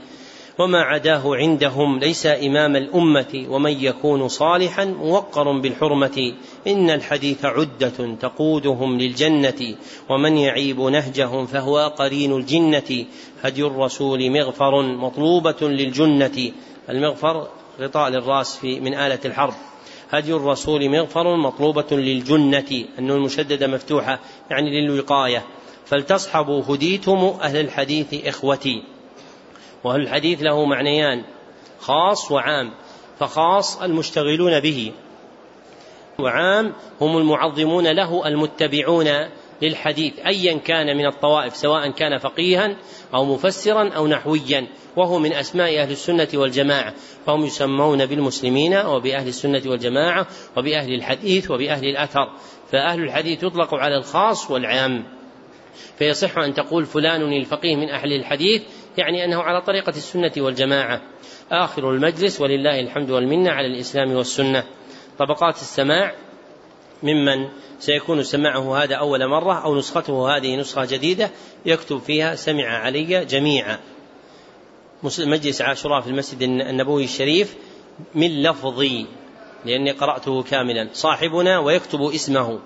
وما 0.60 0.82
عداه 0.82 1.36
عندهم 1.36 2.00
ليس 2.00 2.26
إمام 2.26 2.76
الأمة 2.76 3.46
ومن 3.50 3.72
يكون 3.72 4.28
صالحا 4.28 4.86
موقر 4.86 5.52
بالحرمة. 5.52 6.34
إن 6.68 6.90
الحديث 6.90 7.46
عدة 7.46 8.16
تقودهم 8.22 8.98
للجنة 8.98 9.76
ومن 10.10 10.38
يعيب 10.38 10.80
نهجهم 10.80 11.46
فهو 11.46 11.94
قرين 11.98 12.34
الجنة. 12.36 13.06
هدي 13.44 13.64
الرسول 13.64 14.30
مغفر 14.32 14.82
مطلوبة 14.82 15.62
للجنة. 15.62 16.52
المغفر 16.90 17.48
غطاء 17.80 18.10
للراس 18.10 18.58
في 18.58 18.80
من 18.80 18.94
آلة 18.94 19.20
الحرب. 19.26 19.54
هدي 20.12 20.34
الرسول 20.34 20.90
مغفر 20.90 21.36
مطلوبة 21.36 21.88
للجنة 21.92 22.86
أن 23.00 23.12
المشددة 23.12 23.68
مفتوحة 23.68 24.20
يعني 24.52 24.82
للوقاية. 24.82 25.44
فلتصحبوا 25.86 26.64
هديتم 26.70 27.34
أهل 27.42 27.58
الحديث 27.58 28.28
إخوتي. 28.28 28.84
وأهل 29.84 30.02
الحديث 30.02 30.44
له 30.44 30.66
معنيان 30.66 31.24
خاص 31.80 32.32
وعام 32.32 32.72
فخاص 33.20 33.82
المشتغلون 33.82 34.60
به. 34.60 34.92
وعام 36.20 36.74
هم 37.02 37.18
المعظمون 37.18 37.88
له 37.88 38.28
المتبعون. 38.28 39.08
للحديث 39.62 40.20
ايا 40.20 40.58
كان 40.58 40.98
من 40.98 41.06
الطوائف 41.06 41.56
سواء 41.56 41.92
كان 41.92 42.18
فقيها 42.18 42.76
أو 43.14 43.26
مفسرا 43.26 43.90
أو 43.90 44.08
نحويا 44.08 44.68
وهو 44.96 45.20
من 45.20 45.34
أسماء 45.34 45.80
أهل 45.80 45.92
السنة 45.92 46.28
والجماعة. 46.34 46.94
فهم 47.26 47.46
يسمون 47.46 48.06
بالمسلمين 48.06 48.78
وبأهل 48.78 49.28
السنة 49.28 49.62
والجماعة 49.66 50.28
وبأهل 50.58 50.94
الحديث 50.94 51.52
وبأهل 51.52 51.86
الأثر. 51.86 52.32
فأهل 52.72 53.04
الحديث 53.04 53.44
يطلق 53.44 53.76
على 53.76 53.98
الخاص 53.98 54.52
والعام. 54.52 55.04
فيصح 56.00 56.38
أن 56.38 56.54
تقول 56.54 56.86
فلان 56.86 57.34
الفقيه 57.34 57.76
من 57.76 57.90
أهل 57.90 58.14
الحديث 58.14 58.62
يعني 58.98 59.26
أنه 59.26 59.42
على 59.42 59.62
طريقة 59.62 59.90
السنة 59.90 60.32
والجماعة. 60.38 61.02
آخر 61.52 61.90
المجلس 61.92 62.42
ولله 62.42 62.80
الحمد 62.80 63.12
والمنة 63.12 63.52
على 63.52 63.68
الإسلام 63.68 64.12
والسنة. 64.12 64.64
طبقات 65.20 65.56
السماع 65.56 66.16
ممن 67.04 67.50
سيكون 67.86 68.24
سماعه 68.24 68.84
هذا 68.84 68.96
أول 68.96 69.28
مرة 69.28 69.54
أو 69.64 69.76
نسخته 69.76 70.38
هذه 70.38 70.56
نسخة 70.56 70.86
جديدة 70.86 71.32
يكتب 71.66 72.00
فيها 72.00 72.36
سمع 72.36 72.66
علي 72.66 73.26
جميعا. 73.26 73.80
مجلس 75.20 75.62
عاشوراء 75.62 76.02
في 76.02 76.08
المسجد 76.08 76.42
النبوي 76.42 77.04
الشريف 77.04 77.56
من 78.16 78.44
لفظي 78.44 79.06
لأني 79.66 79.92
قرأته 79.92 80.44
كاملا 80.44 80.90
صاحبنا 80.94 81.60
ويكتب 81.60 82.02
اسمه. 82.02 82.60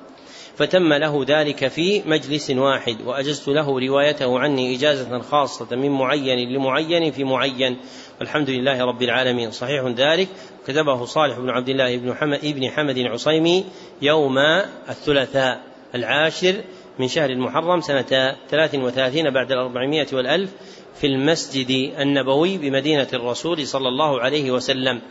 فتم 0.58 0.94
له 0.94 1.26
ذلك 1.28 1.68
في 1.68 2.02
مجلس 2.06 2.50
واحد 2.50 3.02
وأجزت 3.06 3.48
له 3.48 3.80
روايته 3.80 4.40
عني 4.40 4.76
إجازة 4.76 5.20
خاصة 5.20 5.76
من 5.76 5.90
معين 5.90 6.50
لمعين 6.50 7.12
في 7.12 7.24
معين. 7.24 7.78
والحمد 8.20 8.50
لله 8.50 8.86
رب 8.86 9.02
العالمين 9.02 9.52
صحيح 9.52 9.86
ذلك 9.86 10.28
كتبه 10.68 11.06
صالح 11.06 11.40
بن 11.40 11.50
عبد 11.50 11.70
الله 11.70 11.98
بن 11.98 12.16
حمد, 12.16 12.40
ابن 12.44 12.70
حمد 12.70 12.98
العصيمي 12.98 13.66
يوم 14.02 14.38
الثلاثاء 14.90 15.62
العاشر 15.96 16.56
من 17.00 17.08
شهر 17.08 17.30
المحرم 17.30 17.82
سنة 17.82 18.36
ثلاث 18.50 18.76
وثلاثين 18.76 19.30
بعد 19.30 19.52
الأربعمائة 19.52 20.08
والألف 20.14 20.50
في 20.96 21.08
المسجد 21.08 21.94
النبوي 22.00 22.58
بمدينة 22.58 23.08
الرسول 23.14 23.68
صلى 23.68 23.88
الله 23.88 24.22
عليه 24.22 24.52
وسلم 24.52 25.02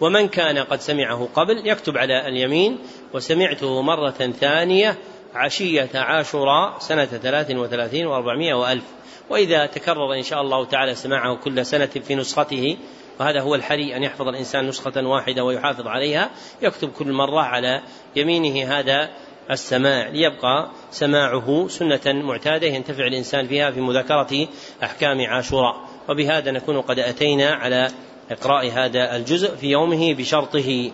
ومن 0.00 0.28
كان 0.28 0.58
قد 0.58 0.80
سمعه 0.80 1.28
قبل 1.34 1.62
يكتب 1.64 1.98
على 1.98 2.28
اليمين 2.28 2.78
وسمعته 3.14 3.82
مرة 3.82 4.10
ثانية 4.40 4.98
عشية 5.34 5.90
عاشوراء 5.94 6.78
سنة 6.78 7.04
ثلاث 7.04 7.50
وثلاثين 7.50 8.06
وأربعمائة 8.06 8.54
وألف 8.54 8.84
وإذا 9.30 9.66
تكرر 9.66 10.14
إن 10.14 10.22
شاء 10.22 10.40
الله 10.40 10.64
تعالى 10.64 10.94
سماعه 10.94 11.36
كل 11.36 11.66
سنة 11.66 11.86
في 11.86 12.14
نسخته 12.14 12.76
وهذا 13.20 13.40
هو 13.40 13.54
الحري 13.54 13.96
أن 13.96 14.02
يحفظ 14.02 14.28
الإنسان 14.28 14.66
نسخة 14.66 15.06
واحدة 15.06 15.44
ويحافظ 15.44 15.86
عليها 15.86 16.30
يكتب 16.62 16.92
كل 16.92 17.12
مرة 17.12 17.40
على 17.40 17.82
يمينه 18.16 18.78
هذا 18.78 19.10
السماع 19.50 20.08
ليبقى 20.08 20.70
سماعه 20.90 21.68
سنة 21.68 22.00
معتادة 22.06 22.66
ينتفع 22.66 23.06
الإنسان 23.06 23.46
فيها 23.46 23.70
في 23.70 23.80
مذاكرة 23.80 24.48
أحكام 24.82 25.26
عاشوراء. 25.26 25.88
وبهذا 26.08 26.50
نكون 26.50 26.80
قد 26.80 26.98
أتينا 26.98 27.50
على 27.50 27.90
إقراء 28.30 28.70
هذا 28.70 29.16
الجزء 29.16 29.56
في 29.56 29.66
يومه 29.66 30.14
بشرطه. 30.14 30.90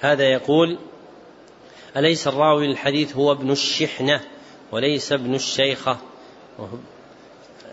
هذا 0.00 0.24
يقول 0.24 0.78
أليس 1.96 2.28
الراوي 2.28 2.66
الحديث 2.66 3.16
هو 3.16 3.32
ابن 3.32 3.50
الشحنة 3.50 4.20
وليس 4.72 5.12
ابن 5.12 5.34
الشيخة؟ 5.34 5.98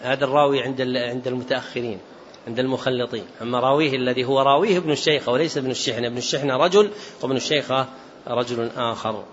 هذا 0.04 0.26
الراوي 0.26 0.62
عند 0.62 0.82
عند 0.82 1.28
المتأخرين 1.28 2.00
عند 2.48 2.60
المخلطين. 2.60 3.24
أما 3.42 3.60
راويه 3.60 3.96
الذي 3.96 4.26
هو 4.26 4.42
راويه 4.42 4.78
ابن 4.78 4.92
الشيخة 4.92 5.32
وليس 5.32 5.58
ابن 5.58 5.72
الشحنة. 5.72 6.08
ابن 6.08 6.18
الشحنة 6.18 6.58
رجل 6.58 6.92
وابن 7.22 7.36
الشيخة 7.36 7.88
رجل 8.28 8.70
آخر. 8.78 9.24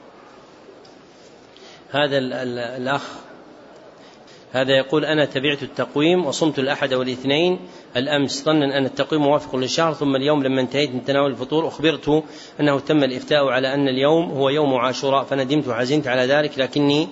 هذا 1.91 2.19
الأخ 2.19 3.03
هذا 4.53 4.77
يقول 4.77 5.05
أنا 5.05 5.25
تبعت 5.25 5.63
التقويم 5.63 6.27
وصمت 6.27 6.59
الأحد 6.59 6.95
والاثنين. 6.95 7.59
الأمس 7.97 8.45
ظنا 8.45 8.79
أن 8.79 8.85
التقويم 8.85 9.23
موافق 9.23 9.57
للشهر 9.57 9.95
ثم 9.95 10.17
اليوم 10.17 10.43
لما 10.43 10.61
انتهيت 10.61 10.91
من 10.91 11.05
تناول 11.05 11.31
الفطور 11.31 11.69
أخبرت 11.69 12.25
أنه 12.61 12.81
تم 12.81 13.05
الإفتاء 13.05 13.49
على 13.49 13.75
أن 13.75 13.89
اليوم 13.89 14.31
هو 14.31 14.49
يوم 14.49 14.75
عاشوراء 14.75 15.25
فندمت 15.25 15.69
وحزنت 15.69 16.07
على 16.07 16.23
ذلك 16.27 16.59
لكني 16.59 17.09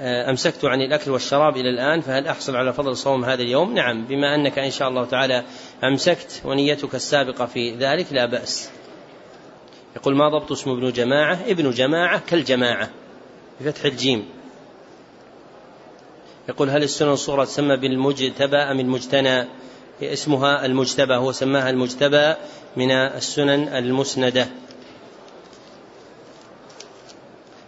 أمسكت 0.00 0.64
عن 0.64 0.82
الأكل 0.82 1.10
والشراب 1.10 1.56
إلى 1.56 1.70
الآن 1.70 2.00
فهل 2.00 2.26
أحصل 2.26 2.56
على 2.56 2.72
فضل 2.72 2.96
صوم 2.96 3.24
هذا 3.24 3.42
اليوم؟ 3.42 3.74
نعم 3.74 4.04
بما 4.04 4.34
أنك 4.34 4.58
إن 4.58 4.70
شاء 4.70 4.88
الله 4.88 5.04
تعالى 5.04 5.42
أمسكت 5.84 6.42
ونيتك 6.44 6.94
السابقة 6.94 7.46
في 7.46 7.74
ذلك 7.74 8.06
لا 8.12 8.26
بأس. 8.26 8.70
يقول 9.96 10.16
ما 10.16 10.28
ضبط 10.28 10.52
اسم 10.52 10.70
ابن 10.70 10.92
جماعة؟ 10.92 11.38
ابن 11.46 11.70
جماعة 11.70 12.22
كالجماعة 12.26 12.90
بفتح 13.60 13.84
الجيم. 13.84 14.24
يقول 16.48 16.70
هل 16.70 16.82
السنن 16.82 17.12
الصغرى 17.12 17.46
تسمى 17.46 17.76
بالمجتبى 17.76 18.56
أم 18.56 18.80
المجتنى؟ 18.80 19.46
اسمها 20.02 20.66
المجتبى 20.66 21.14
هو 21.14 21.32
سماها 21.32 21.70
المجتبى 21.70 22.34
من 22.76 22.90
السنن 22.90 23.68
المسندة. 23.68 24.48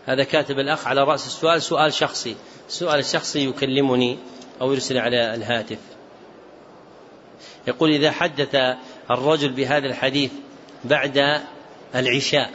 هذا 0.08 0.24
كاتب 0.24 0.58
الأخ 0.58 0.86
على 0.86 1.04
رأس 1.04 1.26
السؤال 1.26 1.62
سؤال 1.62 1.92
شخصي. 1.92 2.36
السؤال 2.68 2.98
الشخصي 2.98 3.48
يكلمني 3.48 4.18
أو 4.60 4.72
يرسل 4.72 4.98
على 4.98 5.34
الهاتف. 5.34 5.78
يقول 7.66 7.90
إذا 7.90 8.10
حدث 8.10 8.54
الرجل 9.10 9.52
بهذا 9.52 9.86
الحديث 9.86 10.30
بعد 10.84 11.40
العشاء 11.94 12.50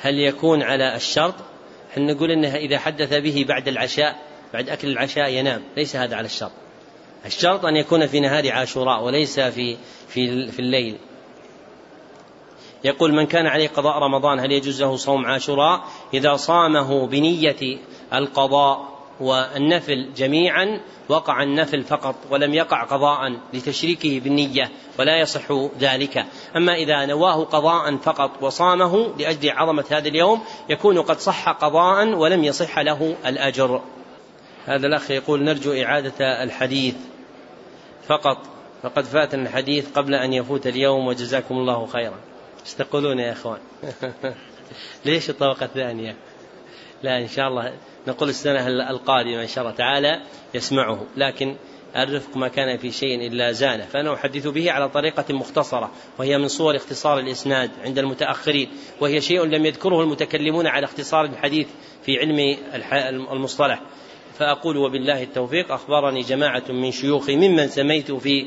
هل 0.00 0.18
يكون 0.18 0.62
على 0.62 0.96
الشرط؟ 0.96 1.34
إحنا 1.92 2.12
نقول 2.12 2.30
إنه 2.30 2.54
إذا 2.54 2.78
حدث 2.78 3.14
به 3.14 3.44
بعد 3.48 3.68
العشاء 3.68 4.16
بعد 4.52 4.68
أكل 4.68 4.88
العشاء 4.88 5.28
ينام. 5.28 5.62
ليس 5.76 5.96
هذا 5.96 6.16
على 6.16 6.26
الشرط. 6.26 6.52
الشرط 7.26 7.64
أن 7.64 7.76
يكون 7.76 8.06
في 8.06 8.20
نهار 8.20 8.52
عاشوراء 8.52 9.02
وليس 9.02 9.40
في 9.40 9.76
في 10.08 10.50
في 10.50 10.58
الليل. 10.58 10.96
يقول 12.84 13.12
من 13.12 13.26
كان 13.26 13.46
عليه 13.46 13.68
قضاء 13.68 13.98
رمضان 13.98 14.40
هل 14.40 14.52
يجوز 14.52 14.82
له 14.82 14.96
صوم 14.96 15.26
عاشوراء؟ 15.26 15.84
إذا 16.14 16.36
صامه 16.36 17.06
بنية 17.06 17.78
القضاء 18.12 18.94
والنفل 19.20 20.12
جميعا 20.16 20.80
وقع 21.08 21.42
النفل 21.42 21.82
فقط 21.82 22.14
ولم 22.30 22.54
يقع 22.54 22.84
قضاء 22.84 23.36
لتشريكه 23.52 24.20
بالنية 24.20 24.70
ولا 24.98 25.20
يصح 25.20 25.52
ذلك. 25.78 26.26
أما 26.56 26.74
إذا 26.74 27.06
نواه 27.06 27.44
قضاء 27.44 27.96
فقط 27.96 28.30
وصامه 28.40 29.14
لأجل 29.18 29.50
عظمة 29.50 29.84
هذا 29.90 30.08
اليوم 30.08 30.42
يكون 30.68 31.02
قد 31.02 31.18
صح 31.18 31.48
قضاء 31.48 32.08
ولم 32.08 32.44
يصح 32.44 32.78
له 32.78 33.16
الأجر. 33.26 33.80
هذا 34.66 34.86
الأخ 34.86 35.10
يقول 35.10 35.44
نرجو 35.44 35.72
إعادة 35.72 36.42
الحديث 36.42 36.94
فقط 38.08 38.38
فقد 38.82 39.04
فاتنا 39.04 39.42
الحديث 39.42 39.92
قبل 39.92 40.14
أن 40.14 40.32
يفوت 40.32 40.66
اليوم 40.66 41.06
وجزاكم 41.06 41.54
الله 41.54 41.86
خيرا. 41.86 42.33
إيش 42.64 42.74
تقولون 42.74 43.18
يا 43.18 43.32
إخوان. 43.32 43.58
ليش 45.06 45.30
الطبقة 45.30 45.64
الثانية؟ 45.64 46.16
لا 47.02 47.18
إن 47.18 47.28
شاء 47.28 47.48
الله 47.48 47.72
نقول 48.06 48.28
السنة 48.28 48.68
القادمة 48.68 49.42
إن 49.42 49.48
شاء 49.48 49.64
الله 49.64 49.76
تعالى 49.76 50.22
يسمعه. 50.54 51.06
لكن 51.16 51.56
الرفق 51.96 52.36
ما 52.36 52.48
كان 52.48 52.78
في 52.78 52.90
شيء 52.90 53.26
إلا 53.26 53.52
زانه. 53.52 53.84
فأنا 53.84 54.14
أحدث 54.14 54.46
به 54.46 54.72
على 54.72 54.88
طريقة 54.88 55.34
مختصرة 55.34 55.90
وهي 56.18 56.38
من 56.38 56.48
صور 56.48 56.76
اختصار 56.76 57.18
الإسناد 57.18 57.70
عند 57.84 57.98
المتأخرين 57.98 58.68
وهي 59.00 59.20
شيء 59.20 59.44
لم 59.44 59.66
يذكره 59.66 60.02
المتكلمون 60.02 60.66
على 60.66 60.84
اختصار 60.84 61.24
الحديث 61.24 61.68
في 62.06 62.18
علم 62.18 62.56
المصطلح. 63.32 63.82
فأقول 64.38 64.76
وبالله 64.76 65.22
التوفيق 65.22 65.72
أخبرني 65.72 66.20
جماعة 66.20 66.64
من 66.68 66.90
شيوخي 66.90 67.36
ممن 67.36 67.68
سميت 67.68 68.12
في 68.12 68.46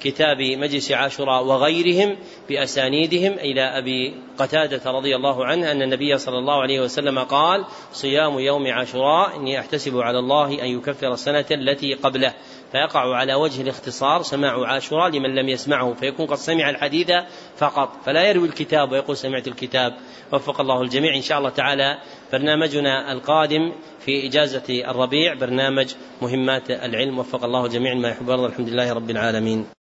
كتاب 0.00 0.42
مجلس 0.42 0.92
عاشوراء 0.92 1.44
وغيرهم 1.44 2.16
بأسانيدهم 2.48 3.32
إلى 3.32 3.62
أبي 3.78 4.14
قتادة 4.38 4.90
رضي 4.90 5.16
الله 5.16 5.44
عنه 5.44 5.72
أن 5.72 5.82
النبي 5.82 6.18
صلى 6.18 6.38
الله 6.38 6.62
عليه 6.62 6.80
وسلم 6.80 7.18
قال 7.18 7.64
صيام 7.92 8.38
يوم 8.38 8.66
عاشوراء 8.66 9.36
إني 9.36 9.60
أحتسب 9.60 9.98
على 9.98 10.18
الله 10.18 10.62
أن 10.62 10.78
يكفر 10.78 11.12
السنة 11.12 11.44
التي 11.50 11.94
قبله. 11.94 12.34
فيقع 12.72 13.16
على 13.16 13.34
وجه 13.34 13.62
الاختصار 13.62 14.22
سماع 14.22 14.66
عاشوراء 14.66 15.10
لمن 15.10 15.34
لم 15.34 15.48
يسمعه. 15.48 15.94
فيكون 15.94 16.26
قد 16.26 16.36
سمع 16.36 16.70
الحديث 16.70 17.10
فقط 17.56 17.92
فلا 18.04 18.22
يروي 18.22 18.48
الكتاب 18.48 18.92
ويقول 18.92 19.16
سمعت 19.16 19.48
الكتاب. 19.48 19.94
وفق 20.32 20.60
الله 20.60 20.82
الجميع. 20.82 21.16
إن 21.16 21.22
شاء 21.22 21.38
الله 21.38 21.50
تعالى 21.50 21.98
برنامجنا 22.32 23.12
القادم 23.12 23.72
في 24.00 24.26
إجازة 24.26 24.90
الربيع 24.90 25.34
برنامج 25.34 25.94
مهمات 26.22 26.70
العلم. 26.70 27.18
وفق 27.18 27.44
الله 27.44 27.68
جميعا 27.68 27.94
ما 27.94 28.08
يحب 28.08 28.30
الحمد 28.30 28.68
لله 28.68 28.92
رب 28.92 29.10
العالمين. 29.10 29.83